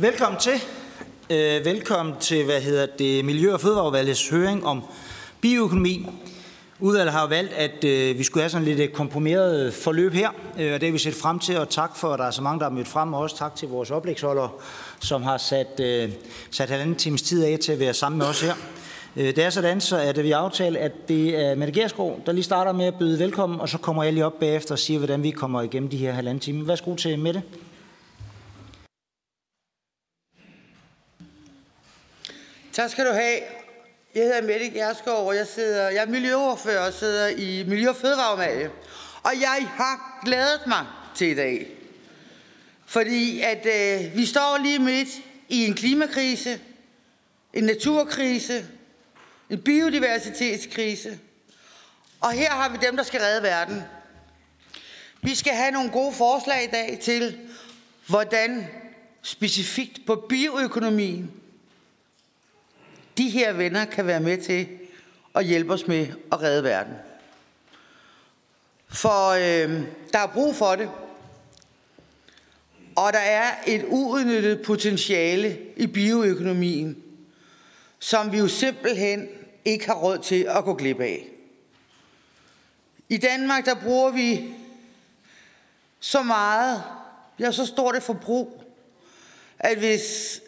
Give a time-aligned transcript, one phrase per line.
[0.00, 0.52] Velkommen til.
[1.30, 4.82] Øh, velkommen til, hvad hedder det, Miljø- og Fødevareudvalgets høring om
[5.40, 6.06] bioøkonomi.
[6.80, 10.74] Udvalget har valgt, at øh, vi skulle have sådan lidt et komprimeret forløb her, øh,
[10.74, 12.60] og det har vi set frem til, og tak for, at der er så mange,
[12.60, 14.50] der er mødt frem, og også tak til vores oplægsholdere,
[15.00, 16.10] som har sat, øh,
[16.50, 18.54] sat halvanden times tid af til at være sammen med os her.
[19.16, 22.44] Øh, det er sådan, så at vi aftaler, at det er Mette Gerskov, der lige
[22.44, 25.22] starter med at byde velkommen, og så kommer jeg lige op bagefter og siger, hvordan
[25.22, 26.68] vi kommer igennem de her halvanden time.
[26.68, 27.42] Værsgo til Mette.
[32.78, 33.40] Tak skal du have.
[34.14, 37.96] Jeg hedder Mette Gerskov, og jeg, sidder, jeg er miljøordfører og sidder i Miljø- og
[37.96, 38.70] Fødevareudvalget.
[39.22, 41.66] Og jeg har glædet mig til i dag.
[42.86, 45.08] Fordi at øh, vi står lige midt
[45.48, 46.60] i en klimakrise,
[47.54, 48.66] en naturkrise,
[49.50, 51.18] en biodiversitetskrise.
[52.20, 53.82] Og her har vi dem, der skal redde verden.
[55.22, 57.38] Vi skal have nogle gode forslag i dag til,
[58.06, 58.66] hvordan
[59.22, 61.38] specifikt på bioøkonomien
[63.18, 64.68] de her venner kan være med til
[65.34, 66.94] at hjælpe os med at redde verden.
[68.88, 70.90] For øh, der er brug for det.
[72.96, 77.02] Og der er et uudnyttet potentiale i bioøkonomien,
[77.98, 79.28] som vi jo simpelthen
[79.64, 81.28] ikke har råd til at gå glip af.
[83.08, 84.54] I Danmark, der bruger vi
[86.00, 86.82] så meget,
[87.38, 88.64] vi har så stort et forbrug,
[89.58, 90.40] at hvis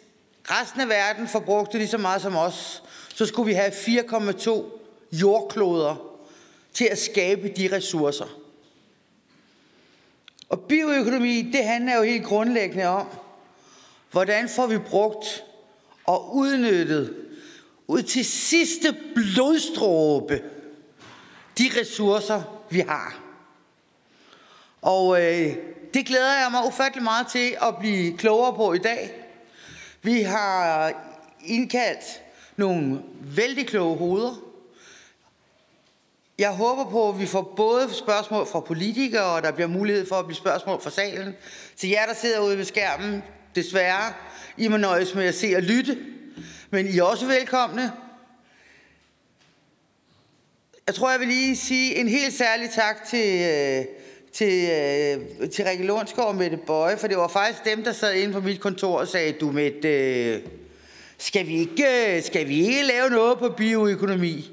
[0.51, 2.83] resten af verden forbrugte lige så meget som os,
[3.15, 4.63] så skulle vi have 4,2
[5.11, 5.95] jordkloder
[6.73, 8.37] til at skabe de ressourcer.
[10.49, 13.07] Og bioøkonomi, det handler jo helt grundlæggende om,
[14.11, 15.43] hvordan får vi brugt
[16.05, 17.15] og udnyttet
[17.87, 20.41] ud til sidste blodstråbe
[21.57, 23.19] de ressourcer, vi har.
[24.81, 25.55] Og øh,
[25.93, 29.20] det glæder jeg mig ufattelig meget til at blive klogere på i dag.
[30.03, 30.93] Vi har
[31.45, 32.21] indkaldt
[32.55, 34.35] nogle vældig kloge hoveder.
[36.39, 40.15] Jeg håber på, at vi får både spørgsmål fra politikere, og der bliver mulighed for
[40.15, 41.33] at blive spørgsmål fra salen.
[41.75, 43.23] Til jer, der sidder ude ved skærmen,
[43.55, 44.13] desværre,
[44.57, 45.97] I må nøjes med at se og lytte.
[46.69, 47.91] Men I er også velkomne.
[50.87, 53.85] Jeg tror, jeg vil lige sige en helt særlig tak til, øh,
[54.33, 58.13] til, øh, til Rikke Lundsgaard og Mette Bøje, for det var faktisk dem, der sad
[58.13, 60.39] inde på mit kontor og sagde, du Mette, øh,
[61.17, 64.51] skal vi ikke, øh, skal vi ikke lave noget på bioøkonomi?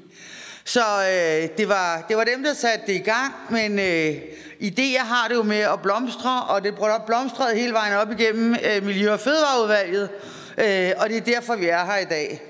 [0.65, 4.15] Så øh, det, var, det var dem, der satte det i gang, men øh,
[4.61, 6.73] idéer har det jo med at blomstre, og det
[7.05, 10.09] blomstrede hele vejen op igennem øh, Miljø- og Fødevareudvalget,
[10.57, 12.41] øh, og det er derfor, vi er her i dag.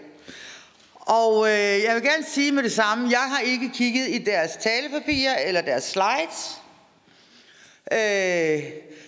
[0.96, 4.52] Og øh, jeg vil gerne sige med det samme, jeg har ikke kigget i deres
[4.52, 6.62] talepapirer eller deres slides,
[7.92, 8.64] øh,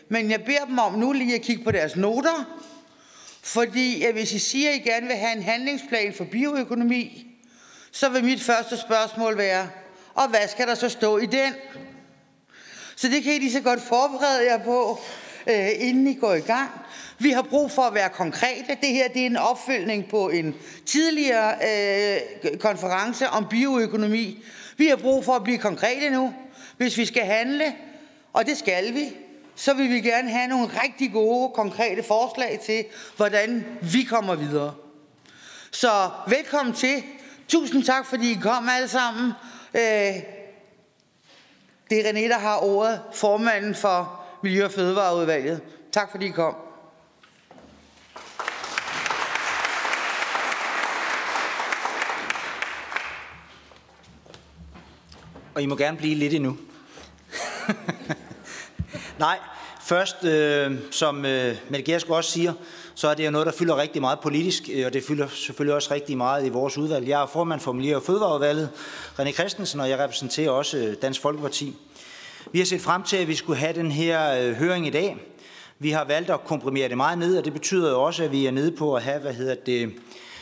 [0.10, 2.62] men jeg beder dem om nu lige at kigge på deres noter,
[3.42, 7.28] fordi at hvis I siger, at I gerne vil have en handlingsplan for bioøkonomi,
[7.92, 9.70] så vil mit første spørgsmål være,
[10.14, 11.54] og hvad skal der så stå i den?
[12.96, 15.00] Så det kan I lige så godt forberede jer på,
[15.48, 16.70] øh, inden I går i gang.
[17.20, 18.78] Vi har brug for at være konkrete.
[18.82, 20.56] Det her det er en opfølgning på en
[20.86, 24.44] tidligere øh, konference om bioøkonomi.
[24.78, 26.34] Vi har brug for at blive konkrete nu.
[26.78, 27.74] Hvis vi skal handle,
[28.34, 29.16] og det skal vi,
[29.56, 32.86] så vil vi gerne have nogle rigtig gode, konkrete forslag til,
[33.18, 34.74] hvordan vi kommer videre.
[35.72, 37.04] Så velkommen til.
[37.48, 39.32] Tusind tak, fordi I kom alle sammen.
[39.74, 39.82] Øh,
[41.90, 45.62] det er René, der har ordet, formanden for Miljø- og Fødevareudvalget.
[45.92, 46.56] Tak fordi I kom.
[55.56, 56.58] Og I må gerne blive lidt endnu.
[59.20, 59.40] Nej,
[59.82, 62.54] først, øh, som øh, Mette Gersk også siger,
[62.96, 65.76] så er det jo noget, der fylder rigtig meget politisk, øh, og det fylder selvfølgelig
[65.76, 67.08] også rigtig meget i vores udvalg.
[67.08, 68.70] Jeg er formand for Miljø- og Fødevareudvalget,
[69.20, 71.76] René Christensen, og jeg repræsenterer også øh, Dansk Folkeparti.
[72.52, 75.18] Vi har set frem til, at vi skulle have den her øh, høring i dag.
[75.80, 78.46] Vi har valgt at komprimere det meget ned, og det betyder jo også, at vi
[78.46, 79.94] er nede på at have, hvad hedder det,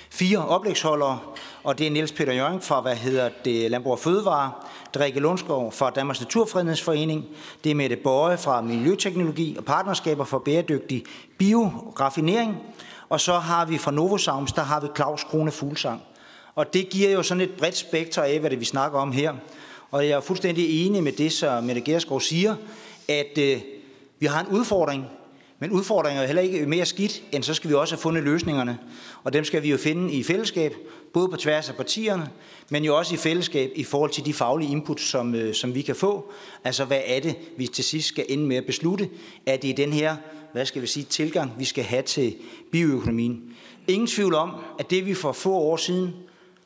[0.09, 1.19] fire oplægsholdere,
[1.63, 4.51] og det er Niels Peter Jørgen fra, hvad hedder det, Landbrug og Fødevare,
[4.93, 7.25] Drikke Lundskov fra Danmarks Naturfredningsforening,
[7.63, 11.03] det er Mette Bøje fra Miljøteknologi og Partnerskaber for Bæredygtig
[11.37, 12.57] Bioraffinering,
[13.09, 16.01] og så har vi fra Novosounds, der har vi Claus Krone Fuglsang.
[16.55, 19.33] Og det giver jo sådan et bredt spektrum af, hvad det vi snakker om her.
[19.91, 22.55] Og jeg er fuldstændig enig med det, som Mette Gerskov siger,
[23.07, 23.61] at øh,
[24.19, 25.05] vi har en udfordring,
[25.59, 28.77] men udfordringen er heller ikke mere skidt, end så skal vi også have fundet løsningerne.
[29.23, 30.75] Og dem skal vi jo finde i fællesskab,
[31.13, 32.29] både på tværs af partierne,
[32.69, 35.81] men jo også i fællesskab i forhold til de faglige input, som, øh, som vi
[35.81, 36.31] kan få.
[36.63, 39.09] Altså, hvad er det, vi til sidst skal ende med at beslutte?
[39.45, 40.15] Er det den her
[40.51, 42.35] hvad skal vi sige, tilgang, vi skal have til
[42.71, 43.43] bioøkonomien.
[43.87, 46.13] Ingen tvivl om, at det vi for få år siden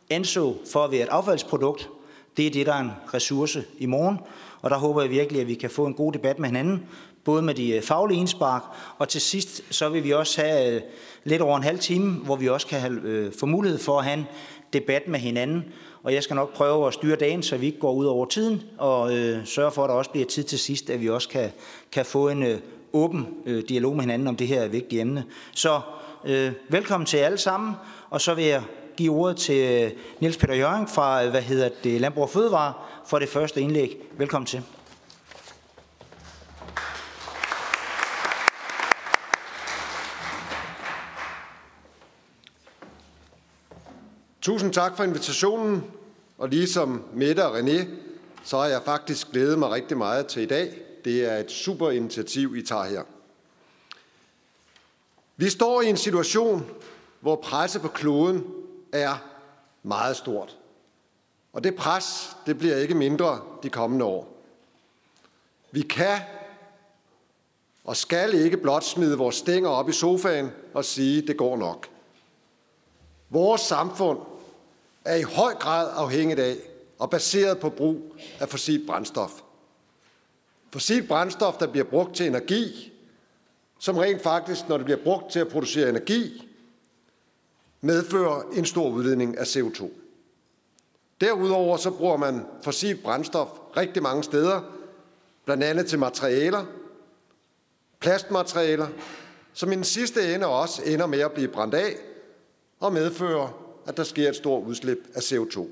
[0.10, 1.90] anså for at være et affaldsprodukt,
[2.38, 4.18] det er det, der er en ressource i morgen.
[4.62, 6.86] Og der håber jeg virkelig, at vi kan få en god debat med hinanden,
[7.24, 8.64] både med de øh, faglige indspark,
[8.98, 10.82] og til sidst så vil vi også have øh,
[11.24, 14.06] lidt over en halv time, hvor vi også kan have, øh, få mulighed for at
[14.06, 14.26] have en
[14.74, 15.66] debat med hinanden.
[16.04, 18.64] Og jeg skal nok prøve at styre dagen, så vi ikke går ud over tiden,
[18.78, 21.52] og øh, sørge for, at der også bliver tid til sidst, at vi også kan,
[21.92, 22.60] kan få en øh,
[22.94, 25.26] åben øh, dialog med hinanden om det her vigtige emne.
[25.52, 25.82] Så
[26.26, 27.74] øh, velkommen til alle sammen,
[28.10, 28.62] og så vil jeg
[28.98, 32.74] give ordet til Niels Peter Jørgen fra hvad hedder det, Landbrug og Fødevare
[33.06, 33.98] for det første indlæg.
[34.18, 34.62] Velkommen til.
[44.44, 45.84] Tusind tak for invitationen,
[46.38, 47.86] og ligesom Mette og René,
[48.44, 50.82] så har jeg faktisk glædet mig rigtig meget til i dag.
[51.06, 53.04] Det er et super initiativ, I tager her.
[55.38, 56.66] Vi står i en situation,
[57.20, 58.46] hvor presset på kloden
[58.92, 59.24] er
[59.84, 60.58] meget stort.
[61.54, 64.44] Og det pres, det bliver ikke mindre de kommende år.
[65.72, 66.20] Vi kan
[67.84, 71.88] og skal ikke blot smide vores stænger op i sofaen og sige, det går nok.
[73.30, 74.20] Vores samfund
[75.06, 76.58] er i høj grad afhængigt af
[77.00, 79.32] og baseret på brug af fossilt brændstof.
[80.74, 82.94] Fossilt brændstof, der bliver brugt til energi,
[83.80, 86.50] som rent faktisk, når det bliver brugt til at producere energi,
[87.82, 89.90] medfører en stor udledning af CO2.
[91.22, 93.48] Derudover så bruger man fossilt brændstof
[93.78, 94.62] rigtig mange steder,
[95.46, 96.66] blandt andet til materialer,
[98.00, 98.88] plastmaterialer,
[99.54, 101.96] som i den sidste ende også ender med at blive brændt af
[102.80, 105.68] og medfører, at der sker et stort udslip af CO2.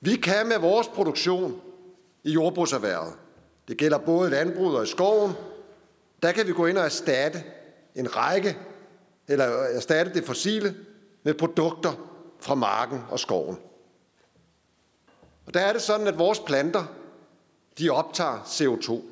[0.00, 1.60] Vi kan med vores produktion
[2.24, 3.14] i jordbrugserhvervet,
[3.68, 5.32] det gælder både landbruget og i skoven,
[6.22, 7.44] der kan vi gå ind og erstatte
[7.94, 8.56] en række
[9.28, 10.74] eller erstatte det fossile
[11.22, 11.92] med produkter
[12.40, 13.58] fra marken og skoven.
[15.46, 16.84] Og der er det sådan, at vores planter,
[17.78, 19.02] de optager CO2.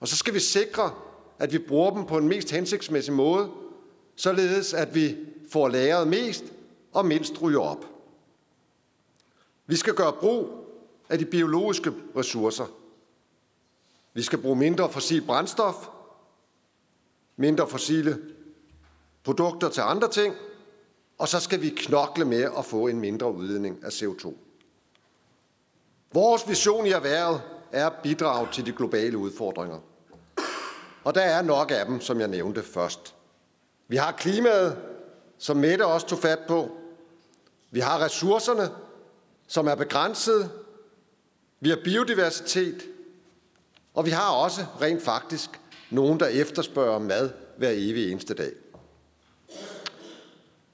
[0.00, 0.90] Og så skal vi sikre,
[1.38, 3.50] at vi bruger dem på en mest hensigtsmæssig måde,
[4.16, 5.16] således at vi
[5.50, 6.44] får lagret mest
[6.92, 7.84] og mindst ryger op.
[9.66, 10.48] Vi skal gøre brug
[11.08, 12.66] af de biologiske ressourcer.
[14.14, 15.88] Vi skal bruge mindre fossil brændstof,
[17.36, 18.18] mindre fossile
[19.24, 20.34] produkter til andre ting,
[21.18, 24.34] og så skal vi knokle med at få en mindre udledning af CO2.
[26.12, 27.42] Vores vision i erhvervet
[27.72, 29.78] er at bidrage til de globale udfordringer.
[31.04, 33.14] Og der er nok af dem, som jeg nævnte først.
[33.88, 34.76] Vi har klimaet,
[35.40, 36.70] som Mette også tog fat på.
[37.70, 38.70] Vi har ressourcerne,
[39.46, 40.50] som er begrænsede.
[41.60, 42.82] Vi har biodiversitet.
[43.94, 45.60] Og vi har også rent faktisk
[45.90, 48.52] nogen, der efterspørger mad hver evig eneste dag.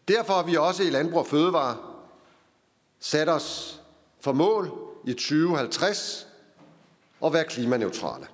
[0.09, 1.77] Derfor har vi også i Landbrug og Fødevare
[3.01, 3.81] sat os
[4.21, 4.73] for mål
[5.07, 6.27] i 2050
[7.25, 8.27] at være klimaneutrale.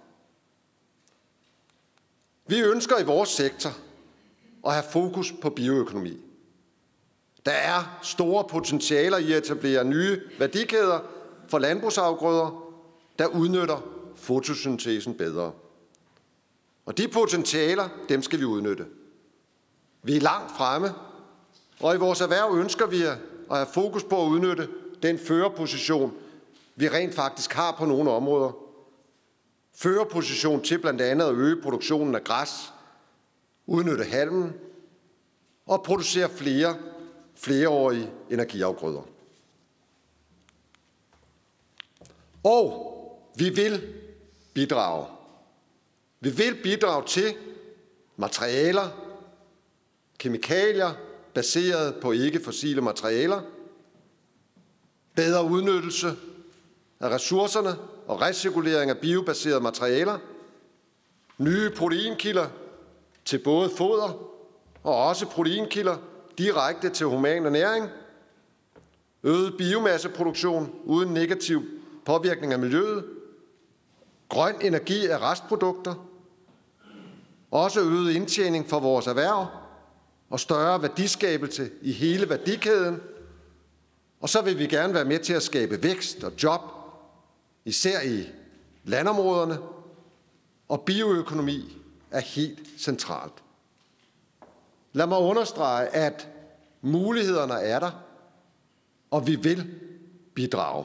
[2.47, 3.71] Vi ønsker i vores sektor
[4.67, 6.17] at have fokus på bioøkonomi.
[7.47, 11.01] Der er store potentialer i at etablere nye værdikæder
[11.49, 12.73] for landbrugsafgrøder,
[13.19, 15.53] der udnytter fotosyntesen bedre.
[16.87, 18.87] Og de potentialer, dem skal vi udnytte.
[20.03, 20.91] Vi er langt fremme
[21.81, 23.17] og i vores erhverv ønsker vi at
[23.51, 24.69] have fokus på at udnytte
[25.03, 26.13] den førerposition,
[26.77, 28.53] vi rent faktisk har på nogle områder.
[29.75, 32.72] Førerposition til blandt andet at øge produktionen af græs,
[33.67, 34.53] udnytte halmen
[35.67, 36.77] og producere flere
[37.35, 39.03] flereårige energiafgrøder.
[42.45, 42.89] Og
[43.37, 43.95] vi vil
[44.55, 45.07] bidrage.
[46.21, 47.35] Vi vil bidrage til
[48.17, 48.89] materialer,
[50.19, 50.91] kemikalier,
[51.35, 53.43] baseret på ikke-fossile materialer,
[55.15, 56.17] bedre udnyttelse
[57.01, 57.77] af ressourcerne
[58.07, 60.19] og recirkulering af biobaserede materialer,
[61.39, 62.49] nye proteinkilder
[63.25, 64.33] til både foder
[64.83, 65.97] og også proteinkilder
[66.39, 67.89] direkte til human ernæring,
[69.23, 71.63] øget biomasseproduktion uden negativ
[72.05, 73.05] påvirkning af miljøet,
[74.29, 75.95] grøn energi af restprodukter,
[77.51, 79.47] også øget indtjening for vores erhverv,
[80.31, 83.01] og større værdiskabelse i hele værdikæden.
[84.21, 86.61] Og så vil vi gerne være med til at skabe vækst og job,
[87.65, 88.25] især i
[88.85, 89.59] landområderne,
[90.69, 91.82] og bioøkonomi
[92.13, 93.43] er helt centralt.
[94.93, 96.29] Lad mig understrege, at
[96.81, 97.91] mulighederne er der,
[99.11, 99.75] og vi vil
[100.35, 100.85] bidrage.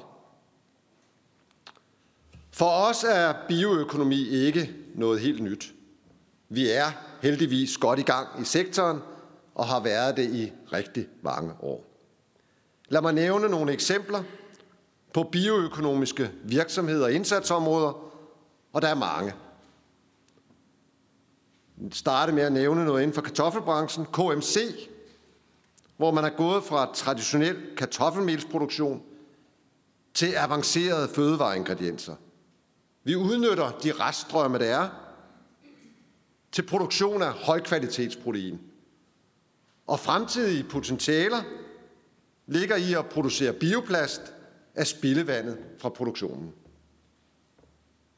[2.51, 5.73] For os er bioøkonomi ikke noget helt nyt.
[6.49, 6.91] Vi er
[7.21, 8.99] heldigvis godt i gang i sektoren
[9.55, 11.85] og har været det i rigtig mange år.
[12.89, 14.23] Lad mig nævne nogle eksempler
[15.13, 18.11] på bioøkonomiske virksomheder og indsatsområder,
[18.73, 19.33] og der er mange.
[21.91, 24.57] Starte med at nævne noget inden for kartoffelbranchen, KMC,
[25.97, 29.03] hvor man er gået fra traditionel kartoffelmelsproduktion
[30.13, 32.15] til avancerede fødevareingredienser.
[33.03, 34.89] Vi udnytter de reststrømme, der er,
[36.51, 38.59] til produktion af højkvalitetsprotein.
[39.87, 41.43] Og fremtidige potentialer
[42.47, 44.21] ligger i at producere bioplast
[44.75, 46.53] af spildevandet fra produktionen.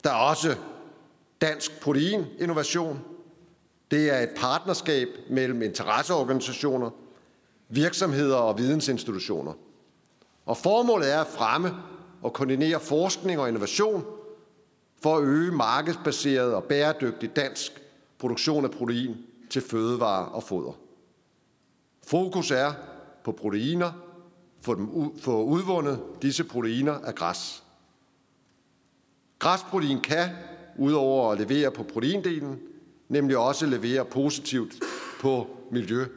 [0.04, 0.56] Der er også
[1.42, 3.00] dansk proteininnovation.
[3.92, 6.90] Det er et partnerskab mellem interesseorganisationer,
[7.70, 9.54] virksomheder og vidensinstitutioner.
[10.46, 11.76] Og formålet er at fremme
[12.22, 14.06] og koordinere forskning og innovation
[15.02, 17.82] for at øge markedsbaseret og bæredygtig dansk
[18.18, 19.18] produktion af protein
[19.50, 20.72] til fødevarer og foder.
[22.04, 22.74] Fokus er
[23.24, 23.92] på proteiner,
[24.62, 27.64] få, dem få udvundet disse proteiner af græs.
[29.40, 30.30] Græsprotein kan,
[30.78, 32.60] udover at levere på proteindelen,
[33.10, 34.76] nemlig også levere positivt
[35.22, 36.08] på miljø-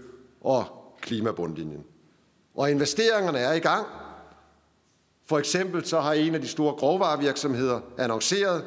[0.41, 0.65] og
[1.01, 1.85] klimabundlinjen.
[2.55, 3.87] Og investeringerne er i gang.
[5.27, 8.65] For eksempel så har en af de store grovvarevirksomheder annonceret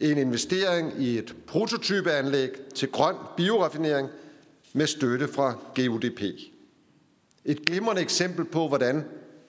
[0.00, 4.08] en investering i et prototypeanlæg til grøn bioraffinering
[4.72, 6.20] med støtte fra GUDP.
[7.44, 9.04] Et glimrende eksempel på, hvordan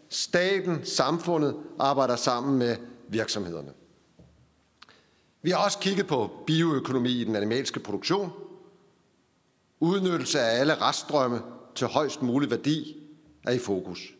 [0.10, 2.76] staten, samfundet arbejder sammen med
[3.08, 3.72] virksomhederne.
[5.42, 8.32] Vi har også kigget på bioøkonomi i den animalske produktion.
[9.80, 11.42] Udnyttelse af alle reststrømme
[11.76, 13.04] til højst mulig værdi
[13.44, 14.14] er i fokus.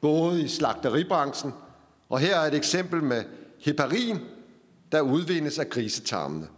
[0.00, 1.52] Både i slagteribranchen,
[2.08, 3.24] og her er et eksempel med
[3.58, 4.18] heparin,
[4.92, 6.48] der udvindes af grisetarmene.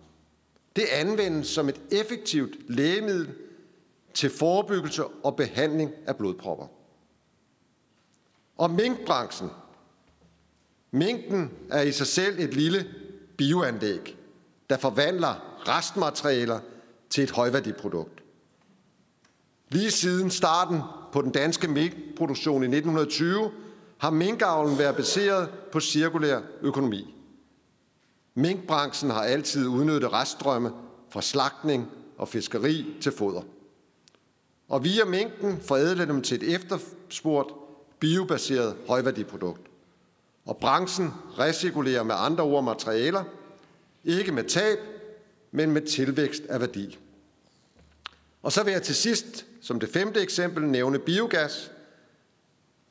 [0.77, 3.35] Det anvendes som et effektivt lægemiddel
[4.15, 6.67] til forebyggelse og behandling af blodpropper.
[8.57, 9.51] Og minkbranchen.
[10.91, 12.95] Minken er i sig selv et lille
[13.37, 14.19] bioanlæg,
[14.71, 15.35] der forvandler
[15.69, 16.61] restmaterialer
[17.11, 18.23] til et højværdiprodukt.
[19.69, 20.81] Lige siden starten
[21.13, 23.51] på den danske minkproduktion i 1920
[23.99, 27.15] har minkavlen været baseret på cirkulær økonomi.
[28.35, 30.71] Minkbranchen har altid udnyttet reststrømme
[31.11, 33.43] fra slagtning og fiskeri til foder.
[34.69, 37.53] Og via minken forædler dem til et efterspurgt
[38.01, 39.72] biobaseret højværdiprodukt.
[40.45, 43.25] Og branchen recirkulerer med andre ord materialer,
[44.05, 44.79] ikke med tab,
[45.51, 46.99] men med tilvækst af værdi.
[48.43, 51.71] Og så vil jeg til sidst, som det femte eksempel, nævne biogas.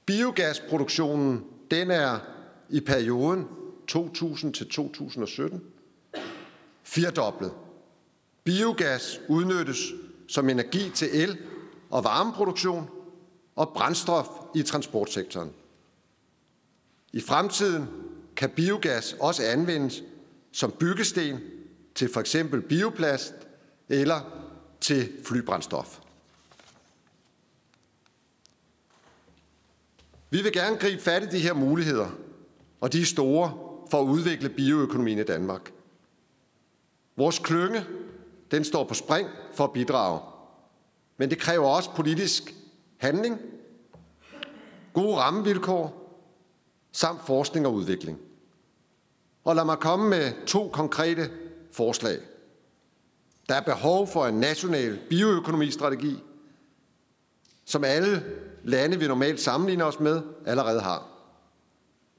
[0.05, 2.19] Biogasproduktionen, den er
[2.69, 3.47] i perioden
[3.87, 5.61] 2000 til 2017
[6.83, 7.51] firdoblet.
[8.43, 9.77] Biogas udnyttes
[10.27, 11.37] som energi til el
[11.89, 12.89] og varmeproduktion
[13.55, 15.51] og brændstof i transportsektoren.
[17.13, 17.87] I fremtiden
[18.35, 20.03] kan biogas også anvendes
[20.51, 21.39] som byggesten
[21.95, 23.33] til for eksempel bioplast
[23.89, 24.21] eller
[24.81, 25.99] til flybrændstof.
[30.29, 32.09] Vi vil gerne gribe fat i de her muligheder,
[32.81, 33.53] og de er store
[33.91, 35.71] for at udvikle bioøkonomien i Danmark.
[37.17, 37.85] Vores klynge,
[38.51, 40.19] den står på spring for at bidrage.
[41.17, 42.55] Men det kræver også politisk
[42.97, 43.39] handling,
[44.93, 46.00] gode rammevilkår
[46.91, 48.19] samt forskning og udvikling.
[49.43, 51.29] Og lad mig komme med to konkrete
[51.71, 52.19] forslag.
[53.49, 56.17] Der er behov for en national bioøkonomistrategi,
[57.65, 58.23] som alle
[58.63, 61.07] lande, vi normalt sammenligner os med, allerede har.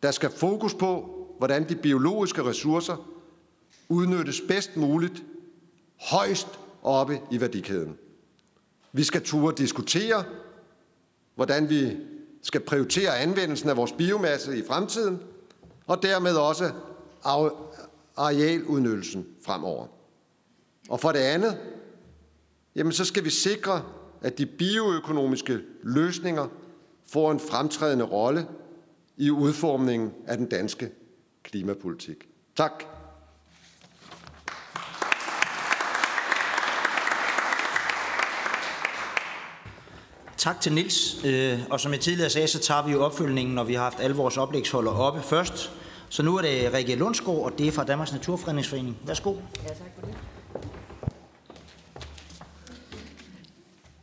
[0.02, 3.09] Der skal fokus på, hvordan de biologiske ressourcer
[3.88, 5.23] udnyttes bedst muligt,
[6.00, 6.49] højst
[6.83, 7.99] oppe i værdikæden.
[8.93, 10.25] Vi skal turde diskutere,
[11.35, 11.97] hvordan vi
[12.43, 15.21] skal prioritere anvendelsen af vores biomasse i fremtiden,
[15.87, 16.71] og dermed også
[18.17, 19.87] arealudnyttelsen fremover.
[20.89, 21.59] Og for det andet,
[22.75, 23.83] jamen så skal vi sikre,
[24.23, 26.49] at de bioøkonomiske løsninger
[27.07, 28.47] får en fremtrædende rolle
[29.17, 30.91] i udformningen af den danske
[31.43, 32.29] klimapolitik.
[32.57, 32.85] Tak.
[40.43, 41.25] Tak til Nils.
[41.25, 44.01] Øh, og som jeg tidligere sagde, så tager vi jo opfølgningen, når vi har haft
[44.01, 45.73] alle vores oplægsholder oppe først.
[46.09, 48.99] Så nu er det Rikke Lundsgaard, og det er fra Danmarks Naturfredningsforening.
[49.07, 49.35] Værsgo.
[49.63, 50.15] Ja, tak for det.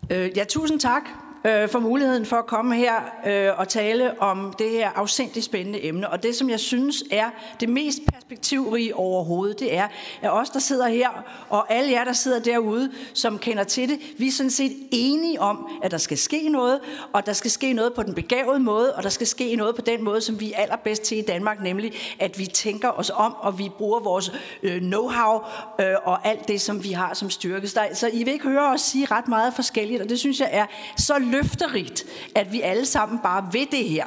[0.09, 1.01] Øh, ja, tusind tak
[1.45, 2.95] øh, for muligheden for at komme her
[3.27, 6.09] øh, og tale om det her afsindigt spændende emne.
[6.09, 7.29] Og det, som jeg synes er
[7.59, 9.87] det mest perspektivrige overhovedet, det er,
[10.21, 11.09] at os, der sidder her,
[11.49, 15.41] og alle jer, der sidder derude, som kender til det, vi er sådan set enige
[15.41, 16.79] om, at der skal ske noget,
[17.13, 19.81] og der skal ske noget på den begavede måde, og der skal ske noget på
[19.81, 23.35] den måde, som vi er allerbedst til i Danmark, nemlig at vi tænker os om,
[23.39, 24.31] og vi bruger vores
[24.63, 25.45] øh, know-how
[25.81, 27.67] øh, og alt det, som vi har som styrke.
[27.67, 30.65] Så I vil ikke høre os sige ret meget forskelligt, og det synes jeg er
[30.97, 32.05] så løfterigt,
[32.35, 34.05] at vi alle sammen bare ved det her.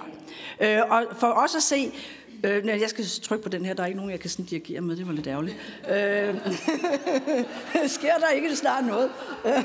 [0.61, 1.93] Øh, og for os at se,
[2.45, 3.75] Øh, nej, jeg skal trykke på den her.
[3.75, 4.97] Der er ikke nogen, jeg kan sådan dirigere med.
[4.97, 5.57] Det var lidt ærgerligt.
[5.89, 6.35] Øh,
[7.97, 9.11] sker der ikke snart noget?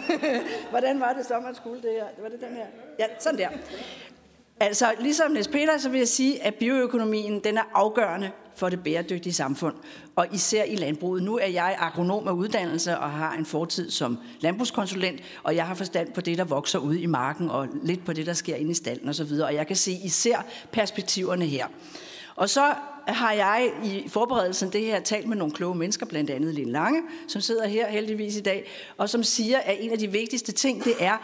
[0.69, 2.05] Hvordan var det så, man skulle det her?
[2.21, 2.65] Var det den her?
[2.99, 3.49] Ja, sådan der.
[4.59, 8.83] Altså, ligesom Niels Peter, så vil jeg sige, at bioøkonomien den er afgørende for det
[8.83, 9.75] bæredygtige samfund,
[10.15, 11.23] og især i landbruget.
[11.23, 15.75] Nu er jeg agronom af uddannelse og har en fortid som landbrugskonsulent, og jeg har
[15.75, 18.71] forstand på det, der vokser ude i marken, og lidt på det, der sker inde
[18.71, 21.67] i stallen osv., og jeg kan se især perspektiverne her.
[22.35, 22.73] Og så
[23.07, 27.01] har jeg i forberedelsen det her talt med nogle kloge mennesker, blandt andet Lille Lange,
[27.27, 30.83] som sidder her heldigvis i dag, og som siger, at en af de vigtigste ting,
[30.83, 31.17] det er,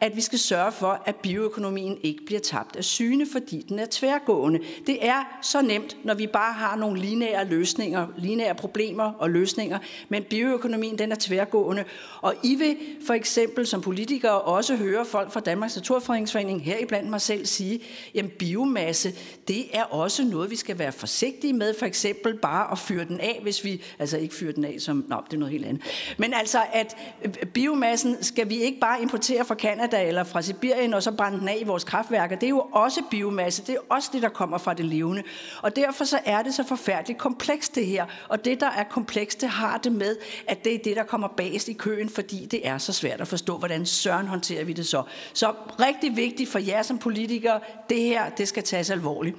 [0.00, 3.86] at vi skal sørge for, at bioøkonomien ikke bliver tabt af syne, fordi den er
[3.90, 4.60] tværgående.
[4.86, 9.78] Det er så nemt, når vi bare har nogle lineære løsninger, lineære problemer og løsninger,
[10.08, 11.84] men bioøkonomien den er tværgående.
[12.20, 12.76] Og I vil
[13.06, 17.80] for eksempel som politikere også høre folk fra Danmarks Naturfredningsforening, heriblandt mig selv, sige,
[18.18, 19.12] at biomasse,
[19.48, 23.20] det er også noget, vi skal være forsigtige med, for eksempel bare at fyre den
[23.20, 25.82] af, hvis vi, altså ikke fyre den af som, nå, det er noget helt andet.
[26.18, 30.42] Men altså, at øh, biomassen skal vi ikke bare importere fra Canada, Kanada eller fra
[30.42, 32.36] Sibirien, og så brænde den af i vores kraftværker.
[32.36, 33.62] Det er jo også biomasse.
[33.66, 35.22] Det er også det, der kommer fra det levende.
[35.62, 38.06] Og derfor så er det så forfærdeligt komplekst det her.
[38.28, 40.16] Og det, der er komplekst, det har det med,
[40.46, 43.28] at det er det, der kommer bagest i køen, fordi det er så svært at
[43.28, 45.02] forstå, hvordan søren håndterer vi det så.
[45.32, 49.36] Så rigtig vigtigt for jer som politikere, det her, det skal tages alvorligt.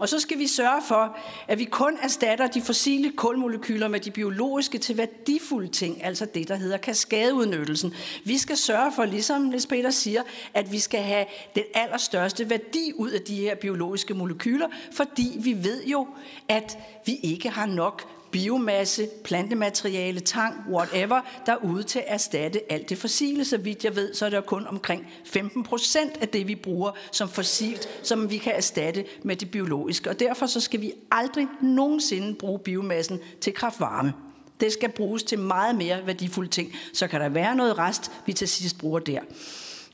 [0.00, 1.16] Og så skal vi sørge for,
[1.48, 6.48] at vi kun erstatter de fossile kulmolekyler med de biologiske til værdifulde ting, altså det,
[6.48, 7.94] der hedder kaskadeudnyttelsen.
[8.24, 10.22] Vi skal sørge for, ligesom Niels Peter siger,
[10.54, 15.64] at vi skal have den allerstørste værdi ud af de her biologiske molekyler, fordi vi
[15.64, 16.08] ved jo,
[16.48, 22.98] at vi ikke har nok biomasse, plantemateriale, tang, whatever, derude til at erstatte alt det
[22.98, 23.44] fossile.
[23.44, 26.90] Så vidt jeg ved, så er det kun omkring 15 procent af det, vi bruger
[27.12, 30.10] som fossilt, som vi kan erstatte med det biologiske.
[30.10, 34.12] Og derfor så skal vi aldrig nogensinde bruge biomassen til kraftvarme.
[34.60, 36.72] Det skal bruges til meget mere værdifulde ting.
[36.92, 39.20] Så kan der være noget rest, vi til sidst bruger der.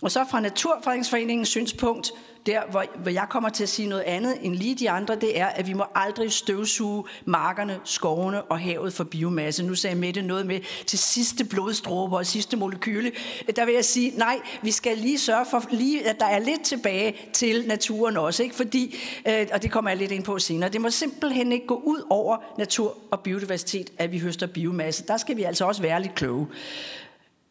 [0.03, 2.13] Og så fra Naturfredningsforeningens synspunkt,
[2.47, 5.39] der hvor, hvor jeg kommer til at sige noget andet end lige de andre, det
[5.39, 9.63] er, at vi må aldrig støvsuge markerne, skovene og havet for biomasse.
[9.63, 13.13] Nu sagde Mette noget med til sidste blodstråber og sidste molekyle.
[13.57, 16.63] Der vil jeg sige, nej, vi skal lige sørge for, lige, at der er lidt
[16.63, 18.55] tilbage til naturen også, ikke?
[18.55, 18.97] Fordi,
[19.29, 20.71] øh, og det kommer jeg lidt ind på senere.
[20.71, 25.07] Det må simpelthen ikke gå ud over natur og biodiversitet, at vi høster biomasse.
[25.07, 26.47] Der skal vi altså også være lidt kloge.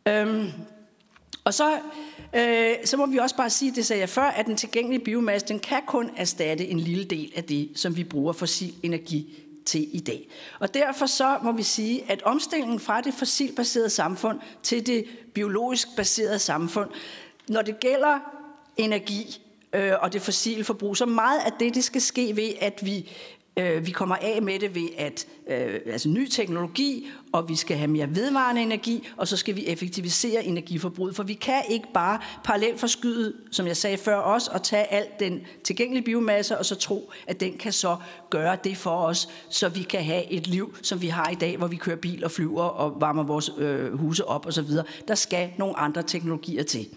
[0.07, 0.51] Øhm,
[1.43, 1.79] og så,
[2.35, 5.47] øh, så må vi også bare sige, det sagde jeg før, at den tilgængelige biomasse,
[5.47, 9.95] den kan kun erstatte en lille del af det, som vi bruger fossil energi til
[9.95, 10.27] i dag.
[10.59, 15.87] Og derfor så må vi sige, at omstillingen fra det fossilbaserede samfund til det biologisk
[15.95, 16.89] baserede samfund,
[17.47, 18.19] når det gælder
[18.77, 19.41] energi
[19.73, 23.11] øh, og det fossile forbrug, så meget af det, det skal ske ved, at vi
[23.57, 27.77] Øh, vi kommer af med det ved at øh, altså ny teknologi, og vi skal
[27.77, 32.19] have mere vedvarende energi, og så skal vi effektivisere energiforbruget, for vi kan ikke bare
[32.43, 36.75] parallelt forskyde, som jeg sagde før også, og tage al den tilgængelige biomasse, og så
[36.75, 37.97] tro, at den kan så
[38.29, 41.57] gøre det for os, så vi kan have et liv, som vi har i dag,
[41.57, 44.67] hvor vi kører bil og flyver og varmer vores øh, huse op osv.
[45.07, 46.87] Der skal nogle andre teknologier til.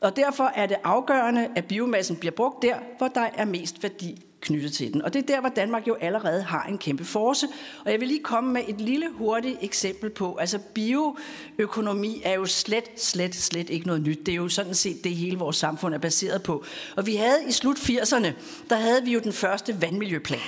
[0.00, 4.22] Og derfor er det afgørende, at biomassen bliver brugt der, hvor der er mest værdi
[4.42, 5.02] knyttet til den.
[5.02, 7.46] Og det er der, hvor Danmark jo allerede har en kæmpe force.
[7.84, 12.46] Og jeg vil lige komme med et lille hurtigt eksempel på, altså bioøkonomi er jo
[12.46, 14.18] slet, slet, slet ikke noget nyt.
[14.26, 16.64] Det er jo sådan set det, hele vores samfund er baseret på.
[16.96, 18.28] Og vi havde i slut 80'erne,
[18.70, 20.40] der havde vi jo den første vandmiljøplan.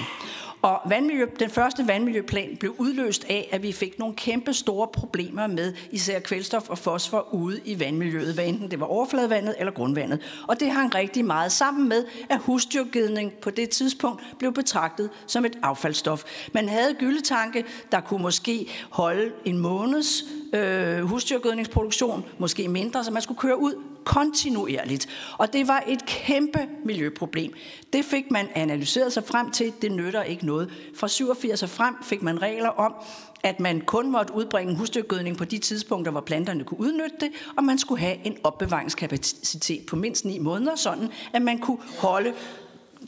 [0.64, 5.46] Og vandmiljø, den første vandmiljøplan blev udløst af, at vi fik nogle kæmpe store problemer
[5.46, 10.20] med især kvælstof og fosfor ude i vandmiljøet, hvad enten det var overfladevandet eller grundvandet.
[10.48, 15.44] Og det hang rigtig meget sammen med, at husdyrgødning på det tidspunkt blev betragtet som
[15.44, 16.24] et affaldsstof.
[16.53, 23.22] Man havde gyldetanke, der kunne måske holde en måneds øh, husdyrgødningsproduktion, måske mindre, så man
[23.22, 25.08] skulle køre ud kontinuerligt.
[25.38, 27.52] Og det var et kæmpe miljøproblem.
[27.92, 30.70] Det fik man analyseret sig frem til, det nytter ikke noget.
[30.96, 32.94] Fra 87 og frem fik man regler om,
[33.42, 37.64] at man kun måtte udbringe husdyrgødning på de tidspunkter, hvor planterne kunne udnytte det, og
[37.64, 42.32] man skulle have en opbevaringskapacitet på mindst 9 måneder, sådan at man kunne holde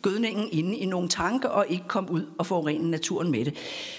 [0.02, 3.54] gødningen inde i nogle tanke og ikke komme ud og forurene naturen med det.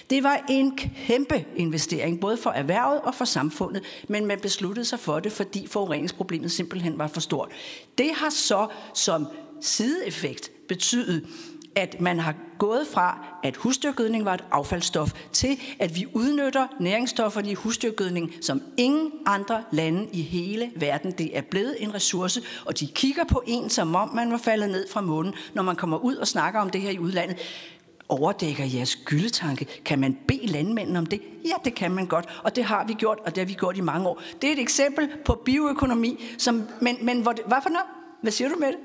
[0.10, 5.00] Det var en kæmpe investering, både for erhvervet og for samfundet, men man besluttede sig
[5.00, 7.52] for det, fordi forureningsproblemet simpelthen var for stort.
[7.98, 9.28] Det har så som
[9.62, 11.28] sideeffekt betydet,
[11.78, 17.50] at man har gået fra, at husdyrgødning var et affaldsstof, til at vi udnytter næringsstofferne
[17.50, 21.12] i husdyrgødning som ingen andre lande i hele verden.
[21.12, 24.70] Det er blevet en ressource, og de kigger på en, som om man var faldet
[24.70, 27.38] ned fra månen, når man kommer ud og snakker om det her i udlandet
[28.10, 29.66] overdækker jeres gyldetanke.
[29.86, 31.22] Kan man bede landmændene om det?
[31.46, 33.78] Ja, det kan man godt, og det har vi gjort, og det har vi gjort
[33.78, 34.22] i mange år.
[34.42, 37.86] Det er et eksempel på bioøkonomi, som, men, men hvor det, hvad for noget?
[38.22, 38.78] Hvad siger du med det?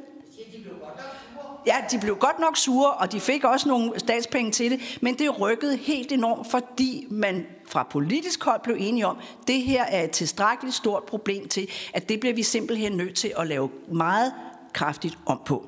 [1.66, 5.18] Ja, de blev godt nok sure, og de fik også nogle statspenge til det, men
[5.18, 9.84] det rykkede helt enormt, fordi man fra politisk hold blev enige om, at det her
[9.84, 13.70] er et tilstrækkeligt stort problem til, at det bliver vi simpelthen nødt til at lave
[13.88, 14.34] meget
[14.72, 15.66] kraftigt om på.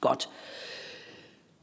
[0.00, 0.28] Godt.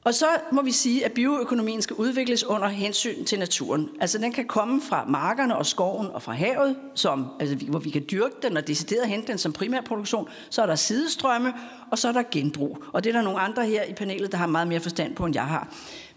[0.07, 3.89] Og så må vi sige, at bioøkonomien skal udvikles under hensyn til naturen.
[3.99, 7.89] Altså den kan komme fra markerne og skoven og fra havet, som, altså, hvor vi
[7.89, 10.27] kan dyrke den og decideret hente den som primærproduktion.
[10.49, 11.53] Så er der sidestrømme,
[11.91, 12.83] og så er der genbrug.
[12.93, 15.25] Og det er der nogle andre her i panelet, der har meget mere forstand på,
[15.25, 15.67] end jeg har.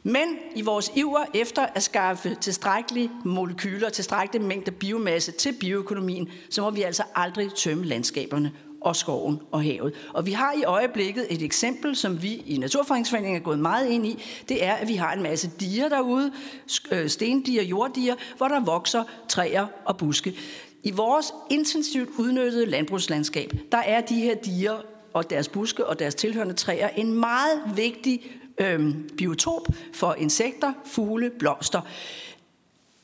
[0.02, 0.26] Men
[0.56, 6.70] i vores iver efter at skaffe tilstrækkelige molekyler, tilstrækkelig mængde biomasse til bioøkonomien, så må
[6.70, 9.94] vi altså aldrig tømme landskaberne og skoven og havet.
[10.14, 14.06] Og vi har i øjeblikket et eksempel, som vi i Naturfredningsforeningen er gået meget ind
[14.06, 14.22] i.
[14.48, 16.32] Det er, at vi har en masse diger derude,
[16.90, 20.34] øh, stendiger, jorddiger, hvor der vokser træer og buske.
[20.82, 24.76] I vores intensivt udnyttede landbrugslandskab, der er de her diger
[25.12, 28.22] og deres buske og deres tilhørende træer en meget vigtig
[28.60, 31.80] øhm, biotop for insekter, fugle, blomster.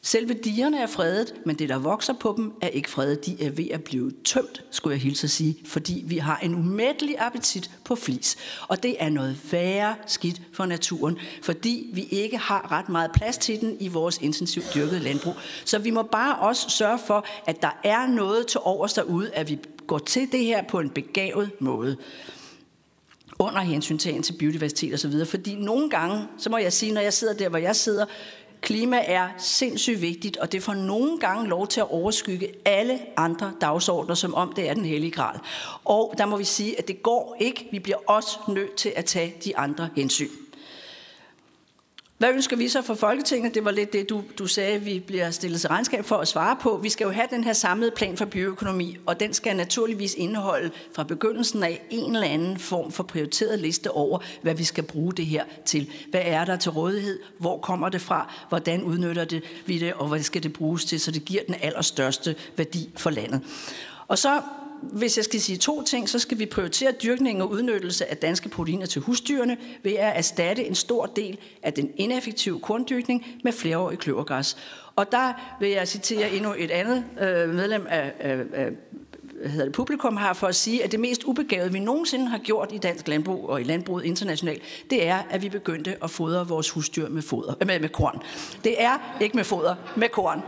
[0.07, 3.27] Selve digerne er fredet, men det, der vokser på dem, er ikke fredet.
[3.27, 6.55] De er ved at blive tømt, skulle jeg hilse at sige, fordi vi har en
[6.55, 8.37] umættelig appetit på flis.
[8.69, 13.39] Og det er noget værre skidt for naturen, fordi vi ikke har ret meget plads
[13.39, 15.35] til den i vores intensivt dyrkede landbrug.
[15.65, 19.51] Så vi må bare også sørge for, at der er noget til overs derude, at
[19.51, 21.97] vi går til det her på en begavet måde
[23.39, 25.27] under hensyntagen til biodiversitet osv.
[25.27, 28.05] Fordi nogle gange, så må jeg sige, når jeg sidder der, hvor jeg sidder,
[28.67, 33.53] Klima er sindssygt vigtigt, og det får nogle gange lov til at overskygge alle andre
[33.61, 35.39] dagsordner, som om det er den hellige gral.
[35.85, 37.69] Og der må vi sige, at det går ikke.
[37.71, 40.29] Vi bliver også nødt til at tage de andre hensyn.
[42.19, 43.55] Hvad ønsker vi så for Folketinget?
[43.55, 46.57] Det var lidt det, du, du sagde, vi bliver stillet til regnskab for at svare
[46.61, 46.77] på.
[46.77, 50.71] Vi skal jo have den her samlede plan for bioøkonomi, og den skal naturligvis indeholde
[50.95, 55.13] fra begyndelsen af en eller anden form for prioriteret liste over, hvad vi skal bruge
[55.13, 55.91] det her til.
[56.11, 57.19] Hvad er der til rådighed?
[57.39, 58.33] Hvor kommer det fra?
[58.49, 59.93] Hvordan udnytter det, vi det?
[59.93, 63.41] Og hvad skal det bruges til, så det giver den allerstørste værdi for landet?
[64.09, 64.41] Og så
[64.83, 68.49] hvis jeg skal sige to ting, så skal vi prioritere dyrkning og udnyttelse af danske
[68.49, 73.99] proteiner til husdyrene ved at erstatte en stor del af den ineffektive korndyrkning med flereårig
[73.99, 74.57] kløvergræs.
[74.97, 78.71] Og der vil jeg citere endnu et andet øh, medlem af, af, af
[79.41, 82.39] hvad hedder det, publikum her for at sige, at det mest ubegavede, vi nogensinde har
[82.39, 86.49] gjort i dansk landbrug og i landbruget internationalt, det er, at vi begyndte at fodre
[86.49, 88.23] vores husdyr med, foder, med, med korn.
[88.65, 90.43] Det er ikke med foder, med korn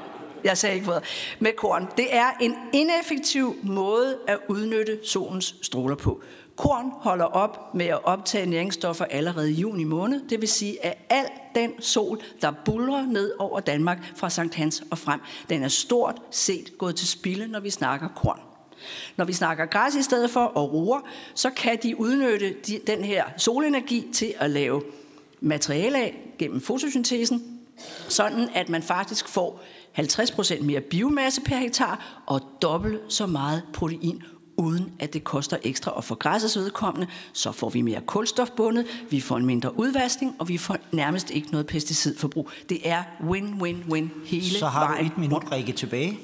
[0.44, 1.00] jeg sagde ikke foder,
[1.38, 1.88] med korn.
[1.96, 6.20] Det er en ineffektiv måde at udnytte solens stråler på.
[6.56, 10.28] Korn holder op med at optage næringsstoffer allerede i juni måned.
[10.28, 14.82] Det vil sige, at al den sol, der bulrer ned over Danmark fra Sankt Hans
[14.90, 15.20] og frem,
[15.50, 18.40] den er stort set gået til spilde, når vi snakker korn.
[19.16, 21.00] Når vi snakker græs i stedet for og roer,
[21.34, 24.82] så kan de udnytte de, den her solenergi til at lave
[25.40, 27.60] materiale af gennem fotosyntesen,
[28.08, 29.62] sådan at man faktisk får
[29.98, 34.22] 50% mere biomasse per hektar og dobbelt så meget protein
[34.56, 35.90] uden at det koster ekstra.
[35.90, 40.48] Og for græssets vedkommende, så får vi mere kulstofbundet, vi får en mindre udvaskning, og
[40.48, 42.50] vi får nærmest ikke noget pesticidforbrug.
[42.68, 45.04] Det er win-win-win hele Så har vejen.
[45.04, 46.18] du et minut, Rikke, tilbage.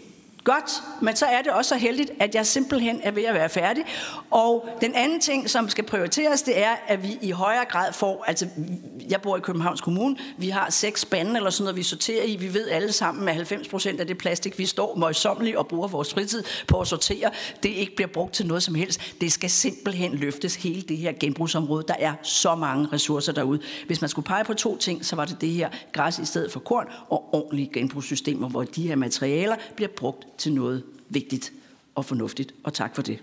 [0.44, 3.48] Godt, men så er det også så heldigt, at jeg simpelthen er ved at være
[3.48, 3.84] færdig.
[4.30, 8.24] Og den anden ting, som skal prioriteres, det er, at vi i højere grad får,
[8.26, 8.46] altså
[9.10, 12.36] jeg bor i Københavns Kommune, vi har seks spande eller sådan noget, vi sorterer i.
[12.36, 15.88] Vi ved alle sammen, at 90 procent af det plastik, vi står møjsommeligt og bruger
[15.88, 17.30] vores fritid på at sortere,
[17.62, 19.14] det ikke bliver brugt til noget som helst.
[19.20, 21.84] Det skal simpelthen løftes hele det her genbrugsområde.
[21.88, 23.60] Der er så mange ressourcer derude.
[23.86, 26.52] Hvis man skulle pege på to ting, så var det det her græs i stedet
[26.52, 31.52] for korn og ordentlige genbrugssystemer, hvor de her materialer bliver brugt til noget vigtigt
[31.94, 32.54] og fornuftigt.
[32.64, 33.18] Og tak for det.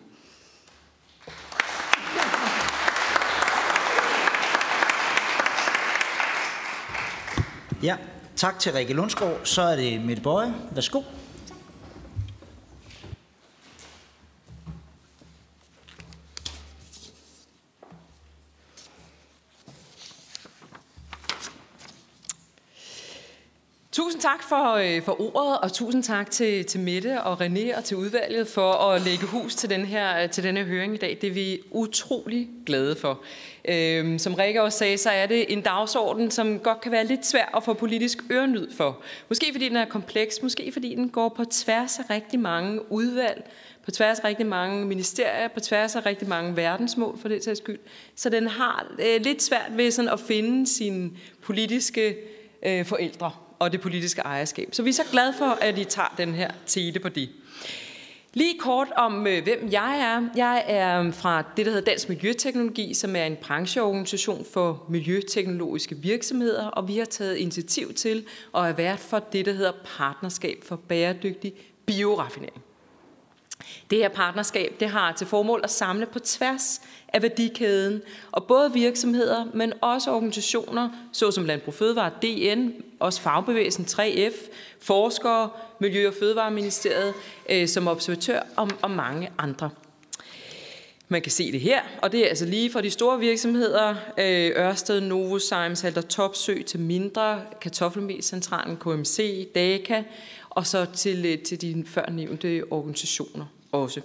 [7.83, 7.97] Ja,
[8.35, 9.39] tak til Rikke Lundsgaard.
[9.43, 10.53] Så er det Mette Bøje.
[10.71, 11.01] Værsgo.
[23.91, 27.83] Tusind tak for, øh, for ordet, og tusind tak til, til Mette og René og
[27.83, 30.97] til udvalget for at lægge hus til den her, øh, til den her høring i
[30.97, 31.17] dag.
[31.21, 33.21] Det er vi utrolig glade for.
[33.65, 37.25] Øhm, som Rikke også sagde, så er det en dagsorden, som godt kan være lidt
[37.25, 39.01] svær at få politisk ørenlyd for.
[39.29, 43.51] Måske fordi den er kompleks, måske fordi den går på tværs af rigtig mange udvalg,
[43.85, 47.59] på tværs af rigtig mange ministerier, på tværs af rigtig mange verdensmål for det sags
[47.59, 47.79] skyld.
[48.15, 52.15] Så den har øh, lidt svært ved sådan at finde sine politiske
[52.65, 54.69] øh, forældre og det politiske ejerskab.
[54.71, 57.29] Så vi er så glade for, at I tager den her tete på det.
[58.33, 60.29] Lige kort om, øh, hvem jeg er.
[60.35, 66.67] Jeg er fra det, der hedder Dansk Miljøteknologi, som er en brancheorganisation for miljøteknologiske virksomheder,
[66.67, 68.25] og vi har taget initiativ til
[68.57, 71.53] at være vært for det, der hedder Partnerskab for Bæredygtig
[71.85, 72.61] Bioraffinering.
[73.89, 76.81] Det her partnerskab det har til formål at samle på tværs
[77.13, 82.69] af værdikæden, og både virksomheder, men også organisationer, såsom Landbrug Fødevare, DN,
[82.99, 84.33] også fagbevægelsen 3F,
[84.79, 87.13] forskere, Miljø- og Fødevareministeriet
[87.49, 89.69] øh, som observatør og, og mange andre.
[91.07, 94.51] Man kan se det her, og det er altså lige fra de store virksomheder, øh,
[94.65, 100.03] Ørsted, Novozymes, Halter Topsø, til mindre, Kartoffelmelscentralen, KMC, Daka,
[100.49, 104.01] og så til, øh, til de førnævnte organisationer også.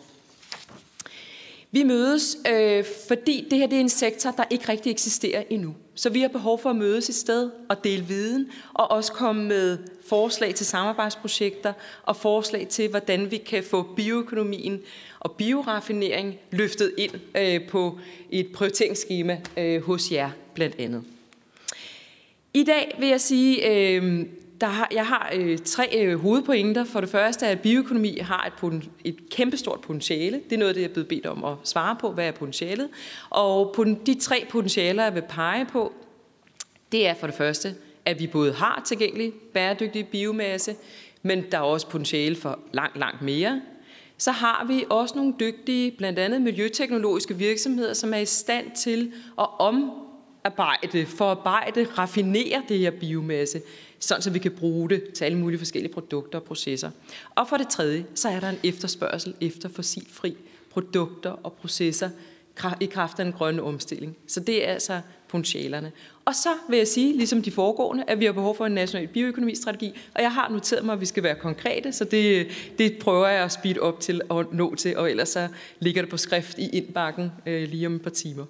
[1.76, 5.74] Vi mødes, øh, fordi det her det er en sektor, der ikke rigtig eksisterer endnu.
[5.94, 9.44] Så vi har behov for at mødes et sted og dele viden, og også komme
[9.48, 14.80] med forslag til samarbejdsprojekter og forslag til, hvordan vi kan få bioøkonomien
[15.20, 17.98] og bioraffinering løftet ind øh, på
[18.30, 21.04] et prioriteringsskema øh, hos jer blandt andet.
[22.54, 24.26] I dag vil jeg sige, øh,
[24.60, 26.84] der har, jeg har øh, tre øh, hovedpointer.
[26.84, 30.40] For det første er, at bioøkonomi har et, et kæmpestort potentiale.
[30.44, 32.12] Det er noget, det jeg er blevet bedt om at svare på.
[32.12, 32.88] Hvad er potentialet?
[33.30, 35.92] Og på de tre potentialer, jeg vil pege på,
[36.92, 40.74] det er for det første, at vi både har tilgængelig bæredygtig biomasse,
[41.22, 43.60] men der er også potentiale for langt, langt mere.
[44.18, 49.12] Så har vi også nogle dygtige, blandt andet miljøteknologiske virksomheder, som er i stand til
[49.38, 53.60] at omarbejde, forarbejde, raffinere det her biomasse
[53.98, 56.90] sådan så vi kan bruge det til alle mulige forskellige produkter og processer.
[57.34, 60.36] Og for det tredje, så er der en efterspørgsel efter fossilfri
[60.70, 62.10] produkter og processer
[62.80, 64.16] i kraft af den grønne omstilling.
[64.26, 65.92] Så det er altså potentialerne.
[66.24, 69.08] Og så vil jeg sige, ligesom de foregående, at vi har behov for en national
[69.08, 72.46] bioøkonomistrategi, og jeg har noteret mig, at vi skal være konkrete, så det,
[72.78, 75.48] det prøver jeg at speede op til at nå til, og ellers så
[75.80, 78.44] ligger det på skrift i indbakken øh, lige om et par timer.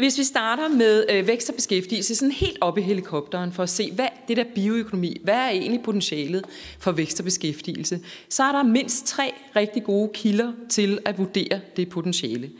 [0.00, 3.70] Hvis vi starter med øh, vækst og beskæftigelse, sådan helt op i helikopteren for at
[3.70, 6.44] se, hvad det der bioøkonomi, hvad er egentlig potentialet
[6.78, 11.60] for vækst og beskæftigelse, så er der mindst tre rigtig gode kilder til at vurdere
[11.76, 12.50] det potentiale.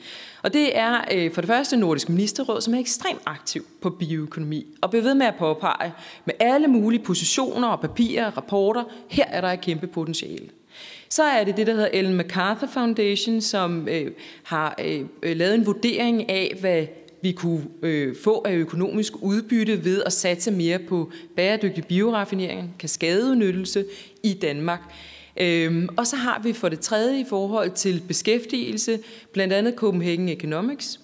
[0.42, 4.66] Og det er øh, for det første Nordisk Ministerråd, som er ekstremt aktiv på bioøkonomi,
[4.81, 5.92] og bliver ved med at påpege
[6.24, 10.48] med alle mulige positioner og papirer og rapporter, her er der et kæmpe potentiale.
[11.09, 15.55] Så er det det, der hedder Ellen MacArthur Foundation, som øh, har øh, øh lavet
[15.55, 16.87] en vurdering af, hvad
[17.22, 23.85] vi kunne øh, få af økonomisk udbytte ved at satse mere på bæredygtig bioraffinering, kaskadeudnyttelse
[24.22, 24.80] i Danmark.
[25.37, 28.98] Øhm, og så har vi for det tredje i forhold til beskæftigelse,
[29.33, 31.00] blandt andet Copenhagen Economics,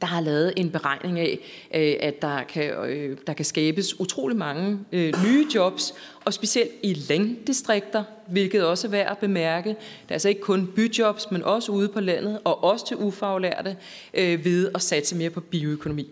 [0.00, 1.38] der har lavet en beregning af,
[1.74, 6.70] øh, at der kan, øh, der kan skabes utrolig mange øh, nye jobs, og specielt
[6.82, 9.68] i landdistrikter, hvilket også er værd at bemærke.
[9.68, 9.76] Det
[10.08, 13.76] er altså ikke kun byjobs, men også ude på landet, og også til ufaglærte,
[14.14, 16.10] ved at satse mere på bioøkonomi.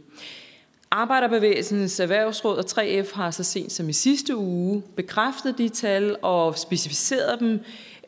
[0.96, 6.58] Arbejderbevægelsens Erhvervsråd og 3F har så sent som i sidste uge bekræftet de tal og
[6.58, 7.60] specificeret dem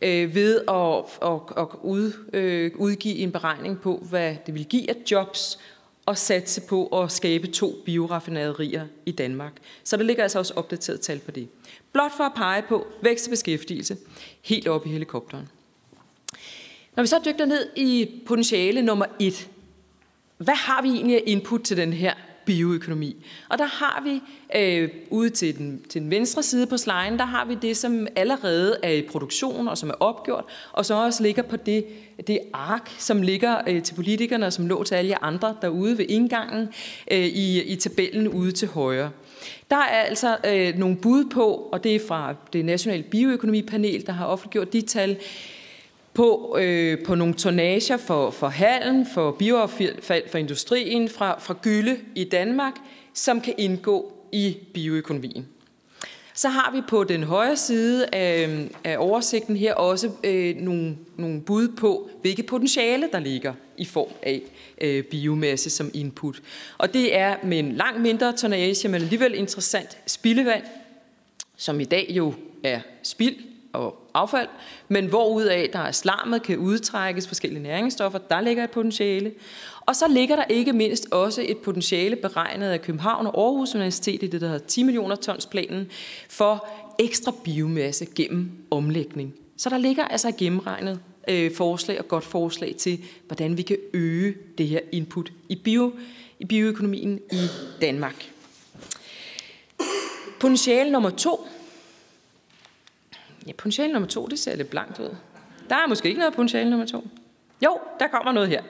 [0.02, 4.90] Øh, ved at, at, at ud, øh, udgive en beregning på, hvad det vil give
[4.90, 5.59] af jobs
[6.06, 9.52] og satse på at skabe to bioraffinaderier i Danmark.
[9.85, 11.48] Så der ligger altså også opdateret tal på det.
[11.92, 13.96] Blot for at pege på vækst og beskæftigelse
[14.42, 15.48] helt op i helikopteren.
[16.96, 19.48] Når vi så dykker ned i potentiale nummer et,
[20.38, 22.14] hvad har vi egentlig af input til den her
[22.46, 23.16] bioøkonomi.
[23.48, 24.20] Og der har vi
[24.61, 28.06] øh, ude til den, til den venstre side på sliden, der har vi det, som
[28.16, 31.85] allerede er i produktion og som er opgjort, og som også ligger på det,
[32.26, 35.98] det ark, som ligger øh, til politikerne og som lå til alle jer andre derude
[35.98, 36.68] ved indgangen
[37.11, 39.11] øh, i, i tabellen ude til højre.
[39.70, 44.12] Der er altså øh, nogle bud på, og det er fra det nationale bioøkonomipanel, der
[44.12, 45.18] har offentliggjort de tal,
[46.16, 51.96] på, øh, på nogle tonager for, for hallen, for bioaffald for industrien, fra, fra gylde
[52.14, 52.72] i Danmark,
[53.14, 55.46] som kan indgå i bioøkonomien.
[56.35, 61.40] Så har vi på den højre side af, af oversigten her også øh, nogle, nogle
[61.40, 64.42] bud på, hvilke potentiale der ligger i form af
[64.81, 66.42] øh, biomasse som input.
[66.79, 70.62] Og det er med en langt mindre tonnage, men alligevel interessant spildevand,
[71.57, 73.37] som i dag jo er spild
[73.76, 74.48] og affald,
[74.88, 79.32] men hvorudaf der er slammet, kan udtrækkes forskellige næringsstoffer, der ligger et potentiale.
[79.80, 84.22] Og så ligger der ikke mindst også et potentiale beregnet af København og Aarhus Universitet
[84.22, 85.90] i det, der hedder 10 millioner tons planen
[86.28, 89.34] for ekstra biomasse gennem omlægning.
[89.56, 94.34] Så der ligger altså gennemregnet øh, forslag og godt forslag til, hvordan vi kan øge
[94.58, 95.92] det her input i, bio,
[96.38, 97.46] i bioøkonomien i
[97.80, 98.30] Danmark.
[100.40, 101.48] Potentiale nummer to.
[103.46, 105.16] Ja, potentiale nummer to, det ser lidt blankt ud.
[105.68, 107.04] Der er måske ikke noget potentiale nummer to.
[107.64, 108.62] Jo, der kommer noget her.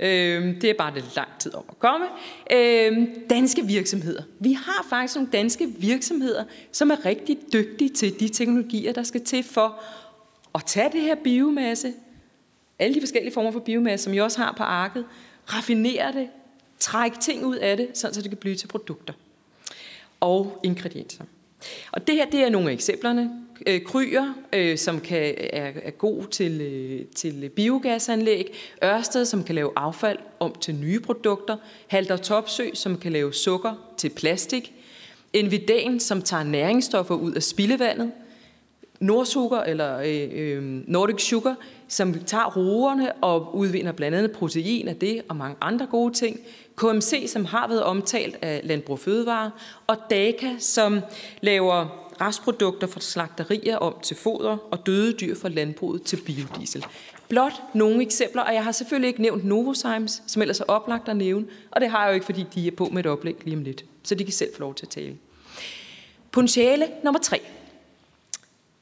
[0.00, 2.06] Øh, det er bare lidt lang tid om at komme.
[2.52, 4.22] Øh, danske virksomheder.
[4.40, 9.24] Vi har faktisk nogle danske virksomheder, som er rigtig dygtige til de teknologier, der skal
[9.24, 9.80] til for
[10.54, 11.92] at tage det her biomasse,
[12.78, 15.04] alle de forskellige former for biomasse, som I også har på arket,
[15.46, 16.28] raffinere det,
[16.78, 19.12] trække ting ud af det, så det kan blive til produkter
[20.20, 21.24] og ingredienser.
[21.92, 23.43] Og det her, det er nogle af eksemplerne.
[23.66, 28.54] Øh, Kryer, øh, som kan, er, er god til, øh, til biogasanlæg.
[28.84, 31.56] Ørsted, som kan lave affald om til nye produkter.
[31.86, 34.72] Halter Topsø, som kan lave sukker til plastik.
[35.32, 38.12] Envidan, som tager næringsstoffer ud af spildevandet.
[39.00, 41.56] Nordsukker eller øh, øh, Nordic Sugar,
[41.88, 46.40] som tager roerne og udvinder blandt andet protein af det og mange andre gode ting.
[46.76, 49.50] KMC, som har været omtalt af Landbrug Fødevare,
[49.86, 51.00] og DACA, som
[51.40, 56.84] laver restprodukter fra slagterier om til foder og døde dyr fra landbruget til biodiesel.
[57.28, 61.16] Blot nogle eksempler, og jeg har selvfølgelig ikke nævnt Novozymes, som ellers er oplagt at
[61.16, 63.56] nævne, og det har jeg jo ikke, fordi de er på med et oplæg lige
[63.56, 65.16] om lidt, så de kan selv få lov til at tale.
[66.30, 67.40] Potentiale nummer tre.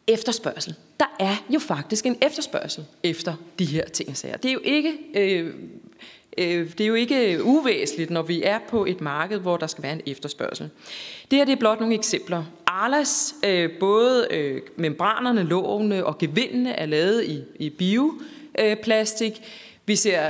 [0.07, 0.75] Efterspørgsel.
[1.01, 4.37] Der er jo faktisk en efterspørgsel efter de her ting og sager.
[4.37, 5.55] Det er jo ikke øh, Øh,
[6.39, 9.83] Øh, det er jo ikke uvæsentligt, når vi er på et marked, hvor der skal
[9.83, 10.71] være en efterspørgsel.
[11.31, 12.45] Det her det er blot nogle eksempler.
[12.67, 19.33] Arlas, øh, både øh, membranerne, lågene og gevindene er lavet i, i bioplastik.
[19.87, 20.21] Vi ser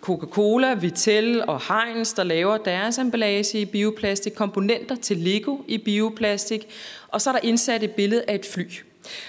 [0.00, 6.68] Coca-Cola, Vitel og Heinz, der laver deres emballage i bioplastik, komponenter til Lego i bioplastik,
[7.08, 8.64] og så er der indsat et billede af et fly.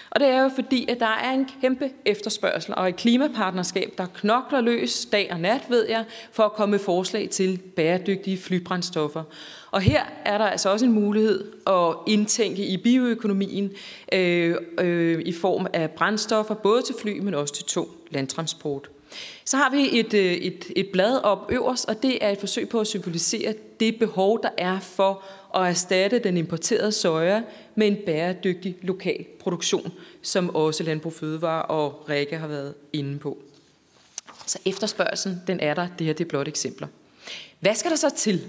[0.10, 4.06] Og det er jo fordi, at der er en kæmpe efterspørgsel, og et klimapartnerskab, der
[4.06, 9.24] knokler løs dag og nat, ved jeg, for at komme med forslag til bæredygtige flybrændstoffer.
[9.72, 13.72] Og her er der altså også en mulighed at indtænke i bioøkonomien
[14.14, 18.90] øh, øh, i form af brændstoffer, både til fly, men også til tung landtransport.
[19.46, 22.70] Så har vi et, øh, et, et blad op øverst, og det er et forsøg
[22.70, 25.24] på at symbolisere det behov, der er for
[25.56, 27.42] at erstatte den importerede soja
[27.76, 33.38] med en bæredygtig lokal produktion, som også Landbrug Fødevare og Rikke har været inde på.
[34.46, 35.88] Så efterspørgselen, den er der.
[36.00, 36.88] Det her det er blot eksempler.
[37.60, 38.42] Hvad skal der så til?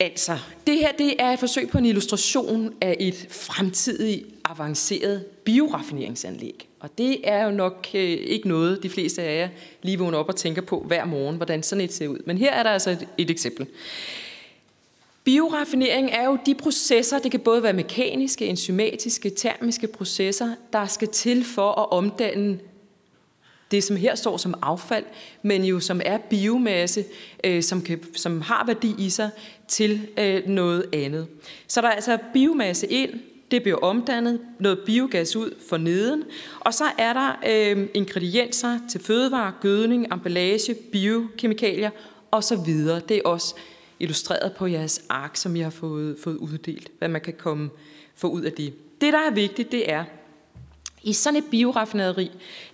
[0.00, 6.68] Altså, det her det er et forsøg på en illustration af et fremtidigt avanceret bioraffineringsanlæg.
[6.80, 9.48] Og det er jo nok øh, ikke noget, de fleste af jer
[9.82, 12.18] lige vågner op og tænker på hver morgen, hvordan sådan et ser ud.
[12.26, 13.66] Men her er der altså et, et eksempel.
[15.24, 21.08] Bioraffinering er jo de processer, det kan både være mekaniske, enzymatiske, termiske processer, der skal
[21.08, 22.58] til for at omdanne
[23.70, 25.04] det, som her står som affald,
[25.42, 27.04] men jo som er biomasse,
[27.44, 29.30] øh, som, kan, som har værdi i sig,
[29.68, 31.26] til øh, noget andet.
[31.66, 33.10] Så der er altså biomasse ind,
[33.50, 36.24] det bliver omdannet, noget biogas ud for neden,
[36.60, 41.90] og så er der øh, ingredienser til fødevare, gødning, emballage, biokemikalier
[42.32, 42.56] osv.
[43.08, 43.54] Det er også
[43.98, 47.70] illustreret på jeres ark, som jeg har fået, fået uddelt, hvad man kan komme
[48.14, 48.74] få ud af det.
[49.00, 50.04] Det, der er vigtigt, det er,
[51.02, 52.30] i sådan et bioraffinaderi,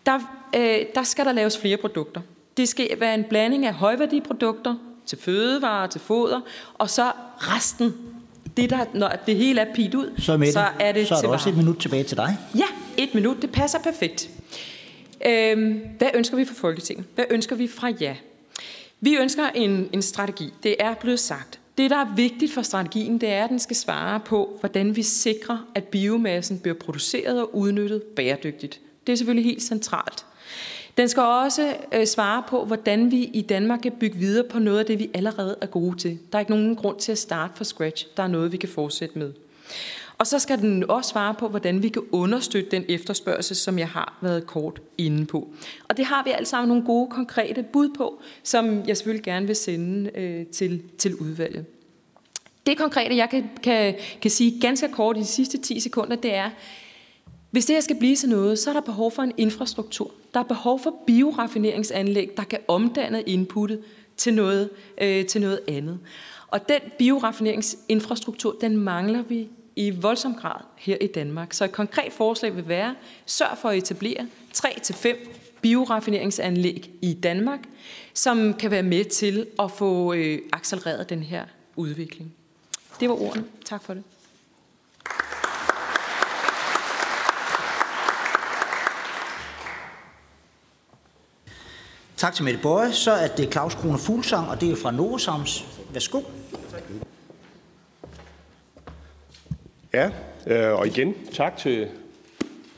[0.07, 0.19] der,
[0.57, 2.21] øh, der skal der laves flere produkter.
[2.57, 4.75] Det skal være en blanding af højværdiprodukter
[5.07, 6.41] til fødevarer, til foder,
[6.75, 8.16] og så resten.
[8.57, 11.21] Det der, når det hele er pit ud, så, med så er det så er
[11.21, 12.37] der også et minut tilbage til dig.
[12.55, 13.43] Ja, et minut.
[13.43, 14.31] Det passer perfekt.
[15.27, 17.07] Øhm, hvad ønsker vi fra Folketinget?
[17.15, 18.15] Hvad ønsker vi fra jer?
[19.01, 20.53] Vi ønsker en, en strategi.
[20.63, 21.59] Det er blevet sagt.
[21.79, 25.03] Det, der er vigtigt for strategien, det er, at den skal svare på, hvordan vi
[25.03, 28.81] sikrer, at biomassen bliver produceret og udnyttet bæredygtigt.
[29.07, 30.25] Det er selvfølgelig helt centralt.
[30.97, 34.79] Den skal også øh, svare på, hvordan vi i Danmark kan bygge videre på noget
[34.79, 36.19] af det, vi allerede er gode til.
[36.33, 38.07] Der er ikke nogen grund til at starte fra scratch.
[38.17, 39.33] Der er noget, vi kan fortsætte med.
[40.19, 43.89] Og så skal den også svare på, hvordan vi kan understøtte den efterspørgsel, som jeg
[43.89, 45.49] har været kort inde på.
[45.89, 49.47] Og det har vi alle sammen nogle gode, konkrete bud på, som jeg selvfølgelig gerne
[49.47, 51.65] vil sende øh, til, til udvalget.
[52.67, 56.35] Det konkrete, jeg kan, kan, kan sige ganske kort i de sidste 10 sekunder, det
[56.35, 56.51] er,
[57.57, 60.11] hvis det her skal blive til noget, så er der behov for en infrastruktur.
[60.35, 63.83] Der er behov for bioraffineringsanlæg, der kan omdanne inputtet
[64.17, 65.99] til noget, øh, til noget andet.
[66.49, 71.53] Og den bioraffineringsinfrastruktur, den mangler vi i voldsom grad her i Danmark.
[71.53, 72.95] Så et konkret forslag vil være,
[73.27, 75.29] sørg for at etablere 3-5
[75.61, 77.61] bioraffineringsanlæg i Danmark,
[78.15, 81.45] som kan være med til at få øh, accelereret den her
[81.77, 82.35] udvikling.
[83.01, 83.45] Det var ordene.
[83.65, 84.03] Tak for det.
[92.17, 92.93] Tak til Mette Bøje.
[92.93, 95.65] Så er det Claus Kroner Fuglsang, og det er fra Novosams.
[95.93, 96.21] Værsgo.
[99.95, 100.11] Ja,
[100.47, 101.89] øh, og igen tak til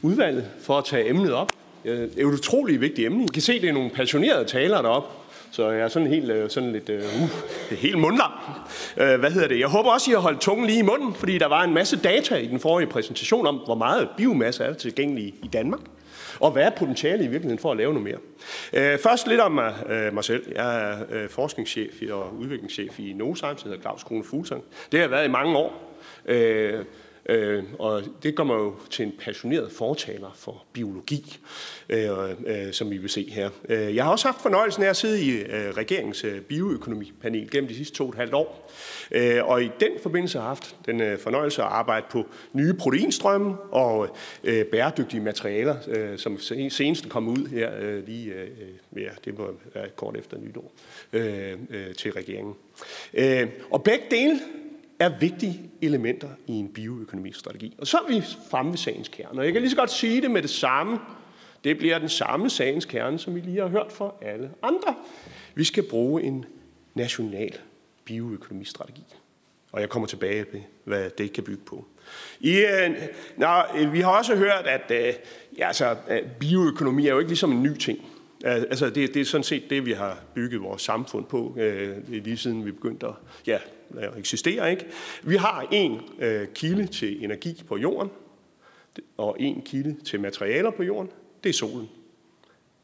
[0.03, 1.53] udvalget for at tage emnet op.
[1.85, 3.25] Det er et utroligt vigtigt emne.
[3.25, 5.09] I kan se, det er nogle passionerede talere deroppe.
[5.51, 7.31] Så jeg er sådan helt, øh, sådan lidt, øh, uh,
[7.79, 8.31] helt mundlam.
[8.97, 9.59] Uh, hvad hedder det?
[9.59, 11.97] Jeg håber også, I har holdt tungen lige i munden, fordi der var en masse
[11.97, 15.81] data i den forrige præsentation om, hvor meget biomasse er der tilgængelig i Danmark.
[16.41, 18.19] Og hvad er potentialet i virkeligheden for at lave noget
[18.73, 18.95] mere?
[18.95, 19.75] Uh, først lidt om mig,
[20.13, 20.53] mig selv.
[20.55, 24.65] Jeg er øh, forskningschef og udviklingschef i Novozymes, som hedder Claus Krone Fuglsang.
[24.93, 25.99] Det har jeg været i mange år.
[26.25, 26.35] Uh,
[27.29, 31.39] Øh, og det kommer jo til en passioneret fortaler for biologi,
[31.89, 32.09] øh,
[32.47, 33.51] øh, som vi vil se her.
[33.69, 37.69] Øh, jeg har også haft fornøjelsen af at sidde i øh, regeringens øh, bioøkonomipanel gennem
[37.69, 38.73] de sidste to og et halvt år.
[39.11, 42.75] Øh, og i den forbindelse har jeg haft den øh, fornøjelse at arbejde på nye
[42.75, 46.39] proteinstrømme og øh, bæredygtige materialer, øh, som
[46.71, 48.49] senest kom ud her øh, lige, øh,
[48.97, 50.73] øh, ja, det må være kort efter nytår,
[51.13, 52.55] øh, øh, til regeringen.
[53.15, 54.41] Øh, og begge dele
[54.99, 57.75] er vigtige elementer i en bioøkonomistrategi.
[57.79, 59.41] Og så er vi fremme ved sagens kerne.
[59.41, 60.99] Og jeg kan lige så godt sige det med det samme.
[61.65, 64.95] Det bliver den samme sagens kerne, som vi lige har hørt fra alle andre.
[65.55, 66.45] Vi skal bruge en
[66.95, 67.59] national
[68.05, 69.05] bioøkonomistrategi.
[69.73, 71.85] Og jeg kommer tilbage til, hvad det kan bygge på.
[72.41, 72.91] I, øh,
[73.37, 75.15] nå, øh, vi har også hørt, at øh,
[75.59, 77.99] ja, altså, øh, bioøkonomi er jo ikke ligesom en ny ting.
[78.45, 82.37] Altså, det, det er sådan set det, vi har bygget vores samfund på, øh, lige
[82.37, 83.13] siden vi begyndte at
[83.47, 83.59] ja,
[84.17, 84.87] eksisterer Ikke?
[85.23, 88.11] Vi har en øh, kilde til energi på jorden,
[89.17, 91.11] og en kilde til materialer på jorden.
[91.45, 91.89] Det er solen.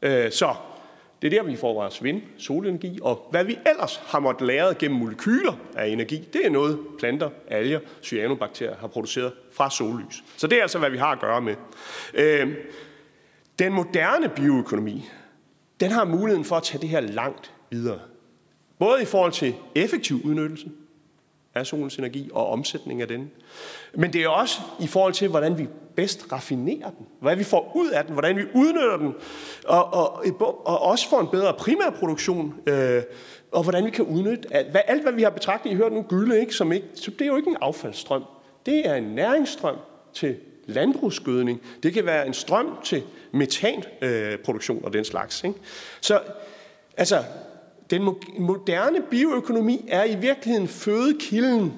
[0.01, 0.55] Øh, så
[1.21, 4.73] det er der, vi får vores vind, solenergi, og hvad vi ellers har måttet lære
[4.73, 10.23] gennem molekyler af energi, det er noget planter, alger, cyanobakterier har produceret fra sollys.
[10.37, 11.55] Så det er altså, hvad vi har at gøre med.
[12.13, 12.55] Øh,
[13.59, 15.09] den moderne bioøkonomi,
[15.79, 17.99] den har muligheden for at tage det her langt videre.
[18.79, 20.69] Både i forhold til effektiv udnyttelse
[21.55, 23.31] af solens energi og omsætning af den.
[23.93, 27.05] Men det er også i forhold til, hvordan vi bedst raffinerer den.
[27.21, 29.13] Hvad vi får ud af den, hvordan vi udnytter den.
[29.65, 32.53] Og, og, og også får en bedre primærproduktion.
[32.67, 33.03] Øh,
[33.51, 36.01] og hvordan vi kan udnytte alt, hvad, alt, hvad vi har betragtet, I hørt nu
[36.01, 38.23] gylde, ikke, som ikke, så det er jo ikke en affaldsstrøm.
[38.65, 39.75] Det er en næringsstrøm
[40.13, 40.35] til
[40.65, 41.61] landbrugsgødning.
[41.83, 45.43] Det kan være en strøm til metanproduktion øh, og den slags.
[45.43, 45.59] Ikke?
[46.01, 46.19] Så
[46.97, 47.23] altså,
[47.89, 48.03] den
[48.39, 51.73] moderne bioøkonomi er i virkeligheden fødekilden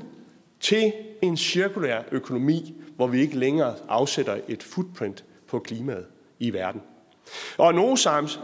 [0.60, 6.06] til en cirkulær økonomi, hvor vi ikke længere afsætter et footprint på klimaet
[6.40, 6.82] i verden.
[7.58, 8.40] Og Nosams,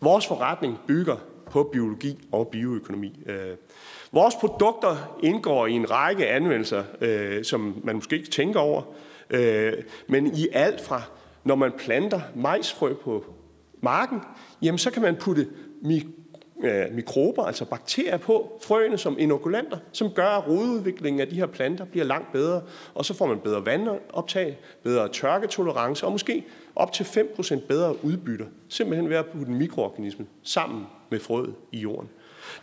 [0.00, 1.16] vores forretning bygger
[1.50, 3.18] på biologi og bioøkonomi.
[3.26, 3.56] Øh,
[4.12, 8.82] vores produkter indgår i en række anvendelser, øh, som man måske ikke tænker over,
[9.30, 9.72] øh,
[10.08, 11.02] men i alt fra,
[11.44, 13.24] når man planter majsfrø på
[13.80, 14.20] marken,
[14.62, 15.48] jamen så kan man putte
[16.62, 21.46] Øh, mikrober, altså bakterier på frøene som inokulanter, som gør, at rodudviklingen af de her
[21.46, 22.62] planter bliver langt bedre,
[22.94, 26.44] og så får man bedre vandoptag, bedre tørketolerance og måske
[26.76, 31.78] op til 5% bedre udbytter, simpelthen ved at putte en mikroorganisme sammen med frøet i
[31.78, 32.08] jorden.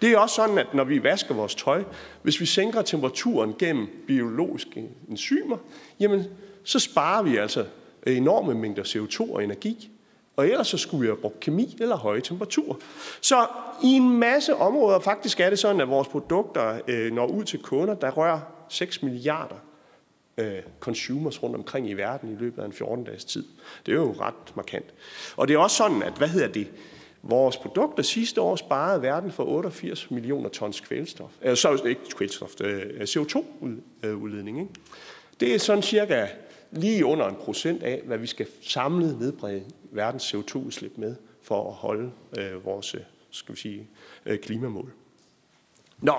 [0.01, 1.83] Det er også sådan, at når vi vasker vores tøj,
[2.21, 5.57] hvis vi sænker temperaturen gennem biologiske enzymer,
[5.99, 6.23] jamen
[6.63, 7.65] så sparer vi altså
[8.07, 9.91] enorme mængder CO2 og energi.
[10.37, 12.75] Og ellers så skulle jeg have brugt kemi eller høje temperaturer.
[13.21, 13.47] Så
[13.83, 17.59] i en masse områder, faktisk er det sådan, at vores produkter øh, når ud til
[17.59, 19.55] kunder, der rører 6 milliarder
[20.37, 23.45] øh, consumers rundt omkring i verden i løbet af en 14 dages tid.
[23.85, 24.85] Det er jo ret markant.
[25.37, 26.67] Og det er også sådan, at, hvad hedder det,
[27.21, 31.29] Vores produkter sidste år sparede verden for 88 millioner tons kvælstof.
[31.41, 34.59] Øh, så ikke kvælstof, øh, øh CO2-udledning.
[34.59, 34.73] Ikke?
[35.39, 36.27] Det er sådan cirka
[36.71, 41.73] lige under en procent af, hvad vi skal samlet nedbringe verdens CO2-udslip med for at
[41.73, 43.01] holde øh, vores øh,
[43.31, 43.87] skal vi sige,
[44.25, 44.93] øh, klimamål.
[46.01, 46.15] Nå,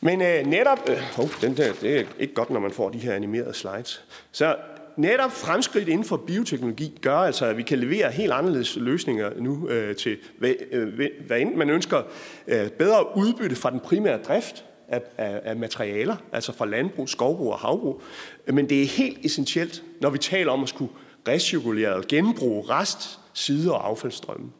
[0.00, 2.98] men øh, netop, øh, oh, den der, det er ikke godt, når man får de
[2.98, 4.04] her animerede slides.
[4.32, 4.56] Så
[4.96, 9.68] netop fremskridt inden for bioteknologi gør altså, at vi kan levere helt anderledes løsninger nu
[9.68, 12.02] øh, til, hvad, øh, hvad enten man ønsker
[12.46, 17.52] øh, bedre udbytte fra den primære drift af, af, af materialer, altså fra landbrug, skovbrug
[17.52, 18.02] og havbrug.
[18.46, 20.92] Men det er helt essentielt, når vi taler om at skulle
[21.28, 24.50] recirkulere og genbruge rest, sider og affaldsstrømme.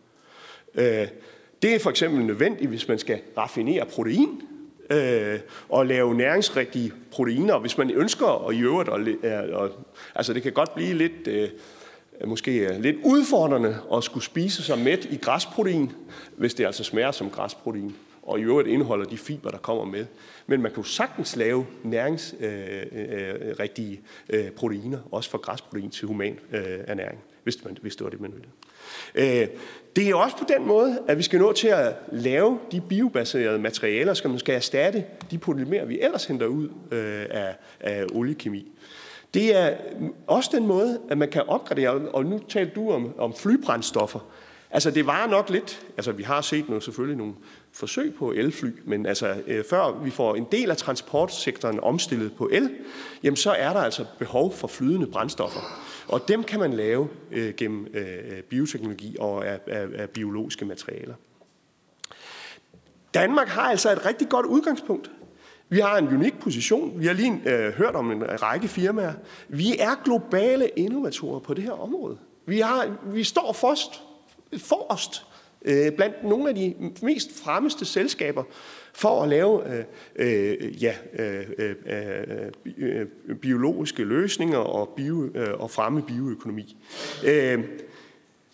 [0.75, 1.09] Øh,
[1.63, 4.43] det er for eksempel nødvendigt, hvis man skal raffinere protein,
[4.91, 7.59] øh, og lave næringsrigtige proteiner.
[7.59, 9.01] Hvis man ønsker at i øvrigt, og,
[9.53, 9.71] og,
[10.15, 11.49] altså det kan godt blive lidt, øh,
[12.25, 15.93] måske øh, lidt udfordrende at skulle spise sig mæt i græsprotein,
[16.37, 20.07] hvis det altså smager som græsprotein, og i øvrigt indeholder de fiber, der kommer med.
[20.47, 25.91] Men man kan jo sagtens lave næringsrigtige øh, øh, øh, øh proteiner, også fra græsprotein
[25.91, 28.49] til human øh, ernæring, hvis, man, hvis det var det, man ville.
[29.15, 29.49] Øh,
[29.97, 33.59] det er også på den måde, at vi skal nå til at lave de biobaserede
[33.59, 38.73] materialer, som skal erstatte de polymerer, vi ellers henter ud øh, af, af oliekemi.
[39.35, 39.77] Det er
[40.27, 44.21] også den måde, at man kan opgradere, og nu talte du om, om flybrændstoffer.
[44.71, 47.35] Altså det var nok lidt, altså vi har set noget, selvfølgelig nogle
[47.73, 52.49] forsøg på elfly, men altså øh, før vi får en del af transportsektoren omstillet på
[52.53, 52.71] el,
[53.23, 55.61] jamen så er der altså behov for flydende brændstoffer.
[56.09, 61.15] Og dem kan man lave øh, gennem øh, bioteknologi og af, af, af biologiske materialer.
[63.15, 65.11] Danmark har altså et rigtig godt udgangspunkt.
[65.69, 67.01] Vi har en unik position.
[67.01, 69.13] Vi har lige øh, hørt om en række firmaer.
[69.49, 72.19] Vi er globale innovatorer på det her område.
[72.47, 74.03] Vi, har, vi står først,
[74.59, 75.27] forrest
[75.65, 78.45] øh, blandt nogle af de mest fremmeste selskaber
[78.93, 79.85] for at lave øh,
[80.17, 81.75] øh, ja, øh, øh,
[82.79, 83.07] øh,
[83.41, 86.77] biologiske løsninger og, bio, øh, og fremme bioøkonomi.
[87.27, 87.65] Øh,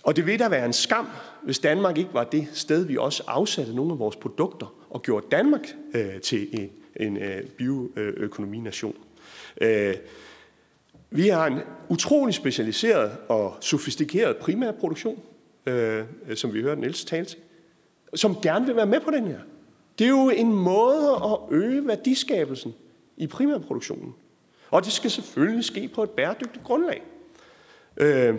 [0.03, 1.07] og det vil da være en skam,
[1.43, 5.27] hvis Danmark ikke var det sted, vi også afsatte nogle af vores produkter og gjorde
[5.31, 6.71] Danmark øh, til en,
[7.07, 8.97] en øh, bioøkonomination.
[9.61, 9.95] Øh,
[11.11, 15.23] vi har en utrolig specialiseret og sofistikeret primærproduktion,
[15.67, 16.05] øh,
[16.35, 17.39] som vi hørte Niels tale til,
[18.15, 19.39] som gerne vil være med på den her.
[19.99, 22.75] Det er jo en måde at øge værdiskabelsen
[23.17, 24.15] i primærproduktionen.
[24.71, 27.03] Og det skal selvfølgelig ske på et bæredygtigt grundlag.
[27.97, 28.35] Øh,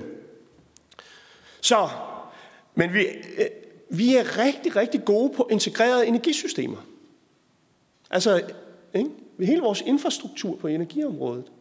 [1.62, 1.90] så,
[2.76, 3.06] men vi,
[3.38, 3.46] øh,
[3.90, 6.78] vi er rigtig, rigtig gode på integrerede energisystemer.
[8.10, 8.42] Altså,
[8.94, 9.10] ikke?
[9.40, 11.52] hele vores infrastruktur på energiområdet.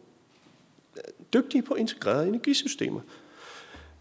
[0.97, 1.03] Øh,
[1.33, 3.01] dygtige på integrerede energisystemer.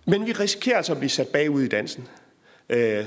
[0.09, 2.09] Men vi risikerer altså at blive sat bagud i dansen.
[2.71, 3.05] Øh,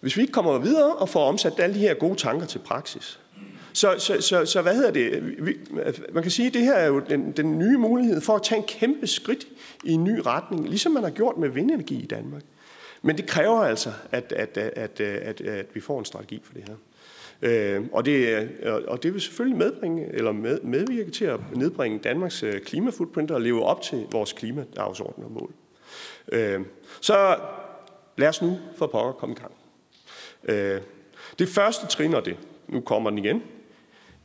[0.00, 3.20] hvis vi ikke kommer videre og får omsat alle de her gode tanker til praksis.
[3.72, 5.22] Så, så, så, så hvad hedder det?
[6.12, 8.58] Man kan sige, at det her er jo den, den nye mulighed for at tage
[8.58, 9.46] en kæmpe skridt
[9.84, 12.42] i en ny retning, ligesom man har gjort med vindenergi i Danmark.
[13.02, 16.64] Men det kræver altså, at, at, at, at, at vi får en strategi for det
[16.68, 16.74] her.
[17.42, 18.48] Øh, og, det,
[18.86, 23.40] og det vil selvfølgelig medbringe, eller med, medvirke til at nedbringe Danmarks øh, klimafootprint og
[23.40, 25.52] leve op til vores klimadagsorden og mål.
[26.30, 26.60] Øh,
[27.00, 27.38] så
[28.16, 29.52] lad os nu for pokker komme i gang.
[30.44, 30.80] Øh,
[31.38, 32.36] det første trin, og det,
[32.68, 33.42] nu kommer den igen,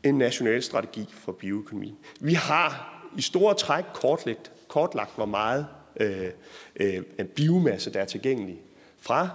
[0.04, 1.96] en national strategi for bioøkonomi.
[2.20, 5.68] Vi har i store træk kortlagt, kortlagt hvor meget
[6.00, 6.32] øh,
[6.76, 8.62] øh, biomasse, der er tilgængelig
[9.02, 9.30] fra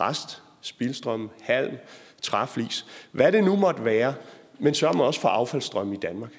[0.00, 1.76] rest, spildstrøm, halm,
[2.22, 4.14] træflis, hvad det nu måtte være,
[4.58, 6.30] men sørger man også for affaldsstrøm i Danmark.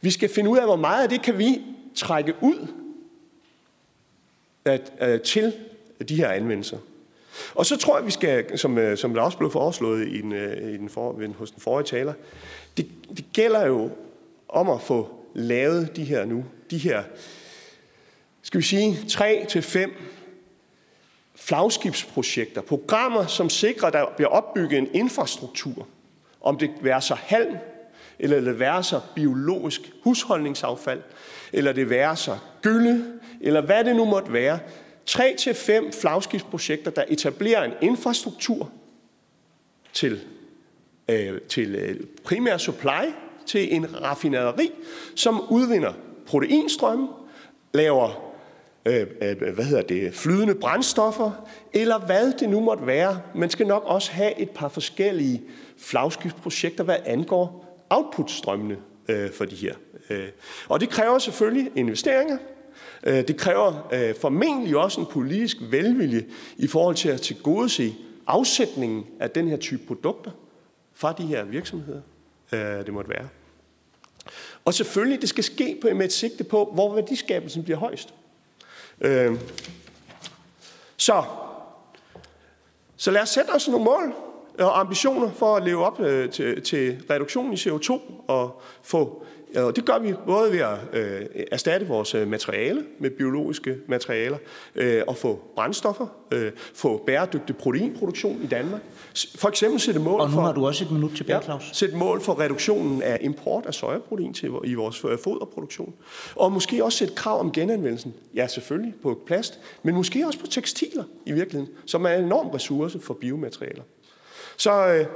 [0.00, 1.62] Vi skal finde ud af, hvor meget af det kan vi
[1.94, 2.68] trække ud
[4.68, 5.52] der, øh, til
[6.08, 6.78] de her anvendelser.
[7.54, 10.32] Og så tror jeg, vi skal, som, øh, som der også blev foreslået i den,
[10.32, 12.12] øh, i den for, hos den forrige taler,
[12.76, 13.90] det, det gælder jo
[14.48, 17.02] om at få lavet de her nu, de her,
[18.42, 19.92] skal vi sige, tre til fem
[21.34, 25.86] flagskibsprojekter, programmer, som sikrer, at der bliver opbygget en infrastruktur,
[26.40, 27.56] om det være så halm,
[28.18, 31.02] eller det være så biologisk husholdningsaffald,
[31.52, 34.58] eller det være så gylde, eller hvad det nu måtte være,
[35.06, 38.70] tre til fem flagskibsprojekter, der etablerer en infrastruktur
[39.92, 40.20] til,
[41.08, 43.12] øh, til øh, primær supply,
[43.46, 44.70] til en raffinaderi,
[45.14, 45.92] som udvinder
[46.26, 47.08] proteinstrømme,
[47.74, 48.34] laver
[48.86, 53.20] øh, øh, hvad hedder det, flydende brændstoffer, eller hvad det nu måtte være.
[53.34, 55.42] Man skal nok også have et par forskellige
[55.78, 58.76] flagskibsprojekter, hvad angår outputstrømmene
[59.08, 59.74] øh, for de her.
[60.10, 60.28] Øh.
[60.68, 62.38] Og det kræver selvfølgelig investeringer,
[63.02, 66.24] Øh, det kræver øh, formentlig også en politisk velvilje
[66.56, 67.94] i forhold til at tilgodese
[68.26, 70.30] afsætningen af den her type produkter
[70.94, 72.00] fra de her virksomheder,
[72.52, 73.28] øh, det måtte være.
[74.64, 78.14] Og selvfølgelig, det skal ske med et sigte på, hvor værdiskabelsen bliver højst.
[80.96, 81.24] Så,
[82.96, 84.14] så lad os sætte os nogle mål
[84.58, 85.98] og ambitioner for at leve op
[86.32, 89.26] til, til reduktionen i CO2 og få
[89.56, 94.36] og det gør vi både ved at øh, erstatte vores øh, materiale med biologiske materialer,
[94.74, 98.80] øh, og få brændstoffer, øh, få bæredygtig proteinproduktion i Danmark.
[99.38, 101.68] For eksempel sætte mål Og nu har du også et minut tilbage, Claus.
[101.68, 105.94] Ja, sætte mål for reduktionen af import af sojaprotein til, i vores øh, foderproduktion.
[106.34, 108.14] Og måske også sætte krav om genanvendelsen.
[108.34, 112.48] Ja, selvfølgelig på plast, men måske også på tekstiler i virkeligheden, som er en enorm
[112.48, 113.82] ressource for biomaterialer.
[114.56, 115.06] Så øh,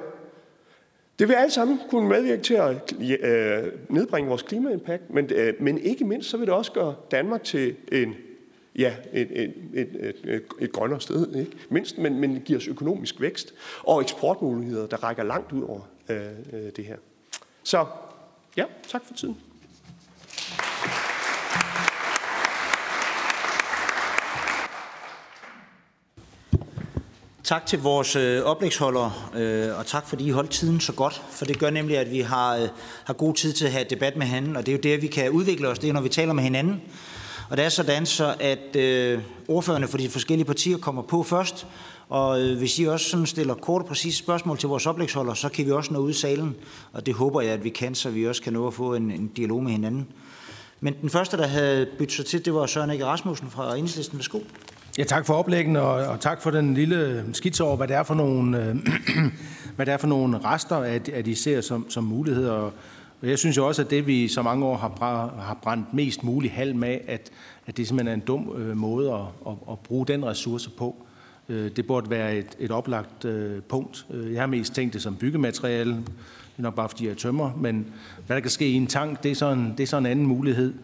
[1.19, 5.79] det vil alle sammen kunne medvirke til at øh, nedbringe vores klimaimpact, men, øh, men
[5.79, 8.15] ikke mindst så vil det også gøre Danmark til en
[8.77, 11.53] ja, et, et, et, et, et grønnere sted, ikke?
[11.69, 16.17] mindst, men, men giver os økonomisk vækst og eksportmuligheder, der rækker langt ud over øh,
[16.53, 16.97] øh det her.
[17.63, 17.87] Så
[18.57, 19.37] ja, tak for tiden.
[27.45, 31.45] Tak til vores øh, oplægsholdere, øh, og tak fordi I holdt tiden så godt, for
[31.45, 32.69] det gør nemlig, at vi har, øh,
[33.05, 35.07] har god tid til at have debat med hinanden, og det er jo det, vi
[35.07, 36.83] kan udvikle os, det er, når vi taler med hinanden.
[37.51, 41.67] Og det er sådan så, at øh, ordførerne for de forskellige partier kommer på først,
[42.09, 45.49] og øh, hvis I også sådan stiller kort og præcise spørgsmål til vores oplægsholder, så
[45.49, 46.57] kan vi også nå ud i salen,
[46.93, 49.11] og det håber jeg, at vi kan, så vi også kan nå at få en,
[49.11, 50.09] en dialog med hinanden.
[50.81, 54.19] Men den første, der havde byttet sig til, det var Søren Ege Rasmussen fra Enhedslisten.
[54.19, 54.39] Værsgo.
[54.99, 58.03] Ja, tak for oplæggen, og, og tak for den lille skitse over, hvad det er
[58.03, 58.77] for nogle, øh,
[59.77, 62.53] hvad det er for nogle rester, at, at I ser som, som muligheder.
[62.53, 62.73] Og
[63.23, 64.93] jeg synes jo også, at det, vi så mange år har,
[65.41, 67.31] har brændt mest muligt halm af, at,
[67.67, 70.97] at det simpelthen er en dum øh, måde at, at, at bruge den ressource på.
[71.49, 74.07] Øh, det burde være et, et oplagt øh, punkt.
[74.11, 77.51] Øh, jeg har mest tænkt det som byggemateriale, det er nok bare fordi jeg tømmer,
[77.57, 77.87] men
[78.27, 80.07] hvad der kan ske i en tank, det er så en, det er så en
[80.07, 80.75] anden mulighed.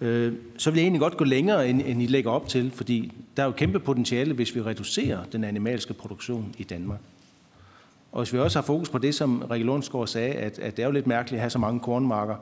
[0.00, 3.42] Øh, så vil jeg egentlig godt gå længere, end I lægger op til, fordi der
[3.42, 7.00] er jo kæmpe potentiale, hvis vi reducerer den animalske produktion i Danmark.
[8.12, 10.82] Og hvis vi også har fokus på det, som Rikke Lundsgaard sagde, at, at det
[10.82, 12.36] er jo lidt mærkeligt at have så mange kornmarker,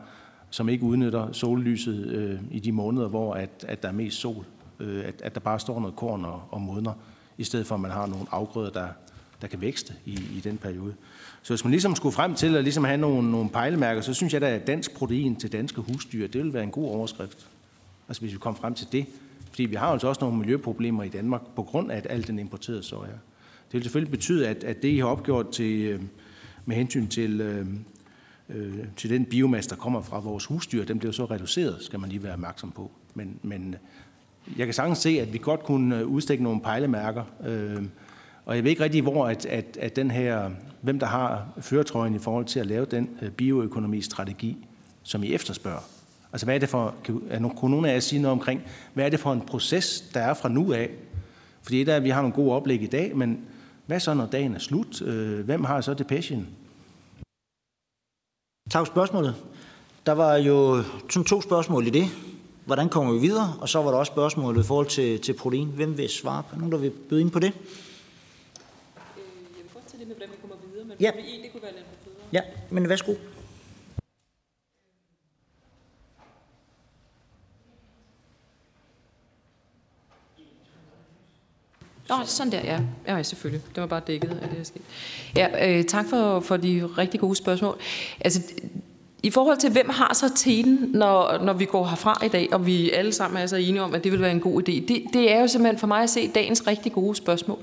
[0.51, 4.45] som ikke udnytter sollyset øh, i de måneder, hvor at, at der er mest sol.
[4.81, 6.93] Øh, at, at der bare står noget korn og, og modner,
[7.39, 8.89] i stedet for at man har nogle afgrøder, der,
[9.43, 10.95] der kan vækste i, i den periode.
[11.49, 14.33] Så hvis man ligesom skulle frem til at ligesom have nogle, nogle pejlemærker, så synes
[14.33, 17.49] jeg da, at dansk protein til danske husdyr, det ville være en god overskrift.
[18.09, 19.07] Altså hvis vi kom frem til det.
[19.49, 22.83] Fordi vi har altså også nogle miljøproblemer i Danmark på grund af alt den importerede
[22.83, 23.11] soja.
[23.11, 26.03] Det vil selvfølgelig betyde, at, at det, I har opgjort til, øh,
[26.65, 27.67] med hensyn til, øh,
[28.49, 32.11] øh, til den biomasse, der kommer fra vores husdyr, den bliver så reduceret, skal man
[32.11, 32.91] lige være opmærksom på.
[33.15, 33.77] Men, men
[34.57, 37.83] jeg kan sagtens se, at vi godt kunne øh, udstikke nogle pejlemærker, øh,
[38.49, 42.15] og jeg ved ikke rigtig, hvor at, at, at den her, hvem der har føretrøjen
[42.15, 44.57] i forhold til at lave den øh, bioøkonomistrategi,
[45.03, 45.81] som I efterspørger.
[46.33, 48.63] Altså hvad er det for, kan, kunne nogen af jer sige noget omkring,
[48.95, 50.91] hvad er det for en proces, der er fra nu af?
[51.63, 53.41] Fordi der, vi har nogle gode oplæg i dag, men
[53.87, 55.03] hvad så, når dagen er slut?
[55.03, 56.47] Øh, hvem har så det passion?
[58.71, 59.35] Tak for spørgsmålet.
[60.07, 62.07] Der var jo sådan to spørgsmål i det.
[62.65, 63.55] Hvordan kommer vi videre?
[63.61, 65.69] Og så var der også spørgsmålet i forhold til, til protein.
[65.69, 66.57] Hvem vil svare på?
[66.57, 67.53] Nogen, der vil byde ind på det?
[71.01, 71.11] Ja.
[71.43, 72.19] det kunne være lidt federe.
[72.33, 72.41] Ja,
[72.71, 73.15] men værsgo.
[82.09, 82.81] Nå, sådan der, ja.
[83.07, 83.63] Ja, selvfølgelig.
[83.75, 84.85] Det var bare dækket af det, der skete.
[85.37, 87.79] Ja, øh, tak for, for de rigtig gode spørgsmål.
[88.21, 88.41] Altså,
[89.23, 92.67] i forhold til, hvem har så tiden, når, når vi går herfra i dag, og
[92.67, 95.03] vi alle sammen er så enige om, at det vil være en god idé, det,
[95.13, 97.59] det er jo simpelthen for mig at se dagens rigtig gode spørgsmål.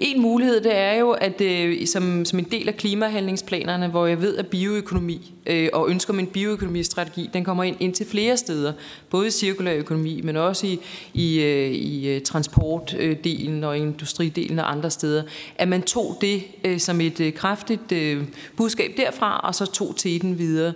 [0.00, 4.22] En mulighed, det er jo, at øh, som, som en del af klimahandlingsplanerne, hvor jeg
[4.22, 8.72] ved, at bioøkonomi øh, og ønsker min bioøkonomistrategi, den kommer ind, ind til flere steder,
[9.10, 10.80] både i cirkulær økonomi, men også i,
[11.14, 15.22] i, øh, i øh, transportdelen øh, og industridelen og andre steder,
[15.56, 18.24] at man tog det øh, som et øh, kraftigt øh,
[18.56, 20.72] budskab derfra, og så tog teten videre.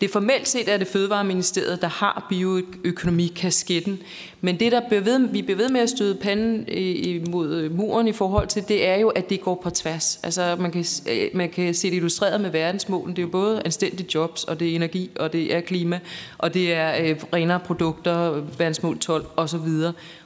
[0.00, 3.98] Det formelt set er det Fødevareministeriet, der har bioøkonomikasketten,
[4.40, 7.76] men det, der bliver ved, vi bliver ved med at støde panden øh, mod øh,
[7.76, 10.20] muren i forhold til, det er jo, at det går på tværs.
[10.22, 13.16] Altså, man kan, øh, man kan se det illustreret med verdensmålen.
[13.16, 16.00] Det er jo både anstændige jobs, og det er energi, og det er klima,
[16.38, 19.68] og det er øh, renere produkter, verdensmål 12 osv.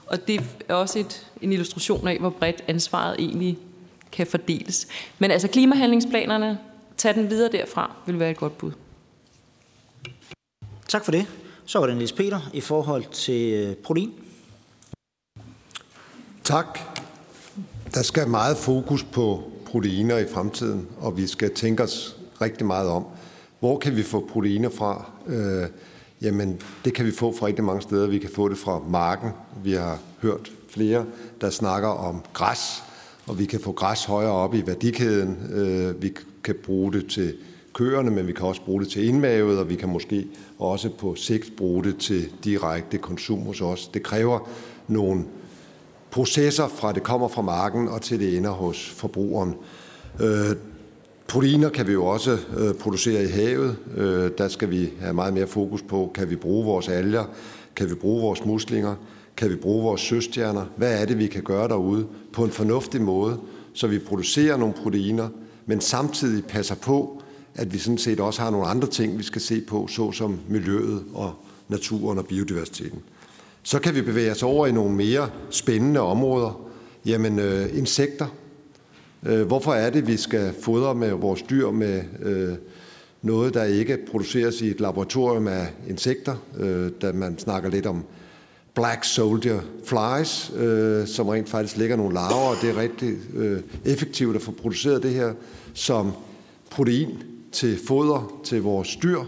[0.07, 3.59] Og det er også et, en illustration af, hvor bredt ansvaret egentlig
[4.13, 4.89] kan fordeles.
[5.19, 6.59] Men altså klimahandlingsplanerne,
[6.97, 8.73] tag den videre derfra, vil være et godt bud.
[10.91, 11.27] Tak for det.
[11.65, 14.13] Så var det Niels Peter i forhold til øh, protein.
[16.45, 16.79] Tak.
[17.95, 22.89] Der skal meget fokus på proteiner i fremtiden, og vi skal tænke os rigtig meget
[22.89, 23.07] om,
[23.61, 25.11] hvor kan vi få proteiner fra?
[25.27, 25.69] Øh,
[26.23, 28.07] jamen, det kan vi få fra rigtig mange steder.
[28.07, 29.31] Vi kan få det fra marken.
[29.65, 31.07] Vi har hørt flere,
[31.41, 32.83] der snakker om græs,
[33.27, 35.51] og vi kan få græs højere op i værdikæden.
[35.53, 36.15] Øh, vi
[36.45, 37.35] kan bruge det til
[37.81, 40.27] køerne, men vi kan også bruge det til indmavet, og vi kan måske
[40.59, 43.89] også på sigt bruge det til direkte konsum hos os.
[43.89, 44.49] Det kræver
[44.89, 45.25] nogle
[46.11, 49.55] processer fra det kommer fra marken og til det ender hos forbrugeren.
[50.21, 50.57] Øh,
[51.29, 53.77] proteiner kan vi jo også øh, producere i havet.
[53.97, 57.25] Øh, der skal vi have meget mere fokus på, kan vi bruge vores alger,
[57.77, 58.95] kan vi bruge vores muslinger,
[59.37, 60.65] kan vi bruge vores søstjerner?
[60.77, 63.39] Hvad er det, vi kan gøre derude på en fornuftig måde,
[63.73, 65.29] så vi producerer nogle proteiner,
[65.67, 67.23] men samtidig passer på,
[67.55, 71.05] at vi sådan set også har nogle andre ting, vi skal se på, såsom miljøet
[71.15, 71.35] og
[71.69, 73.03] naturen og biodiversiteten.
[73.63, 76.71] Så kan vi bevæge os over i nogle mere spændende områder.
[77.07, 78.27] Jamen, øh, insekter.
[79.27, 82.55] Øh, hvorfor er det, vi skal fodre med vores dyr med øh,
[83.23, 88.05] noget, der ikke produceres i et laboratorium af insekter, øh, da man snakker lidt om
[88.75, 93.61] black soldier flies, øh, som rent faktisk lægger nogle larver, og det er rigtig øh,
[93.85, 95.33] effektivt at få produceret det her
[95.75, 96.13] som
[96.71, 99.21] protein til foder til vores dyr.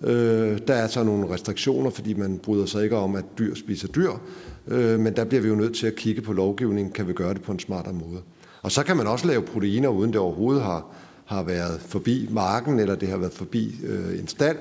[0.00, 3.88] Øh, der er så nogle restriktioner, fordi man bryder sig ikke om, at dyr spiser
[3.88, 4.10] dyr,
[4.68, 7.34] øh, men der bliver vi jo nødt til at kigge på lovgivningen, kan vi gøre
[7.34, 8.20] det på en smartere måde.
[8.62, 10.86] Og så kan man også lave proteiner, uden det overhovedet har,
[11.24, 14.56] har været forbi marken, eller det har været forbi øh, en stald.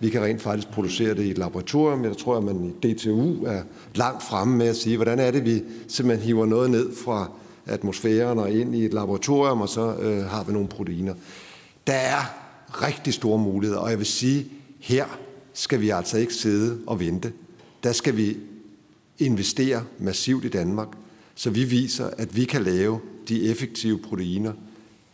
[0.00, 2.04] Vi kan rent faktisk producere det i et laboratorium.
[2.04, 3.62] Jeg tror, at man i DTU er
[3.94, 7.30] langt fremme med at sige, hvordan er det, vi simpelthen hiver noget ned fra
[7.66, 11.14] atmosfæren og ind i et laboratorium, og så øh, har vi nogle proteiner.
[11.86, 12.43] Der er
[12.82, 14.46] rigtig store muligheder, og jeg vil sige,
[14.78, 15.06] her
[15.52, 17.32] skal vi altså ikke sidde og vente.
[17.82, 18.36] Der skal vi
[19.18, 20.88] investere massivt i Danmark,
[21.34, 24.52] så vi viser, at vi kan lave de effektive proteiner,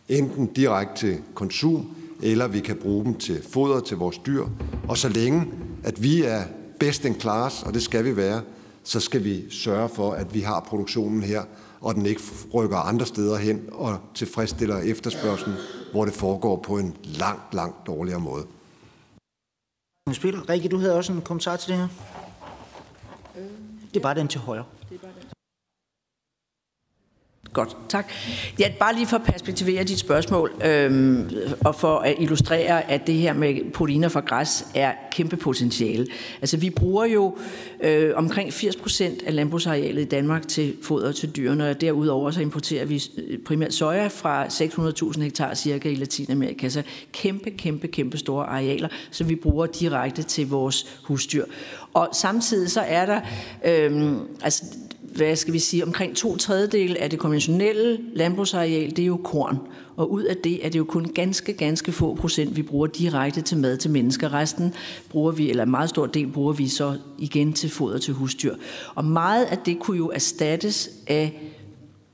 [0.09, 1.87] enten direkte til konsum,
[2.21, 4.45] eller vi kan bruge dem til foder til vores dyr.
[4.87, 5.47] Og så længe,
[5.83, 6.43] at vi er
[6.79, 8.41] best in class, og det skal vi være,
[8.83, 11.43] så skal vi sørge for, at vi har produktionen her,
[11.81, 12.21] og den ikke
[12.53, 15.55] rykker andre steder hen og tilfredsstiller efterspørgselen,
[15.91, 18.47] hvor det foregår på en langt, langt dårligere måde.
[20.13, 20.49] Spiller.
[20.49, 21.87] Rikke, du havde også en kommentar til det her.
[23.93, 24.65] Det er bare den til højre.
[27.53, 28.11] Godt, tak.
[28.59, 31.29] Ja, bare lige for at perspektivere dit spørgsmål, øhm,
[31.65, 36.07] og for at illustrere, at det her med proteiner fra græs er kæmpe potentiale.
[36.41, 37.37] Altså, vi bruger jo
[37.83, 42.41] øh, omkring 80 procent af landbrugsarealet i Danmark til foder til dyrene, og derudover så
[42.41, 46.69] importerer vi øh, primært soja fra 600.000 hektar cirka i Latinamerika.
[46.69, 51.45] Så kæmpe, kæmpe, kæmpe store arealer, som vi bruger direkte til vores husdyr.
[51.93, 53.21] Og samtidig så er der,
[53.65, 54.63] øhm, altså
[55.15, 59.59] hvad skal vi sige, omkring to tredjedel af det konventionelle landbrugsareal, det er jo korn.
[59.95, 63.41] Og ud af det er det jo kun ganske, ganske få procent, vi bruger direkte
[63.41, 64.33] til mad til mennesker.
[64.33, 64.73] Resten
[65.09, 68.55] bruger vi, eller en meget stor del bruger vi så igen til foder til husdyr.
[68.95, 71.41] Og meget af det kunne jo erstattes af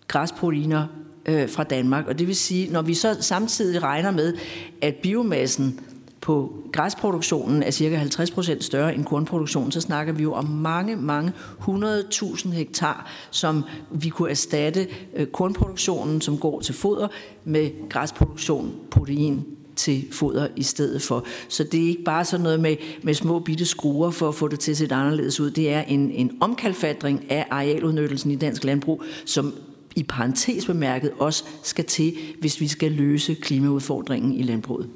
[0.07, 0.87] græsproteiner
[1.25, 2.07] øh, fra Danmark.
[2.07, 4.33] Og det vil sige, når vi så samtidig regner med,
[4.81, 5.79] at biomassen
[6.28, 10.95] på græsproduktionen er cirka 50 procent større end kornproduktionen, så snakker vi jo om mange,
[10.95, 17.07] mange 100.000 hektar, som vi kunne erstatte øh, kornproduktionen, som går til foder,
[17.43, 21.25] med græsproduktion, protein til foder i stedet for.
[21.47, 24.47] Så det er ikke bare sådan noget med, med små bitte skruer for at få
[24.47, 25.51] det til at se anderledes ud.
[25.51, 29.53] Det er en, en omkalfatring af arealudnyttelsen i dansk landbrug, som
[29.95, 34.89] i parentes bemærket også skal til, hvis vi skal løse klimaudfordringen i landbruget.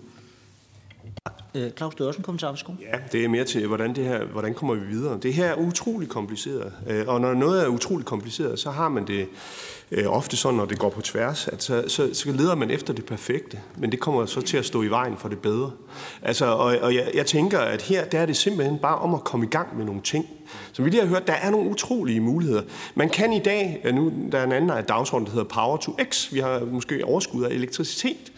[1.56, 2.74] Øh, Claus, du har også en kommentar, værsgo.
[2.82, 5.20] Ja, det er mere til, hvordan, det her, hvordan kommer vi videre.
[5.24, 9.08] Det her er utrolig kompliceret, øh, og når noget er utrolig kompliceret, så har man
[9.08, 9.28] det
[9.92, 12.94] øh, ofte sådan, når det går på tværs, at så, så, så leder man efter
[12.94, 15.72] det perfekte, men det kommer så til at stå i vejen for det bedre.
[16.22, 19.24] Altså, og og jeg, jeg tænker, at her der er det simpelthen bare om at
[19.24, 20.26] komme i gang med nogle ting.
[20.74, 22.62] Som vi lige har hørt, der er nogle utrolige muligheder.
[22.96, 25.98] Man kan i dag, øh, nu der er en anden dagsorden, der hedder Power to
[26.10, 28.32] X, vi har måske overskud af elektricitet,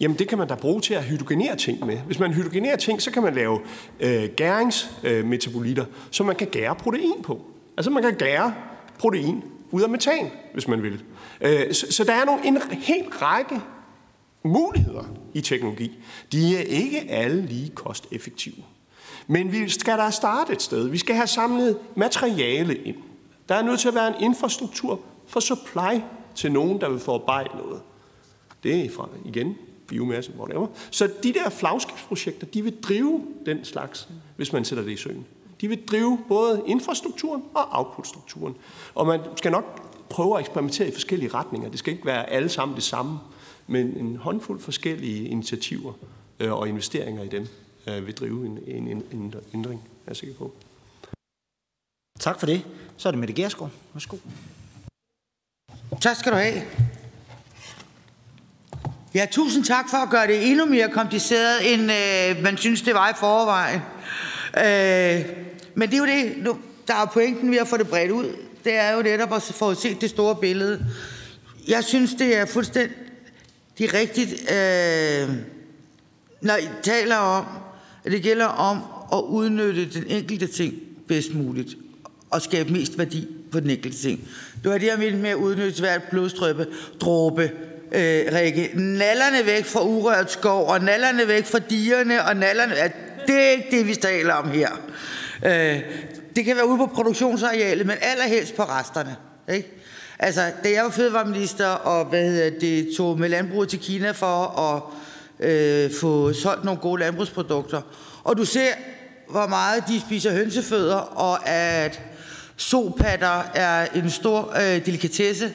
[0.00, 1.96] Jamen det kan man da bruge til at hydrogenere ting med.
[1.96, 3.60] Hvis man hydrogenerer ting, så kan man lave
[4.00, 7.40] øh, gæringsmetabolitter, øh, som man kan gære protein på.
[7.76, 8.54] Altså man kan gære
[8.98, 11.02] protein ud af metan, hvis man vil.
[11.40, 13.60] Øh, så, så der er nogle, en hel række
[14.42, 15.98] muligheder i teknologi.
[16.32, 18.64] De er ikke alle lige kosteffektive.
[19.26, 20.88] Men vi skal da starte et sted.
[20.88, 22.96] Vi skal have samlet materiale ind.
[23.48, 26.00] Der er nødt til at være en infrastruktur for supply
[26.34, 27.80] til nogen, der vil forarbejde noget.
[28.62, 29.56] Det er fra, igen,
[29.90, 30.66] biomasse, whatever.
[30.90, 35.26] Så de der flagskibsprojekter, de vil drive den slags, hvis man sætter det i søen.
[35.60, 38.56] De vil drive både infrastrukturen og outputstrukturen.
[38.94, 39.64] Og man skal nok
[40.10, 41.68] prøve at eksperimentere i forskellige retninger.
[41.68, 43.18] Det skal ikke være alle sammen det samme,
[43.66, 45.92] men en håndfuld forskellige initiativer
[46.40, 47.46] øh, og investeringer i dem
[47.86, 50.52] øh, vil drive en, en, en, en ændring, er sikker på.
[52.20, 52.62] Tak for det.
[52.96, 53.70] Så er det Mette Gersgaard.
[53.94, 54.16] Værsgo.
[56.00, 56.89] Tak skal du have.
[59.14, 62.94] Ja, tusind tak for at gøre det endnu mere kompliceret, end øh, man synes, det
[62.94, 63.80] var i forvejen.
[64.56, 65.36] Øh,
[65.74, 66.58] men det er jo det, nu,
[66.88, 68.26] der er pointen ved at få det bredt ud.
[68.64, 70.86] Det er jo netop at få set det store billede.
[71.68, 72.94] Jeg synes, det er fuldstændig
[73.78, 75.28] rigtigt, øh,
[76.40, 77.44] når I taler om,
[78.04, 78.78] at det gælder om
[79.12, 80.74] at udnytte den enkelte ting
[81.08, 81.76] bedst muligt
[82.30, 84.28] og skabe mest værdi på den enkelte ting.
[84.62, 86.66] Det var det, jeg mente med at udnytte hvert blodstrøbe,
[87.00, 87.50] dråbe,
[87.92, 88.70] øh, Rikke.
[88.74, 92.74] Nallerne væk fra urørt skov, og nallerne væk fra dierne, og nallerne...
[92.74, 92.88] Ja,
[93.26, 94.68] det er ikke det, vi taler om her.
[95.46, 95.80] Øh,
[96.36, 99.16] det kan være ude på produktionsarealet, men allerhelst på resterne.
[99.52, 99.68] Ikke?
[100.18, 104.60] Altså, da jeg var fødevareminister og hvad hedder det, tog med landbruget til Kina for
[104.60, 104.82] at
[105.48, 107.82] øh, få solgt nogle gode landbrugsprodukter,
[108.24, 108.72] og du ser,
[109.28, 112.00] hvor meget de spiser hønsefødder, og at
[112.56, 115.54] sopatter er en stor øh, delikatesse,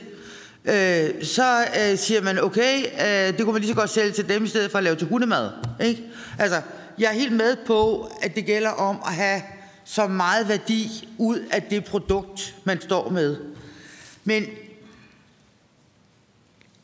[0.65, 4.29] øh, så øh, siger man, okay, øh, det kunne man lige så godt sælge til
[4.29, 5.49] dem, i stedet for at lave til hundemad.
[5.81, 6.03] Ikke?
[6.39, 6.61] Altså,
[6.97, 9.41] jeg er helt med på, at det gælder om at have
[9.85, 13.37] så meget værdi ud af det produkt, man står med.
[14.23, 14.45] Men,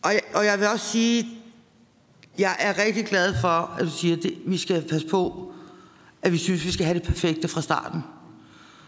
[0.02, 1.28] og jeg, og jeg vil også sige,
[2.38, 5.54] jeg er rigtig glad for, at du siger, at det, vi skal passe på,
[6.22, 8.04] at vi synes, at vi skal have det perfekte fra starten.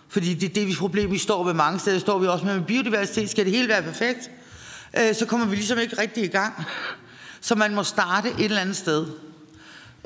[0.08, 2.00] Fordi det er det vi problem, vi står med mange steder.
[2.00, 3.30] Står vi også med, med biodiversitet.
[3.30, 4.32] Skal det hele være perfekt?
[4.98, 6.54] Øh, så kommer vi ligesom ikke rigtig i gang.
[7.42, 9.06] Så man må starte et eller andet sted.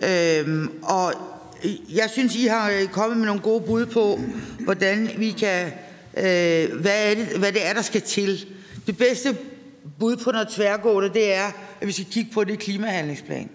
[0.04, 1.14] Øh, og
[1.90, 4.20] jeg synes, I har øh, kommet med nogle gode bud på,
[4.60, 5.66] hvordan vi kan,
[6.18, 8.48] øh, hvad, er det, hvad det er, der skal til.
[8.88, 9.38] Det bedste
[10.00, 13.50] bud på noget tværgående, det er, at vi skal kigge på det klimahandlingsplan.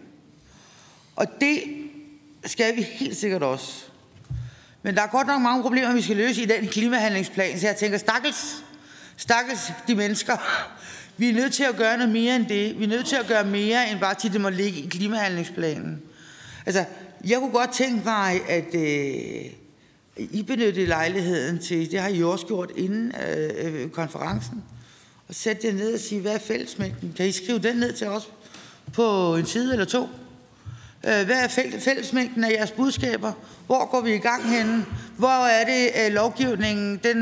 [1.16, 1.62] Og det
[2.44, 3.84] skal vi helt sikkert også.
[4.82, 7.76] Men der er godt nok mange problemer, vi skal løse i den klimahandlingsplan, så jeg
[7.76, 8.64] tænker, stakkels,
[9.16, 10.36] stakkels de mennesker.
[11.16, 12.78] Vi er nødt til at gøre noget mere end det.
[12.78, 16.02] Vi er nødt til at gøre mere, end bare til det må ligge i klimahandlingsplanen.
[16.66, 16.84] Altså,
[17.24, 19.44] jeg kunne godt tænke mig, at øh,
[20.16, 24.62] I benyttede lejligheden til, det har I også gjort inden øh, øh konferencen,
[25.28, 27.12] og sætte det ned og sige, hvad er fællesmængden?
[27.16, 28.28] Kan I skrive den ned til os
[28.92, 30.08] på en side eller to?
[31.06, 31.48] Øh, hvad er
[31.78, 33.32] fællesmængden af jeres budskaber?
[33.66, 34.86] Hvor går vi i gang henne?
[35.16, 37.16] Hvor er det, øh, lovgivningen den,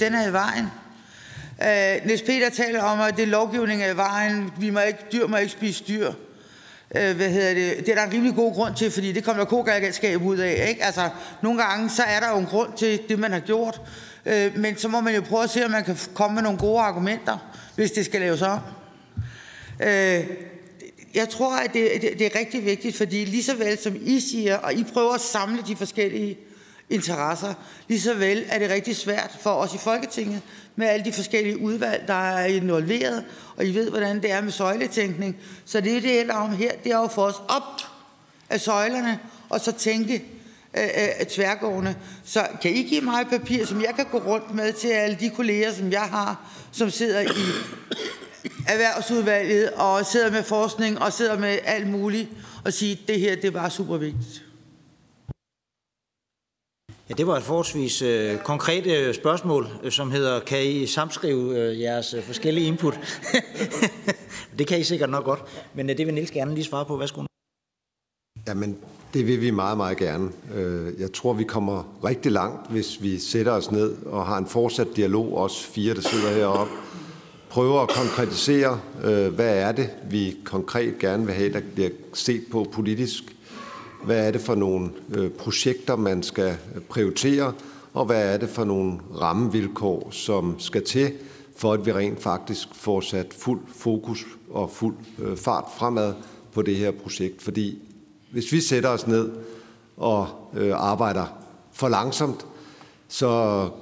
[0.00, 0.66] den er i vejen?
[1.62, 4.50] Øh, Niels Peter taler om, at det er lovgivning er vejen.
[4.58, 6.12] Vi må ikke, dyr må ikke spise dyr.
[6.96, 7.76] Øh, hvad hedder det?
[7.78, 10.66] det er der en rimelig god grund til, fordi det kommer der kogalskab ud af.
[10.68, 10.84] Ikke?
[10.84, 11.10] Altså,
[11.42, 13.80] nogle gange så er der jo en grund til det, man har gjort.
[14.26, 16.58] Øh, men så må man jo prøve at se, om man kan komme med nogle
[16.58, 18.60] gode argumenter, hvis det skal laves om
[19.80, 20.26] øh,
[21.14, 24.20] jeg tror, at det, det, det er rigtig vigtigt, fordi lige så vel som I
[24.20, 26.38] siger, og I prøver at samle de forskellige
[26.90, 27.54] interesser,
[27.88, 30.42] lige så vel er det rigtig svært for os i Folketinget
[30.76, 33.24] med alle de forskellige udvalg, der er involveret,
[33.56, 35.36] og I ved, hvordan det er med søjletænkning.
[35.64, 37.82] Så det, det er om her, det er jo for os op
[38.50, 39.18] af søjlerne,
[39.48, 40.24] og så tænke
[40.76, 41.94] øh, øh, tværgående.
[42.24, 45.30] Så kan I give mig papir, som jeg kan gå rundt med til alle de
[45.30, 47.26] kolleger, som jeg har, som sidder i
[48.68, 52.28] erhvervsudvalget og sidder med forskning og sidder med alt muligt
[52.64, 54.47] og sige, at det her det var super vigtigt.
[57.10, 61.58] Ja, det var et forholdsvis øh, konkret øh, spørgsmål, øh, som hedder, kan I samskrive
[61.58, 63.00] øh, jeres øh, forskellige input?
[64.58, 65.44] det kan I sikkert nok godt,
[65.74, 66.96] men øh, det vil Niels gerne lige svare på.
[66.96, 67.22] Værsgo.
[68.48, 68.78] Jamen,
[69.14, 70.30] det vil vi meget, meget gerne.
[70.54, 74.46] Øh, jeg tror, vi kommer rigtig langt, hvis vi sætter os ned og har en
[74.46, 76.72] fortsat dialog, os fire, der sidder heroppe,
[77.50, 82.44] prøver at konkretisere, øh, hvad er det, vi konkret gerne vil have, der bliver set
[82.50, 83.24] på politisk.
[84.08, 87.52] Hvad er det for nogle øh, projekter, man skal øh, prioritere,
[87.94, 91.12] og hvad er det for nogle rammevilkår, som skal til,
[91.56, 96.14] for at vi rent faktisk får sat fuld fokus og fuld øh, fart fremad
[96.52, 97.42] på det her projekt.
[97.42, 97.78] Fordi
[98.30, 99.30] hvis vi sætter os ned
[99.96, 100.26] og
[100.72, 101.26] arbejder
[101.72, 102.46] for langsomt,
[103.08, 103.28] så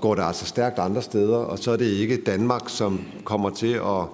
[0.01, 3.73] går det altså stærkt andre steder, og så er det ikke Danmark, som kommer til
[3.73, 4.05] at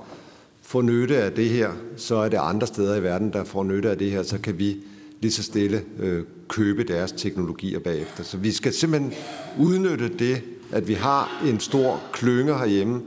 [0.63, 1.71] få nytte af det her.
[1.97, 4.23] Så er det andre steder i verden, der får nytte af det her.
[4.23, 4.77] Så kan vi
[5.23, 8.25] lige så stille øh, købe deres teknologier bagefter.
[8.25, 9.13] Så vi skal simpelthen
[9.59, 10.43] udnytte det,
[10.73, 13.03] at vi har en stor klynge herhjemme,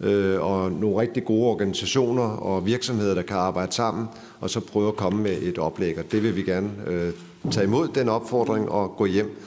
[0.00, 4.06] øh, og nogle rigtig gode organisationer og virksomheder, der kan arbejde sammen,
[4.40, 5.98] og så prøve at komme med et oplæg.
[5.98, 7.12] Og det vil vi gerne øh,
[7.50, 9.40] tage imod, den opfordring, og gå hjem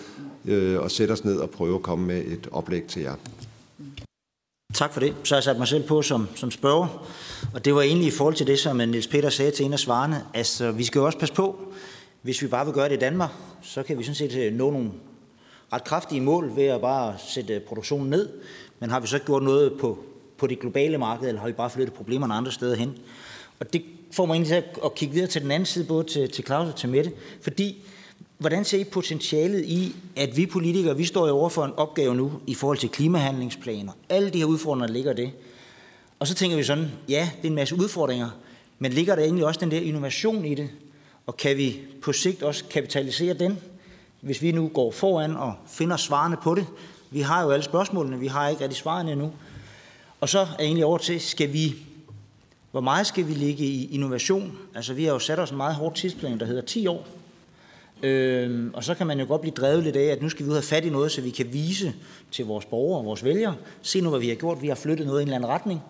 [0.45, 3.15] øh, og sætte os ned og prøve at komme med et oplæg til jer.
[4.73, 5.13] Tak for det.
[5.23, 7.07] Så har jeg sat mig selv på som, som spørger,
[7.53, 9.79] og det var egentlig i forhold til det, som Niels Peter sagde til en af
[9.79, 10.23] svarene.
[10.33, 11.73] Altså, vi skal jo også passe på,
[12.21, 13.29] hvis vi bare vil gøre det i Danmark,
[13.61, 14.91] så kan vi sådan set øh, nå nogle
[15.73, 18.29] ret kraftige mål ved at bare sætte øh, produktionen ned.
[18.79, 19.99] Men har vi så gjort noget på,
[20.37, 22.97] på det globale marked, eller har vi bare flyttet problemerne andre steder hen?
[23.59, 26.31] Og det får mig egentlig til at kigge videre til den anden side, både til,
[26.31, 27.11] til Claus og til Mette.
[27.41, 27.83] Fordi,
[28.37, 32.15] hvordan ser I potentialet i, at vi politikere, vi står jo over for en opgave
[32.15, 35.31] nu i forhold til klimahandlingsplaner, alle de her udfordringer, der ligger det.
[36.19, 38.29] Og så tænker vi sådan, ja, det er en masse udfordringer,
[38.79, 40.69] men ligger der egentlig også den der innovation i det?
[41.25, 43.59] Og kan vi på sigt også kapitalisere den,
[44.21, 46.65] hvis vi nu går foran og finder svarene på det?
[47.09, 49.31] Vi har jo alle spørgsmålene, vi har ikke rigtig svarene endnu.
[50.19, 51.75] Og så er jeg egentlig over til, skal vi
[52.71, 54.57] hvor meget skal vi ligge i innovation?
[54.75, 57.07] Altså, vi har jo sat os en meget hård tidsplan, der hedder 10 år.
[58.03, 60.49] Øhm, og så kan man jo godt blive drevet lidt af, at nu skal vi
[60.49, 61.93] ud have fat i noget, så vi kan vise
[62.31, 63.55] til vores borgere og vores vælgere.
[63.81, 64.61] Se nu, hvad vi har gjort.
[64.61, 65.81] Vi har flyttet noget i en eller anden retning.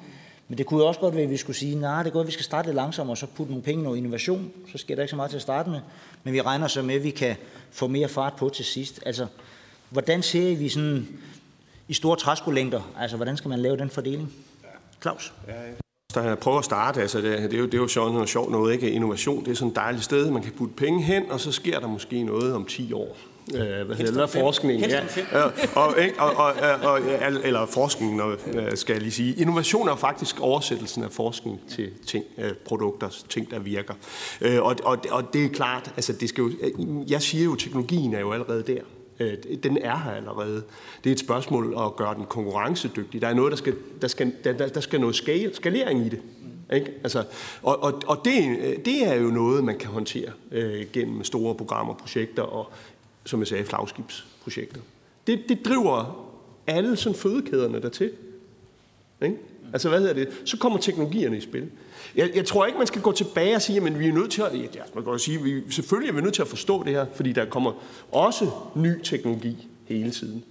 [0.51, 2.27] Men det kunne jo også godt være, at vi skulle sige, nej, det går, at
[2.27, 4.51] vi skal starte lidt langsommere, og så putte nogle penge i noget innovation.
[4.71, 5.79] Så sker der ikke så meget til at starte med.
[6.23, 7.35] Men vi regner så med, at vi kan
[7.71, 8.99] få mere fart på til sidst.
[9.05, 9.27] Altså,
[9.89, 11.07] hvordan ser vi sådan
[11.87, 12.81] i store træskolængder?
[12.99, 14.33] Altså, hvordan skal man lave den fordeling?
[15.01, 15.33] Claus?
[15.47, 15.53] Ja,
[16.21, 18.51] der prøver at starte, altså det, det, er jo, det er jo sjovt, noget sjovt
[18.51, 18.91] noget, ikke?
[18.91, 21.79] Innovation, det er sådan et dejligt sted, man kan putte penge hen, og så sker
[21.79, 23.17] der måske noget om 10 år.
[23.55, 24.29] Øh, hvad hedder det?
[24.29, 24.81] Forskning.
[24.81, 25.01] Ja.
[25.75, 26.19] Og, ikke?
[26.19, 26.99] Og, og, og,
[27.43, 29.35] eller forskning, øh, skal jeg lige sige.
[29.35, 33.93] Innovation er faktisk oversættelsen af forskning til ting, øh, produkter, ting, der virker.
[34.41, 36.51] Øh, og, og, og det er klart, altså det skal jo,
[37.07, 38.81] jeg siger jo, teknologien er jo allerede der.
[39.63, 40.63] Den er her allerede.
[41.03, 43.21] Det er et spørgsmål at gøre den konkurrencedygtig.
[43.21, 46.19] Der er noget, der skal, der skal, der, der skal noget skal, skalering i det.
[46.73, 46.91] Ikke?
[47.03, 47.23] Altså,
[47.61, 51.93] og og, og det, det er jo noget, man kan håndtere øh, gennem store programmer,
[51.93, 52.71] projekter og,
[53.25, 54.81] som jeg sagde, flagskibsprojekter.
[55.27, 56.27] Det, det driver
[56.67, 58.11] alle sådan fødekæderne dertil.
[59.21, 59.37] Ikke?
[59.73, 60.29] Altså, hvad hedder det?
[60.45, 61.69] Så kommer teknologierne i spil.
[62.15, 64.41] Jeg, jeg tror ikke, man skal gå tilbage og sige, at vi er nødt til
[64.41, 67.05] at, ja, man kan sige, vi, selvfølgelig er vi nødt til at forstå det her,
[67.15, 67.71] fordi der kommer
[68.11, 70.43] også ny teknologi hele tiden.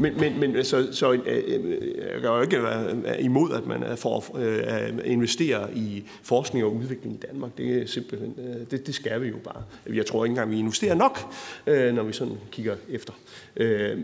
[0.00, 3.66] Men, men, men så, så øh, øh, jeg kan jo ikke være øh, imod, at
[3.66, 7.58] man får at investere i forskning og udvikling i Danmark.
[7.58, 9.62] Det er simpelthen, øh, det, det skal vi jo bare.
[9.94, 11.18] Jeg tror ikke engang, vi investerer nok,
[11.66, 13.12] når vi sådan kigger efter.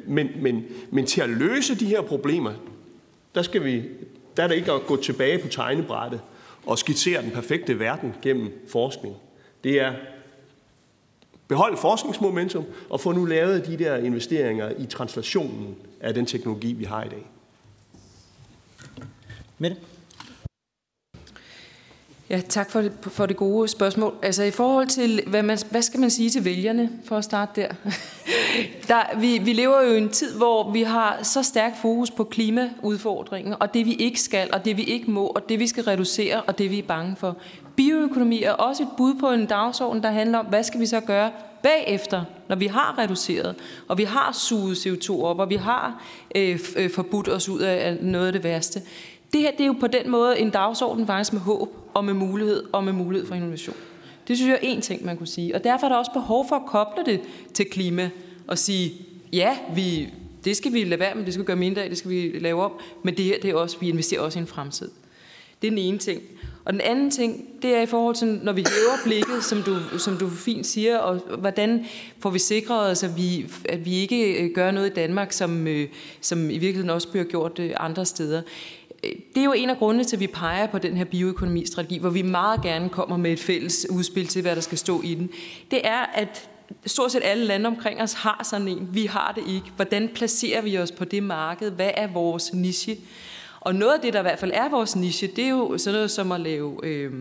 [0.07, 2.53] Men, men, men til at løse de her problemer,
[3.35, 3.83] der, skal vi,
[4.37, 6.21] der er det ikke at gå tilbage på tegnebrættet
[6.67, 9.15] og skitsere den perfekte verden gennem forskning.
[9.65, 9.93] Det er
[11.49, 16.85] beholde forskningsmomentum og få nu lavet de der investeringer i translationen af den teknologi, vi
[16.85, 17.31] har i dag.
[19.59, 19.77] Mette?
[22.31, 24.15] Ja, tak for det, for det gode spørgsmål.
[24.23, 27.61] Altså i forhold til, hvad, man, hvad skal man sige til vælgerne, for at starte
[27.61, 27.69] der?
[28.89, 32.25] der vi, vi lever jo i en tid, hvor vi har så stærk fokus på
[32.25, 35.85] klimaudfordringen, og det vi ikke skal, og det vi ikke må, og det vi skal
[35.85, 37.37] reducere, og det vi er bange for.
[37.77, 41.01] Bioøkonomi er også et bud på en dagsorden, der handler om, hvad skal vi så
[41.01, 41.31] gøre
[41.63, 43.55] bagefter, når vi har reduceret,
[43.89, 46.05] og vi har suget CO2 op, og vi har
[46.37, 48.83] øh, øh forbudt os ud af noget af det værste.
[49.33, 52.15] Det her det er jo på den måde en dagsorden faktisk med håb og med
[52.15, 53.77] mulighed og med mulighed for innovation.
[54.29, 55.55] Det synes jeg er en ting, man kunne sige.
[55.55, 57.21] Og derfor er der også behov for at koble det
[57.55, 58.11] til klima
[58.49, 58.93] og sige,
[59.33, 60.09] ja, vi,
[60.45, 62.39] det skal vi lade være med, det skal vi gøre mindre af, det skal vi
[62.41, 62.73] lave om,
[63.03, 64.91] men det her, det er også, vi investerer også i en fremtid.
[65.63, 66.23] Det er den ene ting.
[66.65, 69.99] Og den anden ting, det er i forhold til, når vi hæver blikket, som du,
[69.99, 71.87] som du fint siger, og hvordan
[72.19, 75.67] får vi sikret os, at vi, at vi ikke øh, gør noget i Danmark, som,
[75.67, 75.89] øh,
[76.21, 78.43] som i virkeligheden også bliver gjort øh, andre steder.
[79.03, 82.11] Det er jo en af grundene til, at vi peger på den her bioøkonomistrategi, hvor
[82.11, 85.31] vi meget gerne kommer med et fælles udspil til, hvad der skal stå i den.
[85.71, 86.49] Det er, at
[86.87, 88.89] stort set alle lande omkring os har sådan en.
[88.93, 89.67] Vi har det ikke.
[89.77, 91.71] Hvordan placerer vi os på det marked?
[91.71, 92.97] Hvad er vores niche?
[93.65, 95.95] Og noget af det, der i hvert fald er vores niche, det er jo sådan
[95.95, 96.81] noget som at lave...
[96.83, 97.13] Øh,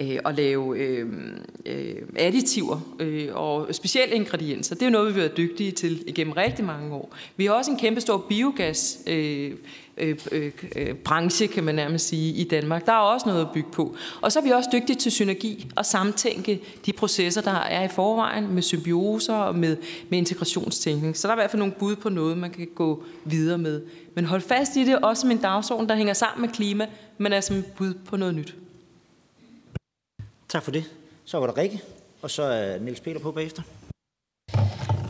[0.00, 1.06] øh, at lave øh,
[1.66, 4.74] øh, additiver øh, og specielle ingredienser.
[4.74, 7.16] Det er jo noget, vi har været dygtige til igennem rigtig mange år.
[7.36, 9.52] Vi har også en kæmpe stor biogas øh,
[9.96, 12.86] øh, øh, øh, branche, kan man nærmest sige, i Danmark.
[12.86, 13.96] Der er også noget at bygge på.
[14.20, 17.88] Og så er vi også dygtige til synergi og samtænke de processer, der er i
[17.88, 19.76] forvejen med symbioser og med,
[20.08, 21.16] med integrationstænkning.
[21.16, 23.82] Så der er i hvert fald nogle bud på noget, man kan gå videre med.
[24.14, 26.86] Men hold fast i det også som en dagsorden, der hænger sammen med klima,
[27.18, 28.54] men er som et bud på noget nyt.
[30.48, 30.84] Tak for det.
[31.24, 31.80] Så var der Rikke,
[32.22, 33.62] og så er Niels Peter på bagefter.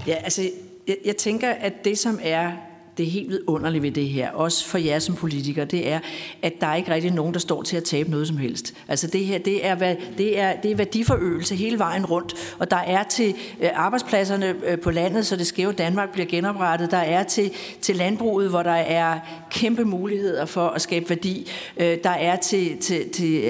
[0.06, 0.50] Ja, altså,
[0.88, 2.52] jeg, jeg tænker, at det, som er
[2.96, 6.00] det er helt vidunderlige ved det her, også for jer som politikere, det er,
[6.42, 8.74] at der er ikke rigtig nogen, der står til at tabe noget som helst.
[8.88, 12.76] Altså det her, det er, det er, det er værdiforøgelse hele vejen rundt, og der
[12.76, 17.22] er til øh, arbejdspladserne øh, på landet, så det skæve Danmark bliver genoprettet, der er
[17.22, 19.18] til, til landbruget, hvor der er
[19.50, 23.42] kæmpe muligheder for at skabe værdi, øh, der er til, til, til,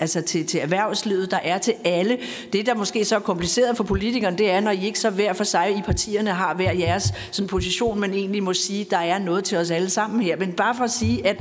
[0.00, 2.18] altså til, til erhvervslivet, der er til alle.
[2.52, 5.32] Det, der måske så er kompliceret for politikerne, det er, når I ikke så hver
[5.32, 8.90] for sig i partierne har hver jeres sådan position, man egentlig må sige, sige, at
[8.90, 10.36] der er noget til os alle sammen her.
[10.36, 11.36] Men bare for at sige, at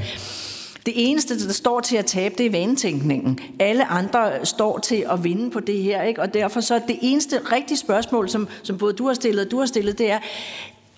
[0.85, 3.39] det eneste, der står til at tabe, det er vanetænkningen.
[3.59, 6.21] Alle andre står til at vinde på det her, ikke?
[6.21, 9.59] og derfor så det eneste rigtige spørgsmål, som, som både du har stillet og du
[9.59, 10.19] har stillet, det er,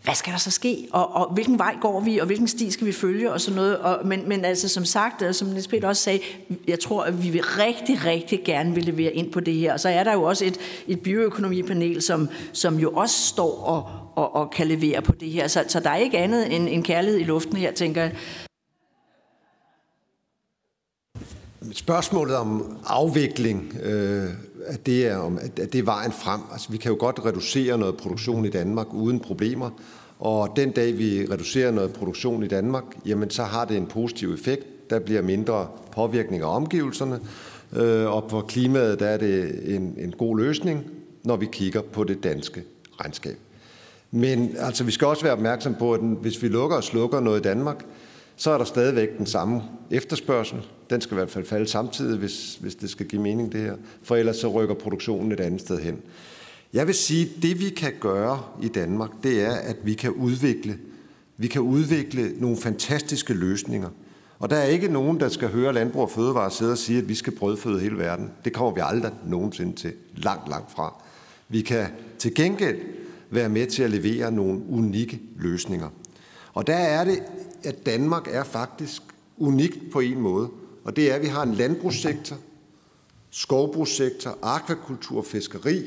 [0.03, 2.87] hvad skal der så ske, og, og hvilken vej går vi, og hvilken sti skal
[2.87, 3.77] vi følge, og sådan noget.
[3.77, 6.19] Og, men, men altså som sagt, øh, som Niels Peter også sagde,
[6.67, 9.73] jeg tror, at vi vil rigtig, rigtig gerne vil levere ind på det her.
[9.73, 10.57] Og så er der jo også et,
[10.87, 15.47] et bioøkonomipanel, som, som jo også står og, og, og kan levere på det her.
[15.47, 18.11] Så, så der er ikke andet end, end kærlighed i luften her, tænker jeg.
[21.71, 24.29] Spørgsmålet om afvikling, øh,
[24.65, 26.41] at, det er, om, at det er vejen frem.
[26.51, 29.69] Altså, vi kan jo godt reducere noget produktion i Danmark uden problemer,
[30.19, 34.33] og den dag vi reducerer noget produktion i Danmark, jamen så har det en positiv
[34.33, 34.89] effekt.
[34.89, 37.19] Der bliver mindre påvirkning af omgivelserne,
[37.73, 40.83] øh, og på klimaet der er det en, en god løsning,
[41.23, 42.63] når vi kigger på det danske
[42.99, 43.37] regnskab.
[44.15, 47.39] Men altså, vi skal også være opmærksom på, at hvis vi lukker og slukker noget
[47.39, 47.85] i Danmark,
[48.35, 49.61] så er der stadigvæk den samme
[49.91, 50.57] efterspørgsel.
[50.89, 53.75] Den skal i hvert fald falde samtidig, hvis, hvis det skal give mening det her.
[54.03, 56.01] For ellers så rykker produktionen et andet sted hen.
[56.73, 60.11] Jeg vil sige, at det vi kan gøre i Danmark, det er, at vi kan
[60.11, 60.77] udvikle,
[61.37, 63.89] vi kan udvikle nogle fantastiske løsninger.
[64.39, 67.09] Og der er ikke nogen, der skal høre Landbrug og Fødevare sidde og sige, at
[67.09, 68.31] vi skal brødføde hele verden.
[68.45, 69.93] Det kommer vi aldrig nogensinde til.
[70.15, 71.03] Langt, langt fra.
[71.49, 71.87] Vi kan
[72.19, 72.77] til gengæld
[73.35, 75.89] være med til at levere nogle unikke løsninger.
[76.53, 77.23] Og der er det,
[77.63, 79.01] at Danmark er faktisk
[79.37, 80.49] unikt på en måde.
[80.83, 82.37] Og det er, at vi har en landbrugssektor,
[83.29, 85.81] skovbrugssektor, akvakultur og fiskeri,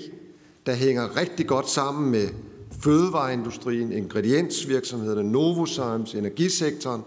[0.67, 2.29] der hænger rigtig godt sammen med
[2.83, 7.03] fødevareindustrien, ingrediensvirksomhederne, Novozymes, energisektoren.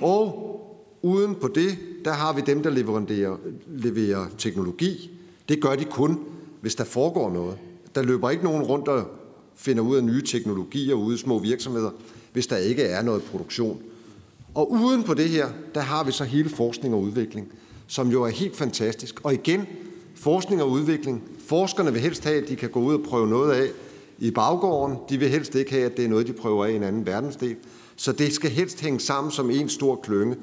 [0.00, 0.56] Og
[1.02, 5.10] uden på det, der har vi dem, der leverer, leverer teknologi.
[5.48, 6.18] Det gør de kun,
[6.60, 7.58] hvis der foregår noget.
[7.94, 9.04] Der løber ikke nogen rundt og
[9.60, 11.90] finder ud af nye teknologier ude i små virksomheder,
[12.32, 13.82] hvis der ikke er noget produktion.
[14.54, 17.52] Og uden på det her, der har vi så hele forskning og udvikling,
[17.86, 19.20] som jo er helt fantastisk.
[19.22, 19.66] Og igen,
[20.14, 21.22] forskning og udvikling.
[21.46, 23.68] Forskerne vil helst have, at de kan gå ud og prøve noget af
[24.18, 24.96] i baggården.
[25.08, 27.06] De vil helst ikke have, at det er noget, de prøver af i en anden
[27.06, 27.56] verdensdel.
[27.96, 30.36] Så det skal helst hænge sammen som en stor klynge.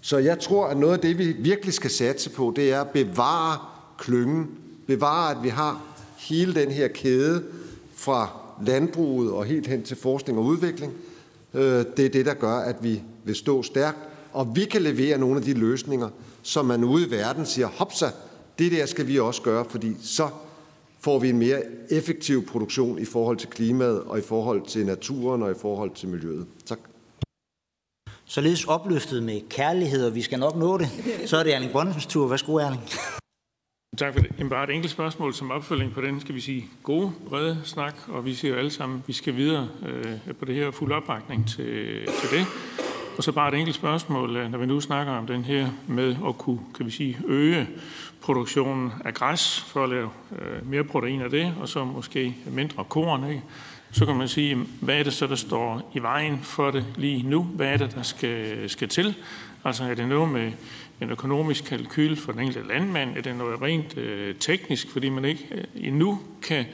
[0.00, 2.90] Så jeg tror, at noget af det, vi virkelig skal satse på, det er at
[2.90, 3.58] bevare
[3.98, 4.46] klyngen.
[4.86, 5.82] Bevare, at vi har
[6.16, 7.44] hele den her kæde
[7.94, 10.92] fra landbruget og helt hen til forskning og udvikling.
[11.54, 13.98] Øh, det er det, der gør, at vi vil stå stærkt,
[14.32, 16.08] og vi kan levere nogle af de løsninger,
[16.42, 18.06] som man ude i verden siger, hopsa,
[18.58, 20.28] det der skal vi også gøre, fordi så
[21.00, 25.42] får vi en mere effektiv produktion i forhold til klimaet, og i forhold til naturen,
[25.42, 26.46] og i forhold til miljøet.
[26.66, 26.78] Tak.
[28.24, 30.88] Således opløftet med kærlighed, og vi skal nok nå det.
[31.26, 32.28] Så er det Erling Brøndesens tur.
[32.28, 32.82] Værsgo, Erling.
[33.96, 34.30] Tak for det.
[34.38, 37.94] Jamen bare et enkelt spørgsmål som opfølging på den, skal vi sige, gode, brede snak,
[38.08, 40.92] og vi siger jo alle sammen, at vi skal videre øh, på det her fuld
[40.92, 42.46] opbakning til, til det.
[43.16, 46.16] Og så bare et enkelt spørgsmål, øh, når vi nu snakker om den her med
[46.28, 47.68] at kunne, kan vi sige, øge
[48.20, 52.84] produktionen af græs for at lave øh, mere protein af det, og så måske mindre
[52.84, 53.42] korn, ikke?
[53.92, 57.22] så kan man sige, hvad er det så, der står i vejen for det lige
[57.22, 57.42] nu?
[57.42, 59.14] Hvad er det, der skal, skal til?
[59.64, 60.52] Altså er det noget med
[61.00, 63.16] en økonomisk kalkyl for den enkelte landmand?
[63.16, 66.64] Er det noget rent øh, teknisk, fordi man ikke øh, endnu kan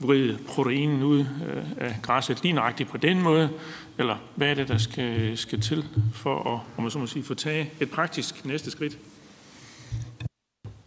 [0.00, 3.50] vride proteinen ud øh, af græsset lige nøjagtigt på den måde?
[3.98, 7.24] Eller hvad er det, der skal, skal til for at om man så må sige,
[7.24, 8.98] få tage et praktisk næste skridt?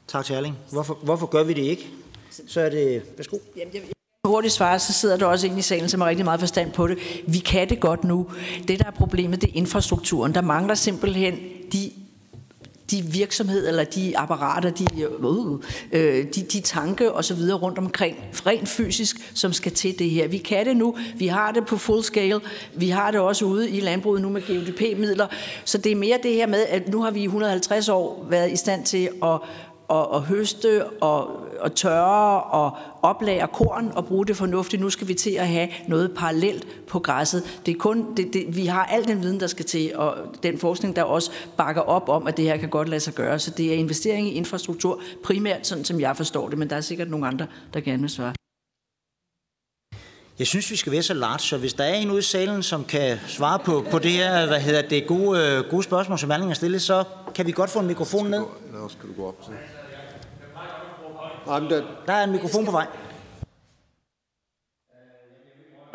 [0.07, 0.57] Tak til Erling.
[0.71, 1.89] Hvorfor, hvorfor gør vi det ikke?
[2.47, 3.03] Så er det...
[3.17, 3.37] Værsgo.
[3.57, 3.81] Jamen, jeg,
[4.25, 6.87] hurtigt svare, så sidder der også en i salen, som har rigtig meget forstand på
[6.87, 6.97] det.
[7.27, 8.31] Vi kan det godt nu.
[8.67, 10.35] Det, der er problemet, det er infrastrukturen.
[10.35, 11.39] Der mangler simpelthen
[11.73, 11.91] de
[12.91, 15.09] de virksomheder eller de apparater, de, øh,
[15.91, 19.99] øh, øh, de, de tanke og så videre rundt omkring, rent fysisk, som skal til
[19.99, 20.27] det her.
[20.27, 22.41] Vi kan det nu, vi har det på full scale,
[22.73, 25.27] vi har det også ude i landbruget nu med GDP-midler,
[25.65, 28.51] så det er mere det her med, at nu har vi i 150 år været
[28.51, 29.39] i stand til at
[29.89, 34.81] at, at høste og, og tørre og oplære korn og bruge det fornuftigt.
[34.81, 37.43] Nu skal vi til at have noget parallelt på græsset.
[37.65, 40.57] Det er kun, det, det, vi har al den viden, der skal til, og den
[40.57, 43.39] forskning, der også bakker op om, at det her kan godt lade sig gøre.
[43.39, 46.81] Så det er investering i infrastruktur primært, sådan som jeg forstår det, men der er
[46.81, 48.33] sikkert nogle andre, der gerne vil svare.
[50.39, 52.63] Jeg synes, vi skal være så large, så hvis der er en ude i salen,
[52.63, 56.31] som kan svare på, på det her, hvad hedder det, gode, øh, gode spørgsmål, som
[56.31, 57.03] Erling har stillet, så
[57.35, 58.43] kan vi godt få en mikrofon ned.
[58.67, 59.53] Eller skal du gå op til?
[61.47, 62.87] Nej, men der, Der er en mikrofon på vej.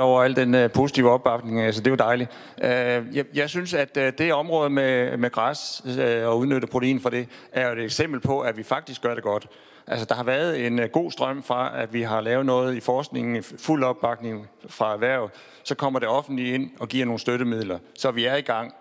[0.00, 2.30] over al den uh, positive opbakning, altså det er jo dejligt.
[2.56, 7.00] Uh, jeg, jeg synes, at uh, det område med, med græs uh, og udnytte protein
[7.00, 9.46] for det, er jo et eksempel på, at vi faktisk gør det godt.
[9.86, 12.80] Altså, der har været en uh, god strøm fra, at vi har lavet noget i
[12.80, 15.30] forskningen, fuld opbakning fra erhverv,
[15.64, 18.74] så kommer det offentlige ind og giver nogle støttemidler, så vi er i gang.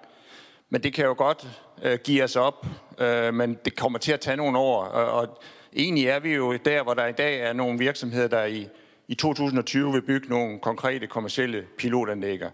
[0.70, 1.48] Men det kan jo godt
[1.86, 2.66] uh, give os op,
[3.02, 5.41] uh, men det kommer til at tage nogle år, og, og
[5.76, 8.68] egentlig er vi jo der, hvor der i dag er nogle virksomheder, der i
[9.10, 12.50] i 2020 vil bygge nogle konkrete kommersielle pilotanlægger,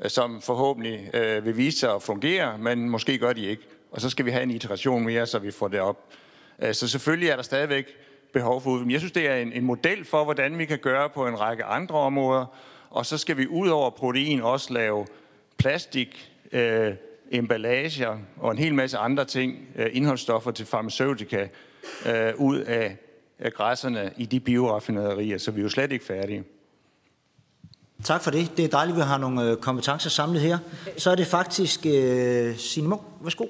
[0.00, 3.62] øh, som forhåbentlig øh, vil vise sig at fungere, men måske gør de ikke.
[3.90, 6.12] Og så skal vi have en iteration mere, så vi får det op.
[6.62, 7.86] Øh, så selvfølgelig er der stadigvæk
[8.32, 8.92] behov for udvikling.
[8.92, 11.64] Jeg synes, det er en, en model for, hvordan vi kan gøre på en række
[11.64, 12.46] andre områder.
[12.90, 15.06] Og så skal vi ud over protein også lave
[15.58, 16.94] plastik, øh,
[17.30, 21.46] emballager og en hel masse andre ting, øh, indholdsstoffer til farmaceutika,
[22.06, 22.96] øh, ud af
[23.38, 26.44] af græsserne i de bioraffinaderier, så vi er jo slet ikke færdige.
[28.04, 28.56] Tak for det.
[28.56, 30.58] Det er dejligt, at vi har nogle øh, kompetencer samlet her.
[30.96, 33.02] Så er det faktisk øh, Signe Munk.
[33.20, 33.46] Værsgo.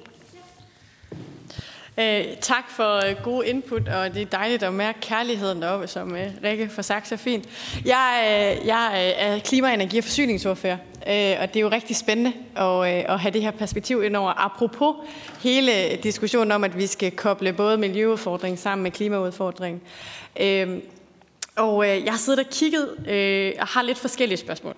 [1.99, 2.95] Øh, tak for
[3.39, 7.07] øh, input, og det er dejligt at mærke kærligheden deroppe, som øh, Rikke får sagt
[7.07, 7.45] så fint.
[7.85, 10.77] Jeg, øh, jeg øh, er klima-, energi- og forsyningsordfører,
[11.07, 14.15] øh, og det er jo rigtig spændende at, øh, at have det her perspektiv ind
[14.15, 14.45] over.
[14.45, 14.95] Apropos
[15.43, 15.71] hele
[16.03, 19.81] diskussionen om, at vi skal koble både miljøudfordringen sammen med klimaudfordringen.
[20.39, 20.77] Øh,
[21.55, 24.75] og øh, jeg har siddet og kigget øh, og har lidt forskellige spørgsmål.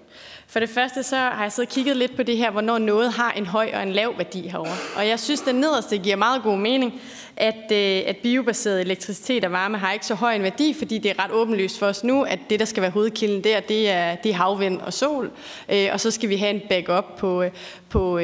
[0.51, 3.13] For det første så har jeg siddet og kigget lidt på det her, hvornår noget
[3.13, 4.75] har en høj og en lav værdi herover.
[4.97, 7.01] Og jeg synes, det nederste giver meget god mening,
[7.37, 11.11] at, øh, at biobaseret elektricitet og varme har ikke så høj en værdi, fordi det
[11.11, 14.15] er ret åbenlyst for os nu, at det, der skal være hovedkilden der, det er,
[14.15, 15.31] det er havvind og sol.
[15.69, 17.51] Øh, og så skal vi have en backup på, øh,
[17.89, 18.19] på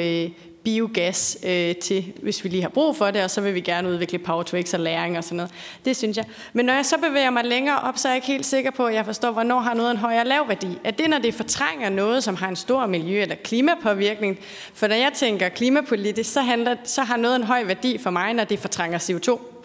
[0.68, 3.90] biogas øh, til, hvis vi lige har brug for det, og så vil vi gerne
[3.90, 5.52] udvikle power to x og læring og sådan noget.
[5.86, 6.26] Det synes jeg.
[6.54, 8.86] Men når jeg så bevæger mig længere op, så er jeg ikke helt sikker på,
[8.86, 10.68] at jeg forstår, hvornår har noget en højere lav værdi.
[10.84, 14.40] Er det, når det fortrænger noget, som har en stor miljø- eller klimapåvirkning?
[14.74, 18.34] For når jeg tænker klimapolitisk, så, handler, så har noget en høj værdi for mig,
[18.34, 19.57] når det fortrænger CO2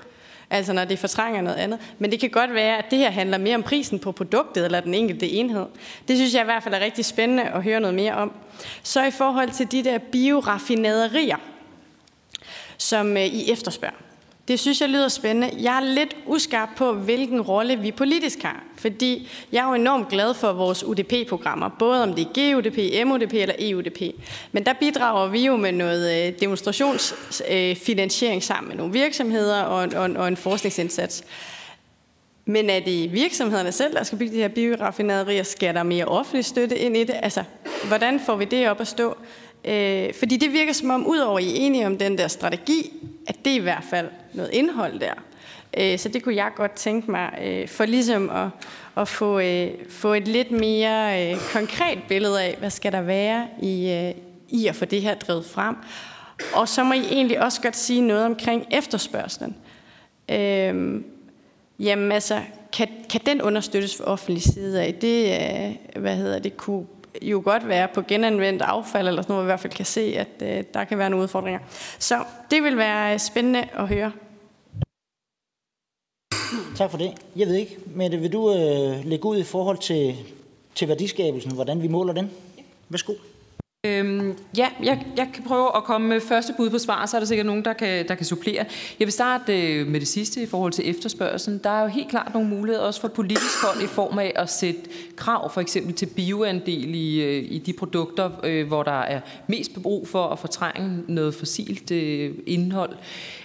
[0.52, 1.78] altså når det fortrænger noget andet.
[1.98, 4.80] Men det kan godt være, at det her handler mere om prisen på produktet eller
[4.80, 5.66] den enkelte enhed.
[6.08, 8.32] Det synes jeg i hvert fald er rigtig spændende at høre noget mere om.
[8.82, 11.36] Så i forhold til de der bioraffinaderier,
[12.78, 14.11] som øh, I efterspørger.
[14.52, 15.50] Det synes jeg lyder spændende.
[15.60, 18.64] Jeg er lidt uskarp på, hvilken rolle vi politisk har.
[18.76, 23.32] Fordi jeg er jo enormt glad for vores UDP-programmer, både om det er GUDP, MUDP
[23.32, 24.00] eller EUDP.
[24.52, 29.88] Men der bidrager vi jo med noget øh, demonstrationsfinansiering øh, sammen med nogle virksomheder og,
[29.94, 31.24] og, og en forskningsindsats.
[32.44, 35.42] Men er det virksomhederne selv, der skal bygge de her bioraffinaderier?
[35.42, 37.14] Skal der mere offentlig støtte ind i det?
[37.22, 37.44] Altså,
[37.88, 39.16] hvordan får vi det op at stå?
[39.64, 42.92] Øh, fordi det virker som om, udover I er enige om den der strategi,
[43.26, 45.14] at det i hvert fald noget indhold der.
[45.76, 48.48] Øh, så det kunne jeg godt tænke mig, øh, for ligesom at,
[48.96, 54.12] at få, øh, få et lidt mere konkret billede af, hvad skal der være i,
[54.48, 55.76] i at få det her drevet frem.
[56.54, 59.56] Og så må I egentlig også godt sige noget omkring efterspørgselen.
[60.28, 61.04] Øhm,
[61.78, 62.40] jamen altså,
[62.72, 64.94] kan, kan den understøttes fra offentlig side af?
[64.94, 65.36] Det,
[66.00, 66.86] hvad hedder det, kunne
[67.22, 70.00] jo godt være på genanvendt affald, eller sådan noget, vi i hvert fald kan se,
[70.00, 71.60] at øh, der kan være nogle udfordringer.
[71.98, 74.12] Så det vil være spændende at høre.
[76.76, 77.12] Tak for det.
[77.36, 80.16] Jeg ved ikke, Mette, vil du øh, lægge ud i forhold til,
[80.74, 82.30] til værdiskabelsen, hvordan vi måler den?
[82.88, 83.12] Værsgo.
[83.86, 87.20] Øhm, ja, jeg, jeg kan prøve at komme med første bud på svar, så er
[87.20, 88.64] der sikkert nogen, der kan, der kan supplere.
[88.98, 91.60] Jeg vil starte øh, med det sidste i forhold til efterspørgselen.
[91.64, 94.50] Der er jo helt klart nogle muligheder også for politisk hold i form af at
[94.50, 94.80] sætte
[95.16, 99.82] krav for eksempel til bioandel i, øh, i de produkter, øh, hvor der er mest
[99.82, 102.96] brug for at fortrænge noget fossilt øh, indhold.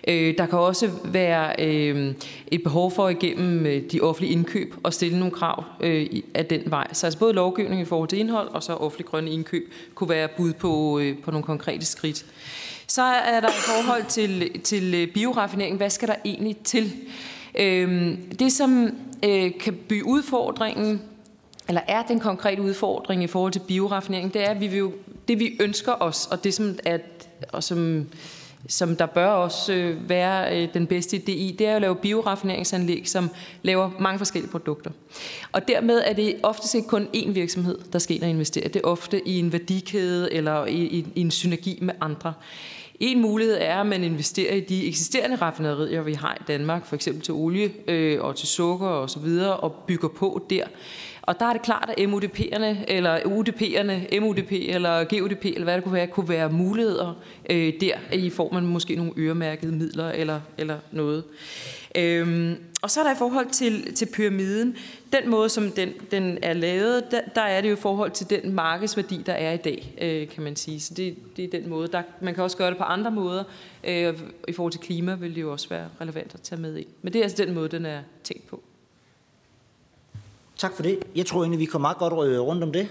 [0.07, 2.13] Øh, der kan også være øh,
[2.47, 6.61] et behov for igennem øh, de offentlige indkøb at stille nogle krav øh, af den
[6.65, 6.87] vej.
[6.93, 10.26] Så altså både lovgivning i forhold til indhold og så offentlig grønne indkøb kunne være
[10.27, 12.25] bud på, øh, på nogle konkrete skridt.
[12.87, 16.93] Så er der i forhold til, til øh, bioraffinering, hvad skal der egentlig til?
[17.59, 21.01] Øh, det, som øh, kan blive udfordringen,
[21.67, 24.91] eller er den konkrete udfordring i forhold til bioraffinering, det er, at vi vil jo,
[25.27, 26.97] det vi ønsker os, og det som, er,
[27.51, 28.05] og som
[28.67, 31.95] som der bør også øh, være øh, den bedste idé i, det er at lave
[31.95, 33.29] bioraffineringsanlæg, som
[33.63, 34.91] laver mange forskellige produkter.
[35.51, 38.67] Og dermed er det ofte ikke kun én virksomhed, der skal ind og investere.
[38.67, 42.33] Det er ofte i en værdikæde eller i, i, i en synergi med andre.
[42.99, 46.95] En mulighed er, at man investerer i de eksisterende raffinaderier, vi har i Danmark, for
[46.95, 50.63] eksempel til olie øh, og til sukker og så videre, og bygger på der.
[51.27, 55.83] Og der er det klart, at MUDP'erne, eller UDP'erne, MUDP eller GUDP, eller hvad det
[55.83, 57.13] kunne være, kunne være muligheder
[57.49, 61.23] øh, der i form af måske nogle øremærkede midler eller, eller noget.
[61.95, 64.75] Øhm, og så er der i forhold til, til pyramiden,
[65.13, 68.29] den måde, som den, den er lavet, der, der er det jo i forhold til
[68.29, 70.79] den markedsværdi, der er i dag, øh, kan man sige.
[70.79, 71.87] Så det, det er den måde.
[71.87, 73.43] Der, man kan også gøre det på andre måder.
[73.83, 74.13] Øh,
[74.47, 76.87] I forhold til klima vil det jo også være relevant at tage med ind.
[77.01, 78.63] Men det er altså den måde, den er tænkt på.
[80.57, 80.99] Tak for det.
[81.15, 82.87] Jeg tror egentlig, vi kommer meget godt rundt om det.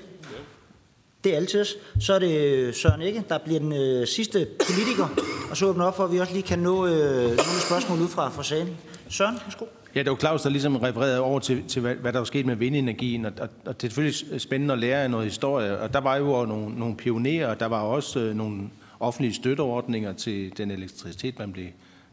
[1.25, 1.65] Det er altid.
[2.01, 5.09] Så er det øh, Søren Ikke, der bliver den øh, sidste politiker.
[5.51, 8.09] Og så åbner op for, at vi også lige kan nå øh, nogle spørgsmål ud
[8.09, 8.77] fra, fra salen.
[9.09, 9.65] Søren, værsgo.
[9.95, 12.47] Ja, det var Claus, der ligesom refererede over til, til hvad, hvad der var sket
[12.47, 15.93] med vindenergien, og, og, og det er selvfølgelig spændende at lære af noget historie, og
[15.93, 18.71] der var jo nogle, nogle pionerer, og der var også øh, nogle
[19.01, 21.67] offentlige støtteordninger til den elektricitet, man blev,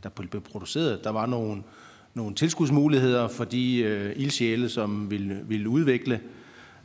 [0.04, 1.04] der blev produceret.
[1.04, 1.64] Der var nogle,
[2.14, 6.22] nogle tilskudsmuligheder for de øh, ildsjæle, som ville, ville udvikle.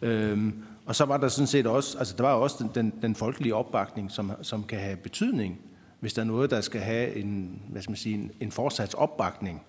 [0.03, 0.55] Øhm,
[0.87, 3.55] og så var der sådan set også, altså der var også den, den, den folkelige
[3.55, 5.61] opbakning, som, som kan have betydning,
[6.01, 8.95] hvis der er noget, der skal have en, hvad skal man sige, en, en fortsat
[8.95, 9.63] opbakning.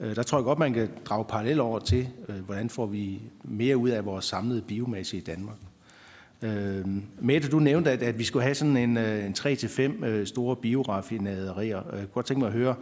[0.00, 3.20] Øh, der tror jeg godt, man kan drage parallel over til, øh, hvordan får vi
[3.44, 5.56] mere ud af vores samlede biomasse i Danmark.
[6.42, 6.84] Øh,
[7.20, 10.56] Mette, du nævnte, at, at vi skulle have sådan en, øh, en 3-5 øh, store
[10.56, 11.76] bioraffinaderier.
[11.76, 12.74] Jeg kunne godt tænke mig at høre,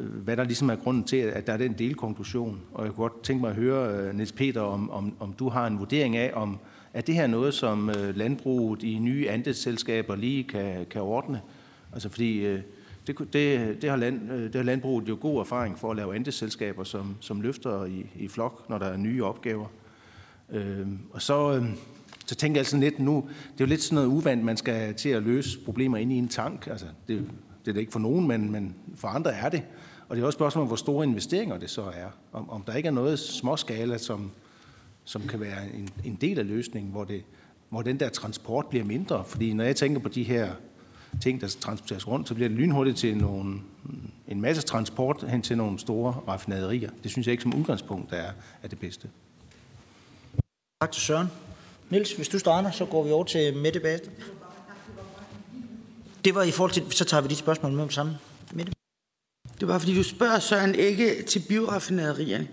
[0.00, 2.60] hvad der ligesom er grunden til, at der er den delkonklusion.
[2.72, 5.48] Og jeg kunne godt tænke mig at høre, øh, Niels Peter, om, om, om du
[5.48, 6.58] har en vurdering af, om
[6.94, 11.40] er det her noget, som øh, landbruget i nye andelsselskaber lige kan, kan ordne?
[11.92, 12.60] Altså fordi øh,
[13.06, 16.84] det, det, det, har land, det har landbruget jo god erfaring for at lave andelsselskaber,
[16.84, 19.66] som, som løfter i, i flok, når der er nye opgaver.
[20.50, 21.76] Øh, og så, øhm,
[22.26, 24.94] så tænker jeg altså lidt nu, det er jo lidt sådan noget uvandt, man skal
[24.94, 26.66] til at løse problemer inde i en tank.
[26.66, 27.18] Altså, det,
[27.64, 29.62] det er det ikke for nogen, men, men for andre er det.
[30.10, 32.08] Og det er også spørgsmål om, hvor store investeringer det så er.
[32.32, 34.30] Om, om der ikke er noget småskala, som,
[35.04, 37.22] som kan være en, en del af løsningen, hvor, det,
[37.68, 39.24] hvor den der transport bliver mindre.
[39.24, 40.52] Fordi når jeg tænker på de her
[41.22, 43.60] ting, der transporteres rundt, så bliver det lynhurtigt til nogle,
[44.28, 46.90] en masse transport hen til nogle store raffinaderier.
[47.02, 48.32] Det synes jeg ikke som udgangspunkt er,
[48.62, 49.08] er det bedste.
[50.80, 51.26] Tak til Søren.
[51.90, 54.10] Nils, hvis du starter, så går vi over til Mette bagefter.
[56.24, 58.16] Det var i forhold til, så tager vi de spørgsmål med om sammen.
[59.60, 62.48] Det var, fordi du spørger Søren ikke til bioraffinaderierne.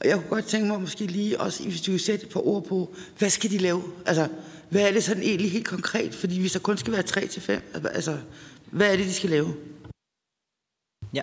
[0.00, 2.46] Og jeg kunne godt tænke mig måske lige også, hvis du vil sætte et par
[2.46, 3.82] ord på, hvad skal de lave?
[4.06, 4.28] Altså,
[4.68, 6.14] hvad er det sådan egentlig helt konkret?
[6.14, 7.60] Fordi hvis der kun skal være 3 til 5,
[7.94, 8.16] altså,
[8.70, 9.54] hvad er det, de skal lave?
[11.14, 11.22] Ja.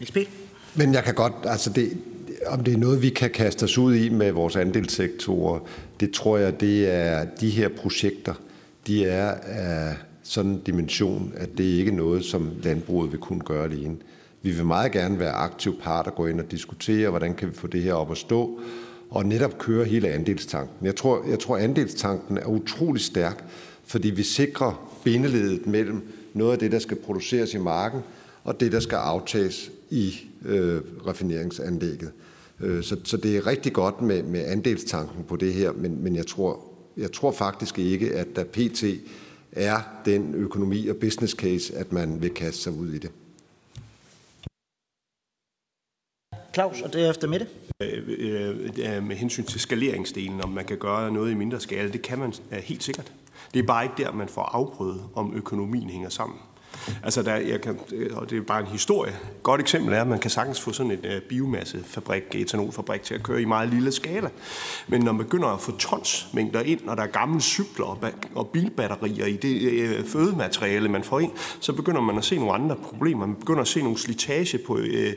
[0.00, 0.28] Niels
[0.74, 1.98] Men jeg kan godt, altså det,
[2.46, 5.60] om det er noget, vi kan kaste os ud i med vores andelssektorer,
[6.00, 8.34] det tror jeg, det er de her projekter,
[8.86, 13.40] de er af sådan en dimension, at det ikke er noget, som landbruget vil kunne
[13.40, 13.96] gøre alene.
[14.46, 17.54] Vi vil meget gerne være aktiv part og gå ind og diskutere, hvordan kan vi
[17.54, 18.60] få det her op at stå,
[19.10, 20.86] og netop køre hele andelstanken.
[20.86, 23.44] Jeg tror, jeg tror andelstanken er utrolig stærk,
[23.84, 28.00] fordi vi sikrer bindeledet mellem noget af det, der skal produceres i marken,
[28.44, 30.14] og det, der skal aftages i
[30.44, 32.10] øh, raffineringsanlægget.
[32.60, 36.16] Øh, så, så det er rigtig godt med, med andelstanken på det her, men, men
[36.16, 36.60] jeg, tror,
[36.96, 38.84] jeg tror faktisk ikke, at der pt.
[39.52, 43.10] er den økonomi og business case, at man vil kaste sig ud i det.
[46.56, 47.46] Claus, og derefter Mette.
[47.80, 51.88] Øh, øh, øh, med hensyn til skaleringsdelen, om man kan gøre noget i mindre skala,
[51.88, 53.12] det kan man helt sikkert.
[53.54, 56.38] Det er bare ikke der, man får afprøvet, om økonomien hænger sammen.
[57.02, 59.12] Altså, der, jeg kan, øh, og det er bare en historie.
[59.12, 63.02] Et godt eksempel er, at man kan sagtens få sådan en uh, øh, biomassefabrik, etanolfabrik
[63.02, 64.28] til at køre i meget lille skala.
[64.88, 67.98] Men når man begynder at få tonsmængder ind, når der er gamle cykler og,
[68.34, 72.52] og bilbatterier i det uh, fødemateriale, man får ind, så begynder man at se nogle
[72.52, 73.26] andre problemer.
[73.26, 74.72] Man begynder at se nogle slitage på...
[74.72, 75.12] Uh,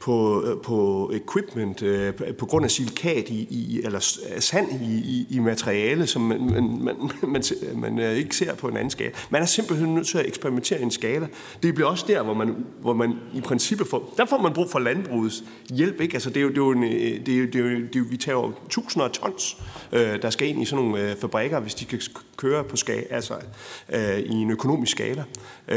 [0.00, 4.94] på, øh, på equipment øh, på grund af silikat i, i, eller øh, sand i,
[4.94, 7.10] i, i materiale, som man, man, man,
[7.74, 9.10] man, man ikke ser på en anden skala.
[9.30, 11.28] Man er simpelthen nødt til at eksperimentere i en skala.
[11.62, 14.14] Det bliver også der, hvor man, hvor man i princippet får...
[14.16, 16.14] Der får man brug for landbrugets hjælp, ikke?
[16.14, 18.16] Altså, det er jo, det er jo, en, det er, det er, det er, vi
[18.16, 19.56] tager jo tusinder af tons,
[19.92, 22.00] der skal ind i sådan nogle fabrikker, hvis de kan
[22.36, 23.34] køre på skala, altså,
[24.18, 25.24] i en økonomisk skala.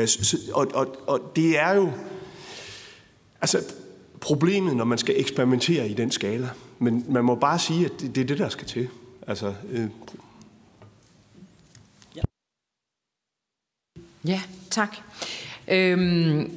[0.05, 1.91] Så, og, og, og det er jo...
[3.41, 3.59] Altså,
[4.21, 6.49] problemet, når man skal eksperimentere i den skala.
[6.79, 8.87] Men man må bare sige, at det, det er det, der skal til.
[9.27, 9.87] Altså, øh...
[12.15, 12.21] ja.
[14.25, 14.97] ja, tak.
[15.67, 16.51] Øhm,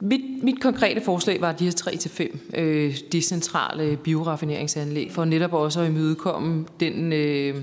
[0.00, 1.72] mit, mit konkrete forslag var de her
[2.52, 7.12] 3-5 øh, decentrale bioraffineringsanlæg, for netop også at imødekomme den...
[7.12, 7.62] Øh,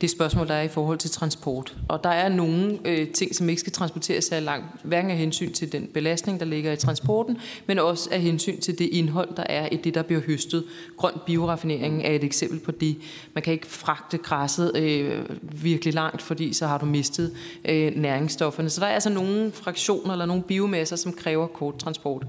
[0.00, 1.76] det spørgsmål, der er i forhold til transport.
[1.88, 5.52] Og der er nogle øh, ting, som ikke skal transporteres så langt, hverken af hensyn
[5.52, 9.42] til den belastning, der ligger i transporten, men også af hensyn til det indhold, der
[9.42, 10.64] er i det, der bliver høstet.
[10.96, 12.96] Grøn bioraffinering er et eksempel på det.
[13.34, 15.24] Man kan ikke fragte græsset øh,
[15.62, 17.32] virkelig langt, fordi så har du mistet
[17.64, 18.70] øh, næringsstofferne.
[18.70, 22.26] Så der er altså nogle fraktioner eller nogle biomasser, som kræver kort transport.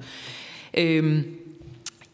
[0.78, 1.24] Øh,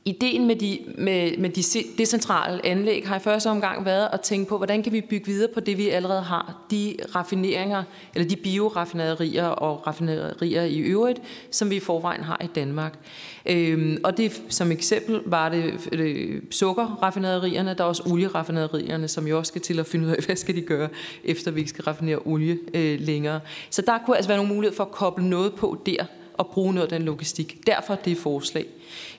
[0.08, 1.64] Ideen med de, med, med de
[1.98, 5.54] decentrale anlæg har i første omgang været at tænke på, hvordan kan vi bygge videre
[5.54, 6.66] på det, vi allerede har.
[6.72, 7.84] De raffineringer,
[8.16, 11.22] eller de bioraffinaderier og raffinaderier i øvrigt,
[11.52, 13.00] som vi i forvejen har i Danmark.
[13.46, 19.38] Øhm, og det som eksempel var det øh, sukkerraffinaderierne, der er også olieraffinaderierne, som jo
[19.38, 20.90] også skal til at finde ud af, hvad skal de gøre,
[21.24, 23.40] efter vi ikke skal raffinere olie øh, længere.
[23.70, 26.06] Så der kunne altså være nogle muligheder for at koble noget på der,
[26.38, 27.68] og bruge noget af den logistik.
[27.68, 28.66] Derfor det forslag.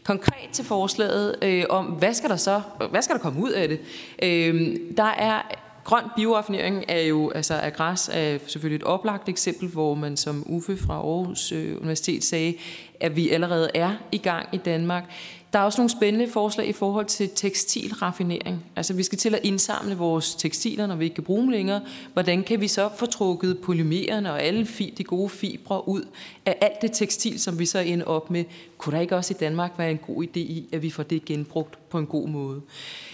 [0.08, 2.60] Konkret til forslaget øh, om, hvad skal der så,
[2.90, 3.80] hvad skal der komme ud af det?
[4.22, 5.42] Øh, der er
[5.84, 10.44] Grøn bioaffinering er jo, altså af græs er selvfølgelig et oplagt eksempel, hvor man som
[10.46, 12.54] Uffe fra Aarhus øh, Universitet sagde,
[13.00, 15.04] at vi allerede er i gang i Danmark.
[15.52, 18.64] Der er også nogle spændende forslag i forhold til tekstilraffinering.
[18.76, 21.80] Altså vi skal til at indsamle vores tekstiler, når vi ikke kan bruge dem længere.
[22.12, 24.68] Hvordan kan vi så få trukket polymererne og alle
[24.98, 26.02] de gode fibre ud
[26.46, 28.44] af alt det tekstil, som vi så ender op med?
[28.78, 31.24] Kunne der ikke også i Danmark være en god idé i, at vi får det
[31.24, 32.60] genbrugt på en god måde?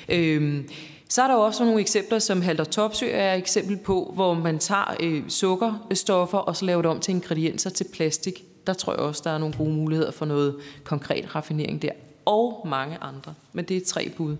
[0.09, 0.69] Øhm,
[1.09, 4.59] så er der også nogle eksempler, som Halter Topsø er et eksempel på, hvor man
[4.59, 8.45] tager øh, sukkerstoffer og så laver det om til ingredienser til plastik.
[8.67, 11.91] Der tror jeg også, der er nogle gode muligheder for noget konkret raffinering der
[12.27, 13.35] og mange andre.
[13.53, 14.37] Men det er tre bud.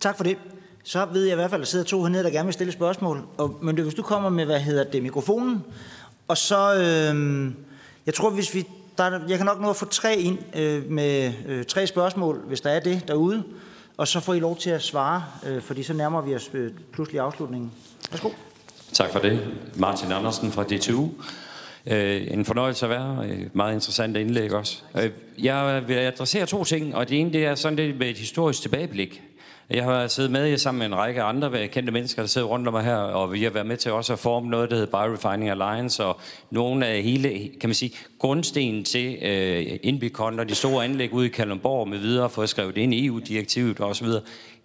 [0.00, 0.36] Tak for det.
[0.84, 2.72] Så ved jeg i hvert fald, at der sidder to hernede, der gerne vil stille
[2.72, 3.22] spørgsmål.
[3.36, 5.64] Og, men hvis du kommer med, hvad hedder det, mikrofonen,
[6.28, 7.52] og så, øh,
[8.06, 8.66] jeg tror, hvis vi,
[8.98, 12.60] der, jeg kan nok nå at få tre ind øh, med øh, tre spørgsmål, hvis
[12.60, 13.44] der er det derude,
[13.96, 16.72] og så får I lov til at svare, øh, fordi så nærmer vi os øh,
[16.92, 17.72] pludselig afslutningen.
[18.10, 18.30] Værsgo.
[18.92, 19.40] Tak for det.
[19.76, 21.08] Martin Andersen fra DTU.
[21.86, 23.24] Øh, en fornøjelse at være.
[23.28, 24.82] Øh, meget interessant indlæg også.
[25.02, 25.10] Øh,
[25.42, 28.62] jeg vil adressere to ting, og det ene det er sådan lidt med et historisk
[28.62, 29.22] tilbageblik.
[29.70, 32.68] Jeg har siddet med sammen med en række andre øh, kendte mennesker, der sidder rundt
[32.68, 34.90] om mig her, og vi har været med til også at forme noget, der hedder
[34.90, 36.20] Biorefining Alliance, og
[36.50, 37.28] nogle af hele,
[37.60, 41.98] kan man sige, grundstenen til øh, Inbicon og de store anlæg ude i Kalundborg med
[41.98, 44.22] videre, for at skrive det ind i EU-direktivet og så videre.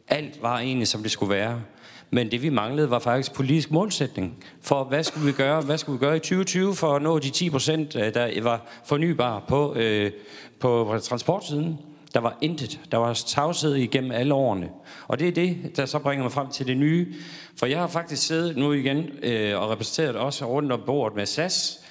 [0.08, 1.62] Alt var egentlig, som det skulle være.
[2.10, 5.99] Men det vi manglede var faktisk politisk målsætning for, hvad skulle vi gøre, hvad skulle
[5.99, 9.76] vi gøre i 2020 for at nå de 10 procent, øh, der var fornybare på,
[9.76, 10.11] øh,
[10.60, 11.80] på transportsiden.
[12.14, 12.80] Der var intet.
[12.91, 14.69] Der var tavshed igennem alle årene.
[15.07, 17.14] Og det er det, der så bringer mig frem til det nye.
[17.57, 21.26] For jeg har faktisk siddet nu igen øh, og repræsenteret også rundt om bordet med
[21.26, 21.85] SAS,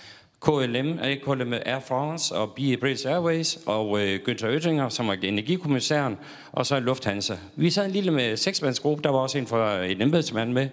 [0.45, 6.17] KLM, KLM Air France og BA British Airways og øh, Günther Oettinger, som er energikommissæren,
[6.53, 7.35] og så Lufthansa.
[7.57, 10.69] Vi sad en lille med seksmandsgruppe, der var også en fra en embedsmand med,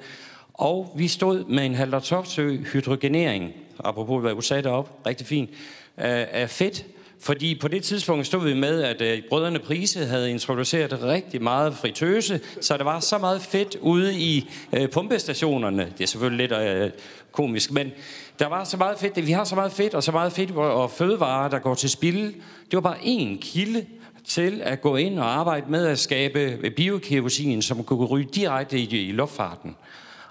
[0.54, 3.54] og vi stod med en halter topsø hydrogenering,
[3.84, 5.50] apropos hvad du sagde derop, rigtig fint,
[5.98, 6.86] af fedt,
[7.24, 11.74] fordi på det tidspunkt stod vi med, at øh, brødrene Prise havde introduceret rigtig meget
[11.74, 15.94] fritøse, så der var så meget fedt ude i øh, pumpestationerne.
[15.98, 16.92] Det er selvfølgelig lidt øh,
[17.32, 17.92] komisk, men
[18.42, 19.28] der var så meget fedt.
[19.28, 22.24] Vi har så meget fedt og så meget fedt og fødevarer, der går til spil.
[22.72, 23.86] Det var bare én kilde
[24.28, 29.10] til at gå ind og arbejde med at skabe biokerosin, som kunne ryge direkte i,
[29.10, 29.76] i luftfarten.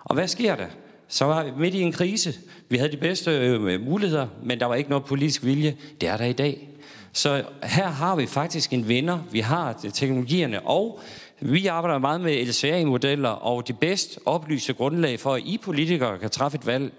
[0.05, 0.66] Og hvad sker der?
[1.09, 2.35] Så var vi midt i en krise.
[2.69, 5.77] Vi havde de bedste øh, muligheder, men der var ikke noget politisk vilje.
[6.01, 6.69] Det er der i dag.
[7.12, 9.19] Så her har vi faktisk en vinder.
[9.32, 11.01] Vi har teknologierne, og
[11.41, 16.31] vi arbejder meget med LCA-modeller, og det bedst oplyse grundlag for, at I politikere kan
[16.31, 16.93] træffe et valg,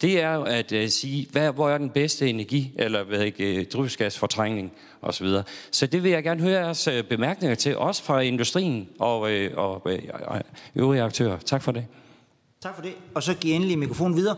[0.00, 3.58] det er at øh, sige, hvad, hvor er den bedste energi, eller hvad ikke, uh,
[3.58, 5.26] øh, drivhusgasfortrængning osv.
[5.26, 9.30] Så, så det vil jeg gerne høre jeres øh, bemærkninger til, også fra industrien og,
[9.30, 9.98] øh, og øh,
[10.74, 11.38] øvrige aktører.
[11.38, 11.86] Tak for det.
[12.62, 12.92] Tak for det.
[13.14, 14.36] Og så giver endelig mikrofonen videre.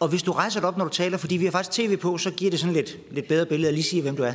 [0.00, 2.18] Og hvis du rejser dig op, når du taler, fordi vi har faktisk tv på,
[2.18, 4.32] så giver det sådan lidt, lidt bedre billede at lige sige, hvem du er.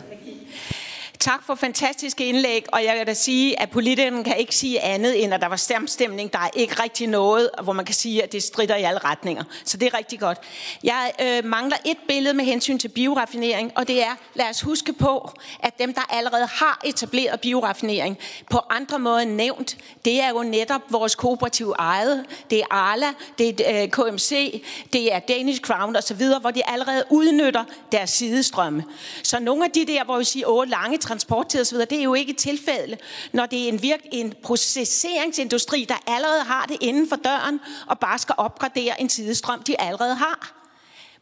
[1.19, 5.23] Tak for fantastiske indlæg, og jeg vil da sige, at politikerne kan ikke sige andet,
[5.23, 6.33] end at der var stemstemning.
[6.33, 9.43] Der er ikke rigtig noget, hvor man kan sige, at det strider i alle retninger.
[9.65, 10.37] Så det er rigtig godt.
[10.83, 14.93] Jeg øh, mangler et billede med hensyn til bioraffinering, og det er, lad os huske
[14.93, 18.17] på, at dem, der allerede har etableret bioraffinering,
[18.49, 22.25] på andre måder nævnt, det er jo netop vores kooperative eget.
[22.49, 24.63] Det er Arla, det er øh, KMC,
[24.93, 28.83] det er Danish Crown osv., hvor de allerede udnytter deres sidestrømme.
[29.23, 32.13] Så nogle af de der, hvor vi siger, åh, lange transporttid osv., det er jo
[32.13, 32.99] ikke tilfældet,
[33.33, 37.99] når det er en, virk, en processeringsindustri, der allerede har det inden for døren, og
[37.99, 40.54] bare skal opgradere en sidestrøm, de allerede har.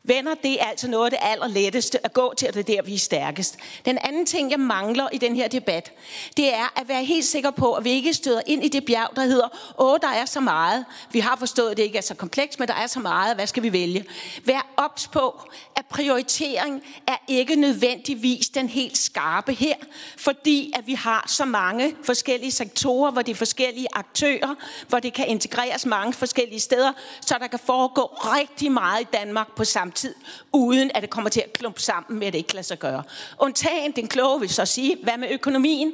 [0.05, 2.81] Venner, det er altså noget af det allerletteste at gå til, og det er der,
[2.81, 3.57] vi er stærkest.
[3.85, 5.91] Den anden ting, jeg mangler i den her debat,
[6.37, 9.15] det er at være helt sikker på, at vi ikke støder ind i det bjerg,
[9.15, 9.47] der hedder,
[9.79, 10.85] åh, der er så meget.
[11.11, 13.35] Vi har forstået, at det ikke er så komplekst, men der er så meget.
[13.35, 14.05] Hvad skal vi vælge?
[14.45, 15.41] Vær ops på,
[15.75, 19.75] at prioritering er ikke nødvendigvis den helt skarpe her,
[20.17, 24.55] fordi at vi har så mange forskellige sektorer, hvor det er forskellige aktører,
[24.87, 29.55] hvor det kan integreres mange forskellige steder, så der kan foregå rigtig meget i Danmark
[29.55, 30.15] på samme tid,
[30.51, 33.03] uden at det kommer til at klumpe sammen med, at det ikke lader sig gøre.
[33.39, 35.93] Undtagen den kloge vil så sige, hvad med økonomien?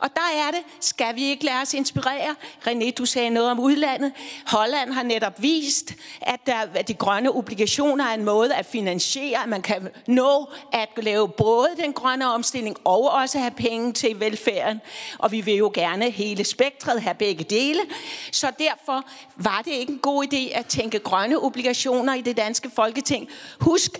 [0.00, 2.34] Og der er det, skal vi ikke lade os inspirere?
[2.66, 4.12] René, du sagde noget om udlandet.
[4.46, 9.42] Holland har netop vist, at, der, at de grønne obligationer er en måde at finansiere,
[9.42, 14.20] at man kan nå at lave både den grønne omstilling og også have penge til
[14.20, 14.80] velfærden.
[15.18, 17.80] Og vi vil jo gerne hele spektret have begge dele.
[18.32, 19.04] Så derfor
[19.36, 23.28] var det ikke en god idé at tænke grønne obligationer i det danske folketing.
[23.60, 23.90] Husk,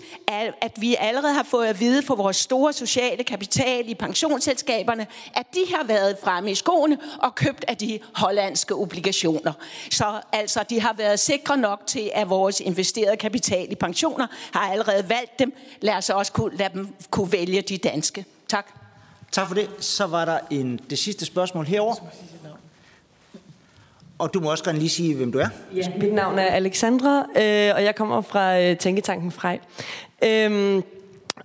[0.61, 5.45] at vi allerede har fået at vide for vores store sociale kapital i pensionsselskaberne, at
[5.53, 9.53] de har været fremme i skoene og købt af de hollandske obligationer.
[9.91, 14.71] Så altså, de har været sikre nok til, at vores investerede kapital i pensioner har
[14.71, 15.53] allerede valgt dem.
[15.81, 18.25] Lad os også kunne, lade dem kunne vælge de danske.
[18.47, 18.67] Tak.
[19.31, 19.69] Tak for det.
[19.79, 21.95] Så var der en, det sidste spørgsmål herover.
[24.19, 25.47] Og du må også gerne lige sige, hvem du er.
[25.75, 29.59] Ja, mit navn er Alexandra, øh, og jeg kommer fra øh, Tænketanken Frej.
[30.23, 30.83] Øhm,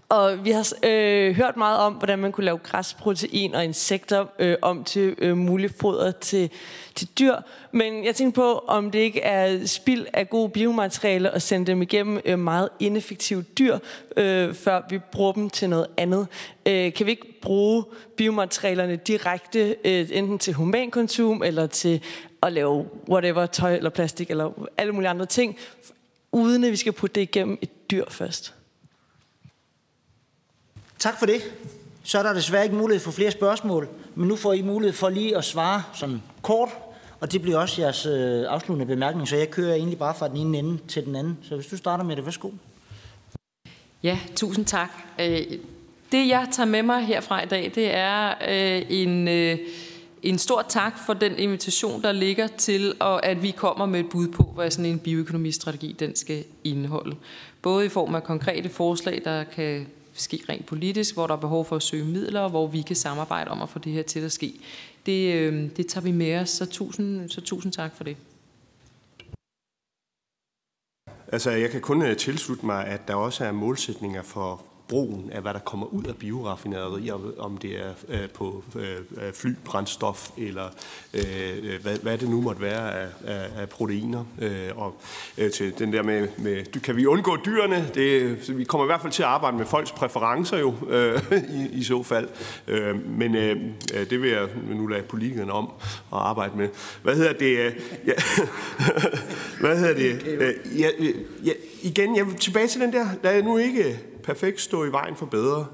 [0.08, 4.56] og vi har øh, hørt meget om, hvordan man kunne lave græsprotein og insekter øh,
[4.62, 6.50] om til øh, muligt foder til,
[6.94, 7.34] til dyr.
[7.72, 11.82] Men jeg tænkte på, om det ikke er spild af gode biomaterialer at sende dem
[11.82, 13.78] igennem øh, meget ineffektive dyr,
[14.16, 16.26] øh, før vi bruger dem til noget andet.
[16.66, 17.84] Øh, kan vi ikke bruge
[18.16, 22.02] biomaterialerne direkte, øh, enten til humankonsum eller til
[22.42, 25.56] at lave whatever, tøj eller plastik eller alle mulige andre ting,
[26.32, 28.54] uden at vi skal putte det igennem et dyr først?
[30.98, 31.42] Tak for det.
[32.02, 35.08] Så er der desværre ikke mulighed for flere spørgsmål, men nu får I mulighed for
[35.08, 36.68] lige at svare sådan kort,
[37.20, 40.36] og det bliver også jeres øh, afsluttende bemærkning, så jeg kører egentlig bare fra den
[40.36, 41.38] ene ende til den anden.
[41.42, 42.50] Så hvis du starter med det, værsgo.
[44.02, 44.90] Ja, tusind tak.
[45.20, 45.42] Øh,
[46.12, 49.58] det jeg tager med mig herfra i dag, det er øh, en, øh,
[50.22, 54.08] en stor tak for den invitation, der ligger til, og at vi kommer med et
[54.10, 57.16] bud på, hvad sådan en bioøkonomistrategi den skal indeholde.
[57.62, 61.64] Både i form af konkrete forslag, der kan ske rent politisk, hvor der er behov
[61.64, 64.20] for at søge midler, og hvor vi kan samarbejde om at få det her til
[64.20, 64.60] at ske.
[65.06, 68.16] Det, øh, det tager vi med os, så tusind, så tusind tak for det.
[71.32, 75.42] Altså, jeg kan kun øh, tilslutte mig, at der også er målsætninger for brugen af,
[75.42, 80.68] hvad der kommer ud af bioraffinaderier, om det er øh, på øh, flybrændstof eller
[81.14, 84.24] øh, hvad, hvad det nu måtte være af, af, af proteiner.
[84.38, 84.94] Øh, og
[85.38, 87.90] øh, til den der med, med, kan vi undgå dyrene?
[87.94, 91.22] Det, vi kommer i hvert fald til at arbejde med folks præferencer jo, øh,
[91.60, 92.28] i, i så fald.
[92.68, 93.56] Øh, men øh,
[94.10, 95.72] det vil jeg nu lade politikerne om
[96.12, 96.68] at arbejde med.
[97.02, 97.74] Hvad hedder det?
[98.06, 98.12] Ja,
[99.60, 100.56] hvad hedder det?
[100.78, 100.88] Ja,
[101.44, 101.52] ja,
[101.82, 105.26] igen, jeg tilbage til den der, der er nu ikke perfekt stå i vejen for
[105.26, 105.66] bedre.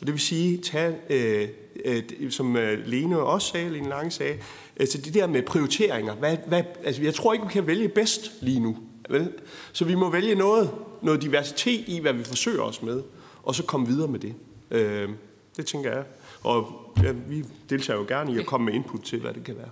[0.00, 1.48] Og det vil sige, tage, øh,
[1.84, 4.38] øh, som øh, Lene også sagde, Lene Lange sagde,
[4.76, 6.14] altså det der med prioriteringer.
[6.14, 8.76] Hvad, hvad, altså jeg tror ikke, vi kan vælge bedst lige nu.
[9.10, 9.32] Vel?
[9.72, 10.70] Så vi må vælge noget,
[11.02, 13.02] noget diversitet i, hvad vi forsøger os med,
[13.42, 14.34] og så komme videre med det.
[14.70, 15.08] Øh,
[15.56, 16.04] det tænker jeg.
[16.42, 16.72] Og
[17.02, 19.70] ja, vi deltager jo gerne i at komme med input til, hvad det kan være.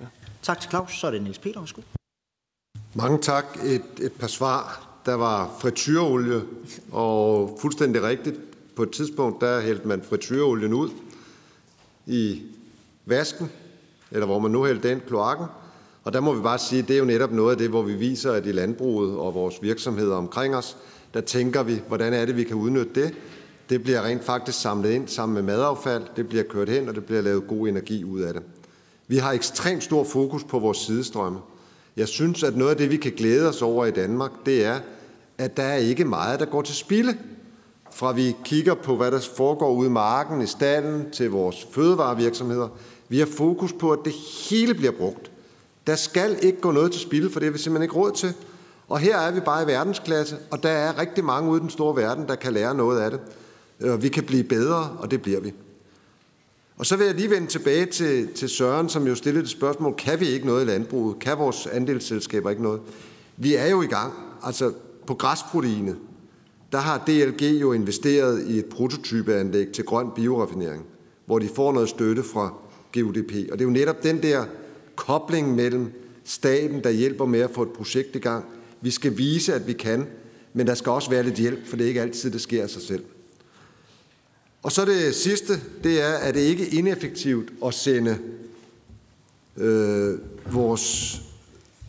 [0.00, 0.04] Ja.
[0.42, 1.00] Tak til Claus.
[1.00, 1.60] Så er det Niels Peter.
[1.60, 1.82] Værsgo.
[2.94, 3.44] Mange tak.
[3.64, 6.42] Et, et par svar der var frityreolie,
[6.92, 8.40] og fuldstændig rigtigt,
[8.76, 10.90] på et tidspunkt, der hældte man frityreolien ud
[12.06, 12.42] i
[13.06, 13.50] vasken,
[14.10, 15.46] eller hvor man nu hældte den, kloakken.
[16.04, 17.82] Og der må vi bare sige, at det er jo netop noget af det, hvor
[17.82, 20.76] vi viser, at i landbruget og vores virksomheder omkring os,
[21.14, 23.14] der tænker vi, hvordan er det, vi kan udnytte det.
[23.70, 27.04] Det bliver rent faktisk samlet ind sammen med madaffald, det bliver kørt hen, og det
[27.04, 28.42] bliver lavet god energi ud af det.
[29.06, 31.38] Vi har ekstremt stor fokus på vores sidestrømme.
[31.96, 34.80] Jeg synes, at noget af det, vi kan glæde os over i Danmark, det er,
[35.38, 37.16] at der er ikke meget, der går til spilde.
[37.92, 42.68] Fra vi kigger på, hvad der foregår ude i marken, i stallen, til vores fødevarevirksomheder.
[43.08, 44.12] Vi har fokus på, at det
[44.50, 45.30] hele bliver brugt.
[45.86, 48.32] Der skal ikke gå noget til spilde, for det har vi simpelthen ikke råd til.
[48.88, 51.70] Og her er vi bare i verdensklasse, og der er rigtig mange ude i den
[51.70, 53.20] store verden, der kan lære noget af det.
[53.90, 55.52] Og vi kan blive bedre, og det bliver vi.
[56.76, 59.94] Og så vil jeg lige vende tilbage til, til Søren, som jo stillede et spørgsmål.
[59.94, 61.18] Kan vi ikke noget i landbruget?
[61.18, 62.80] Kan vores andelsselskaber ikke noget?
[63.36, 64.12] Vi er jo i gang.
[64.42, 64.72] Altså,
[65.08, 65.96] på græsproteinet,
[66.72, 70.84] der har DLG jo investeret i et prototypeanlæg til grøn bioraffinering,
[71.26, 72.54] hvor de får noget støtte fra
[72.94, 73.32] GUDP.
[73.52, 74.44] Og det er jo netop den der
[74.96, 75.92] kobling mellem
[76.24, 78.44] staten, der hjælper med at få et projekt i gang.
[78.80, 80.06] Vi skal vise, at vi kan,
[80.52, 82.70] Men der skal også være lidt hjælp, for det er ikke altid, det sker af
[82.70, 83.04] sig selv.
[84.62, 88.18] Og så det sidste, det er, at det ikke er ineffektivt at sende
[89.56, 90.18] øh,
[90.52, 91.20] vores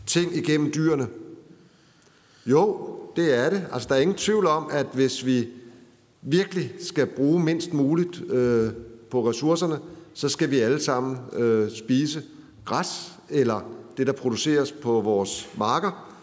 [0.06, 1.08] ting igennem dyrene.
[2.46, 3.66] Jo, det er det.
[3.72, 5.48] Altså, der er ingen tvivl om, at hvis vi
[6.22, 8.70] virkelig skal bruge mindst muligt øh,
[9.10, 9.78] på ressourcerne,
[10.14, 12.22] så skal vi alle sammen øh, spise
[12.64, 13.60] græs eller
[13.96, 16.16] det, der produceres på vores marker.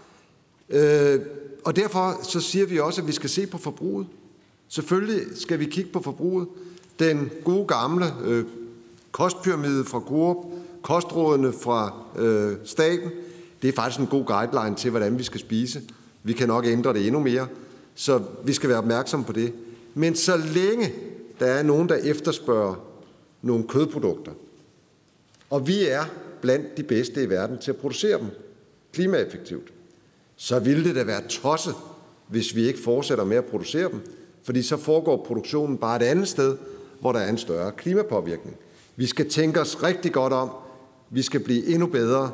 [0.69, 1.19] Øh,
[1.65, 4.07] og derfor så siger vi også, at vi skal se på forbruget.
[4.68, 6.48] Selvfølgelig skal vi kigge på forbruget.
[6.99, 8.45] Den gode gamle øh,
[9.11, 10.45] kostpyramide fra Coop,
[10.82, 13.11] kostrådene fra øh, staten,
[13.61, 15.82] det er faktisk en god guideline til, hvordan vi skal spise.
[16.27, 17.47] Vi kan nok ændre det endnu mere,
[17.95, 19.53] så vi skal være opmærksom på det.
[19.93, 20.93] Men så længe
[21.39, 22.75] der er nogen, der efterspørger
[23.41, 24.31] nogle kødprodukter,
[25.49, 26.03] og vi er
[26.41, 28.27] blandt de bedste i verden til at producere dem
[28.93, 29.73] klimaeffektivt,
[30.35, 31.75] så ville det da være tosset,
[32.27, 33.99] hvis vi ikke fortsætter med at producere dem,
[34.43, 36.57] fordi så foregår produktionen bare et andet sted,
[36.99, 38.55] hvor der er en større klimapåvirkning.
[38.95, 40.49] Vi skal tænke os rigtig godt om.
[41.09, 42.31] Vi skal blive endnu bedre,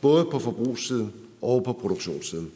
[0.00, 1.12] både på forbrugssiden
[1.42, 2.52] og på produktionssiden.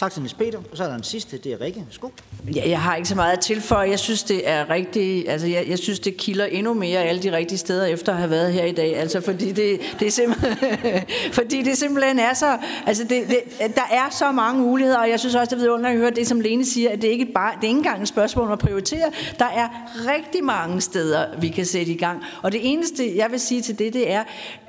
[0.00, 0.58] Tak til Niels Peter.
[0.58, 1.82] Og så er der en sidste, det er Rikke.
[1.86, 2.08] Værsgo.
[2.54, 3.90] Ja, jeg har ikke så meget at tilføje.
[3.90, 7.32] Jeg synes, det er rigtig, altså jeg, jeg synes, det kilder endnu mere alle de
[7.32, 8.96] rigtige steder, efter at have været her i dag.
[8.96, 11.02] Altså, fordi det, det, er, simpelthen,
[11.38, 15.20] fordi det simpelthen er så, altså det, det, der er så mange muligheder, og jeg
[15.20, 17.52] synes også, det er under at høre det, som Lene siger, at det ikke bare,
[17.56, 19.10] det er ikke engang et spørgsmål om at prioritere.
[19.38, 19.68] Der er
[20.16, 22.22] rigtig mange steder, vi kan sætte i gang.
[22.42, 24.24] Og det eneste, jeg vil sige til det, det er,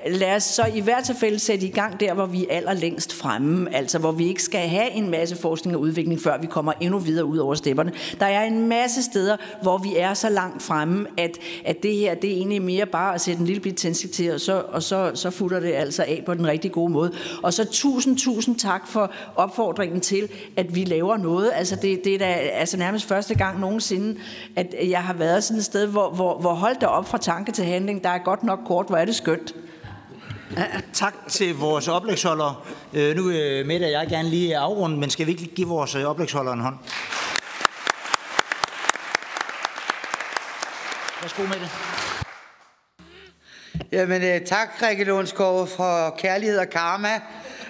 [0.08, 3.76] lad os så i hvert tilfælde sætte i gang der, hvor vi er allerlængst fremme,
[3.76, 7.00] altså hvor vi ikke skal have en masse forskning og udvikling, før vi kommer endnu
[7.00, 7.92] videre ud over stepperne.
[8.20, 12.16] Der er en masse steder, hvor vi er så langt fremme, at, at det her,
[12.16, 14.84] det er egentlig mere bare at sætte en lille bit tændstik til, og så, og
[14.84, 17.12] så, så futter det altså af på den rigtig gode måde.
[17.44, 21.52] Og så tusind, tusind tak for opfordringen til, at vi laver noget.
[21.54, 24.20] Altså det, det er da altså nærmest første gang nogensinde,
[24.56, 27.52] at jeg har været sådan et sted, hvor, hvor, hvor holdt der op fra tanke
[27.52, 28.04] til handling.
[28.04, 29.56] Der er godt nok kort, hvor er det skønt.
[30.94, 32.56] Tak til vores oplægsholdere.
[32.94, 35.68] Øh, nu øh, vil Mette og jeg gerne lige afrunde, men skal vi ikke give
[35.68, 36.76] vores øh, oplægsholder oplægsholdere en hånd?
[41.22, 41.70] Værsgo Mette.
[43.92, 47.22] Jamen, tak, Rikke Lundsgaard, for kærlighed og karma,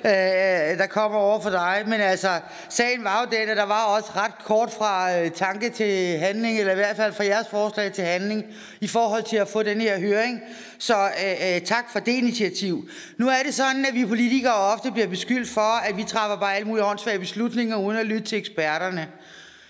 [0.06, 1.84] øh, der kommer over for dig.
[1.88, 5.69] Men altså, sagen var jo den, at der var også ret kort fra øh, tanke
[5.69, 8.45] til handling, eller i hvert fald fra jeres forslag til handling,
[8.82, 10.41] i forhold til at få den her høring.
[10.80, 12.90] Så øh, øh, tak for det initiativ.
[13.18, 16.56] Nu er det sådan, at vi politikere ofte bliver beskyldt for, at vi træffer bare
[16.56, 19.07] alle mulige åndssvage beslutninger, uden at lytte til eksperterne.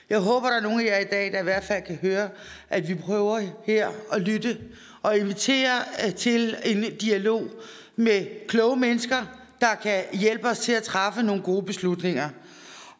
[0.10, 2.30] Jeg håber, der er nogen af jer i dag, der i hvert fald kan høre,
[2.70, 4.58] at vi prøver her at lytte
[5.04, 7.48] og invitere øh, til en dialog
[7.96, 9.26] med kloge mennesker,
[9.62, 12.30] der kan hjælpe os til at træffe nogle gode beslutninger.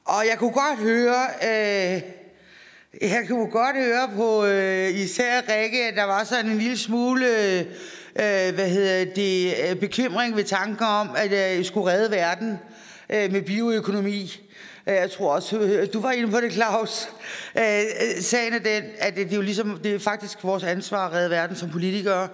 [0.06, 2.02] Og jeg kunne godt høre, øh,
[3.02, 7.28] jeg kunne godt høre på øh, især Rikke, at der var sådan en lille smule
[8.16, 12.12] øh, hvad hedder det, øh, bekymring ved tanken om, at øh, jeg øh, skulle redde
[12.12, 12.60] verden
[13.10, 14.42] øh, med bioøkonomi.
[14.88, 17.10] Øh, jeg tror også, du var inde på det, Claus.
[18.20, 21.30] Sagen er den, at det er jo ligesom, det er faktisk vores ansvar at redde
[21.30, 22.28] verden som politikere.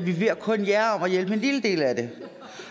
[0.00, 2.10] Vi beder kun jer om at hjælpe en lille del af det.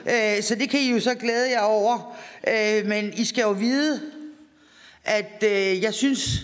[0.06, 2.18] Øh, så det kan I jo så glæde jer over.
[2.48, 4.02] Øh, men I skal jo vide,
[5.04, 6.40] at øh, jeg synes,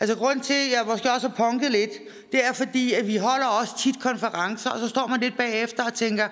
[0.00, 1.90] altså grund til, at jeg måske også har punket lidt,
[2.32, 5.84] det er fordi, at vi holder også tit konferencer, og så står man lidt bagefter
[5.84, 6.28] og tænker,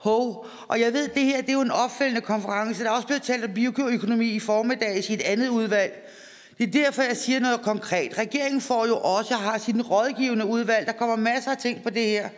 [0.00, 0.46] hov.
[0.68, 2.84] Og jeg ved, det her det er jo en opfølgende konference.
[2.84, 6.10] Der er også blevet talt om bioøkonomi i formiddag i et andet udvalg.
[6.58, 8.18] Det er derfor, jeg siger noget konkret.
[8.18, 10.86] Regeringen får jo også har sin rådgivende udvalg.
[10.86, 12.28] Der kommer masser af ting på det her.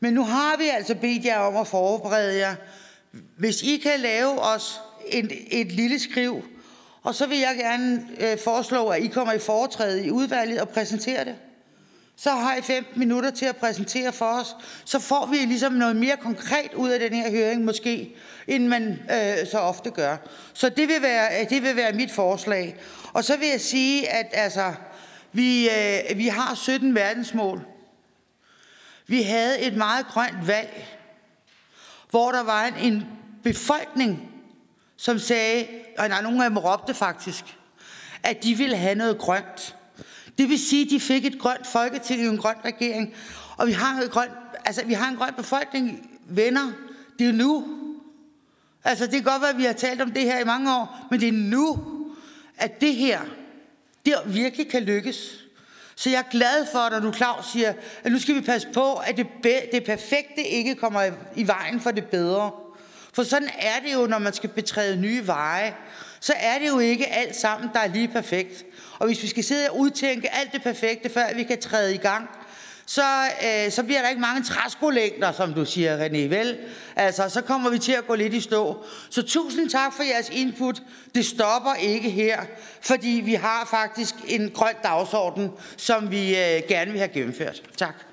[0.00, 2.54] Men nu har vi altså bedt jer om at forberede jer.
[3.36, 6.44] Hvis I kan lave os en, et lille skriv,
[7.02, 10.68] og så vil jeg gerne øh, foreslå, at I kommer i foretræde i udvalget og
[10.68, 11.34] præsenterer det.
[12.16, 14.56] Så har I 15 minutter til at præsentere for os.
[14.84, 18.14] Så får vi ligesom noget mere konkret ud af den her høring måske,
[18.46, 20.16] end man øh, så ofte gør.
[20.52, 22.76] Så det vil, være, øh, det vil være mit forslag.
[23.12, 24.72] Og så vil jeg sige, at altså,
[25.32, 27.66] vi, øh, vi har 17 verdensmål.
[29.06, 30.86] Vi havde et meget grønt valg,
[32.12, 33.06] hvor der var en, en
[33.42, 34.30] befolkning,
[34.96, 35.66] som sagde,
[35.98, 37.44] og der er nogle af dem råbte faktisk,
[38.22, 39.76] at de ville have noget grønt.
[40.38, 43.14] Det vil sige, at de fik et grønt folketing og en grøn regering.
[43.56, 44.30] Og vi har, en grønt,
[44.64, 46.72] altså, vi har en grøn befolkning, venner.
[47.18, 47.66] Det er nu.
[48.84, 51.06] Altså, det kan godt være, at vi har talt om det her i mange år,
[51.10, 51.78] men det er nu,
[52.56, 53.20] at det her,
[54.06, 55.41] det virkelig kan lykkes.
[55.96, 57.72] Så jeg er glad for, når du Claus siger,
[58.04, 59.26] at nu skal vi passe på, at det,
[59.72, 62.50] det perfekte ikke kommer i, i vejen for det bedre.
[63.12, 65.74] For sådan er det jo, når man skal betræde nye veje
[66.22, 68.64] så er det jo ikke alt sammen, der er lige perfekt.
[68.98, 71.98] Og hvis vi skal sidde og udtænke alt det perfekte, før vi kan træde i
[71.98, 72.28] gang,
[72.86, 76.58] så, øh, så bliver der ikke mange træskolængder, som du siger, René, vel?
[76.96, 78.84] Altså, så kommer vi til at gå lidt i stå.
[79.10, 80.82] Så tusind tak for jeres input.
[81.14, 82.40] Det stopper ikke her,
[82.80, 87.62] fordi vi har faktisk en grøn dagsorden, som vi øh, gerne vil have gennemført.
[87.76, 88.11] Tak.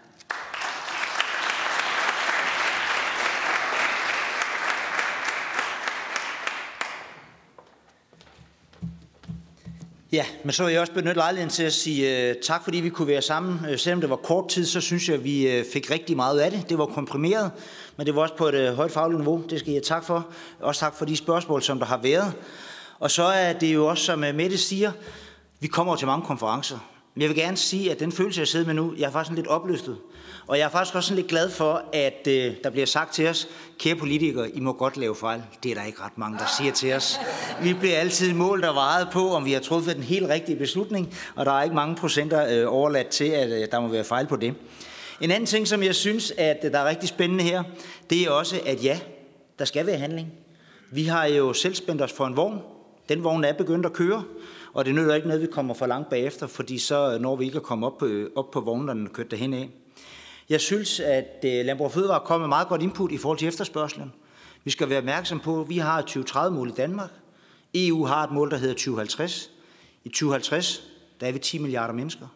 [10.12, 12.90] Ja, men så vil jeg også benytte lejligheden til at sige uh, tak, fordi vi
[12.90, 13.60] kunne være sammen.
[13.72, 16.40] Uh, selvom det var kort tid, så synes jeg, at vi uh, fik rigtig meget
[16.40, 16.70] af det.
[16.70, 17.52] Det var komprimeret,
[17.98, 19.44] men det var også på et uh, højt fagligt niveau.
[19.50, 20.28] Det skal jeg tak for.
[20.60, 22.34] Også tak for de spørgsmål, som der har været.
[23.00, 24.92] Og så er det jo også, som Mette siger,
[25.60, 26.78] vi kommer til mange konferencer.
[27.16, 29.36] Men jeg vil gerne sige, at den følelse, jeg sidder med nu, jeg er faktisk
[29.36, 29.98] lidt opløftet.
[30.50, 33.48] Og jeg er faktisk også lidt glad for, at øh, der bliver sagt til os,
[33.80, 35.44] kære politikere, I må godt lave fejl.
[35.64, 37.20] Det er der ikke ret mange, der siger til os.
[37.64, 41.14] Vi bliver altid målt og varet på, om vi har truffet den helt rigtige beslutning,
[41.36, 44.28] og der er ikke mange procenter øh, overladt til, at øh, der må være fejl
[44.28, 44.54] på det.
[45.22, 47.64] En anden ting, som jeg synes, at øh, der er rigtig spændende her,
[48.10, 49.00] det er også, at ja,
[49.60, 50.34] der skal være handling.
[50.92, 52.60] Vi har jo selv spændt os for en vogn.
[53.10, 54.24] Den vogn er begyndt at køre.
[54.74, 57.46] Og det nytter ikke noget, vi kommer for langt bagefter, fordi så øh, når vi
[57.46, 59.70] ikke at komme op på, øh, op på vognen, når den kørt derhen af.
[60.50, 64.14] Jeg synes, at øh, Landbrug Fødevare kommer med meget godt input i forhold til efterspørgselen.
[64.64, 67.10] Vi skal være opmærksom på, at vi har et 2030-mål i Danmark.
[67.76, 69.52] EU har et mål, der hedder 2050.
[70.04, 70.84] I 2050,
[71.20, 72.28] der er vi 10 milliarder mennesker.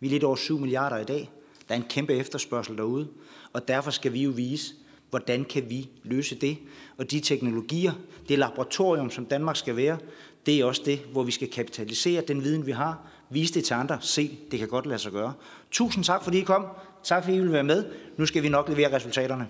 [0.00, 1.30] Vi er lidt over 7 milliarder i dag.
[1.68, 3.08] Der er en kæmpe efterspørgsel derude,
[3.52, 4.74] og derfor skal vi jo vise,
[5.10, 6.58] hvordan kan vi løse det.
[6.98, 7.92] Og de teknologier,
[8.28, 9.98] det laboratorium, som Danmark skal være,
[10.46, 13.74] det er også det, hvor vi skal kapitalisere den viden, vi har, vise det til
[13.74, 15.32] andre, se, det kan godt lade sig gøre.
[15.70, 16.66] Tusind tak, fordi I kom.
[17.04, 17.84] Tak, fordi I vil være med.
[18.16, 19.46] Nu skal vi nok levere resultaterne.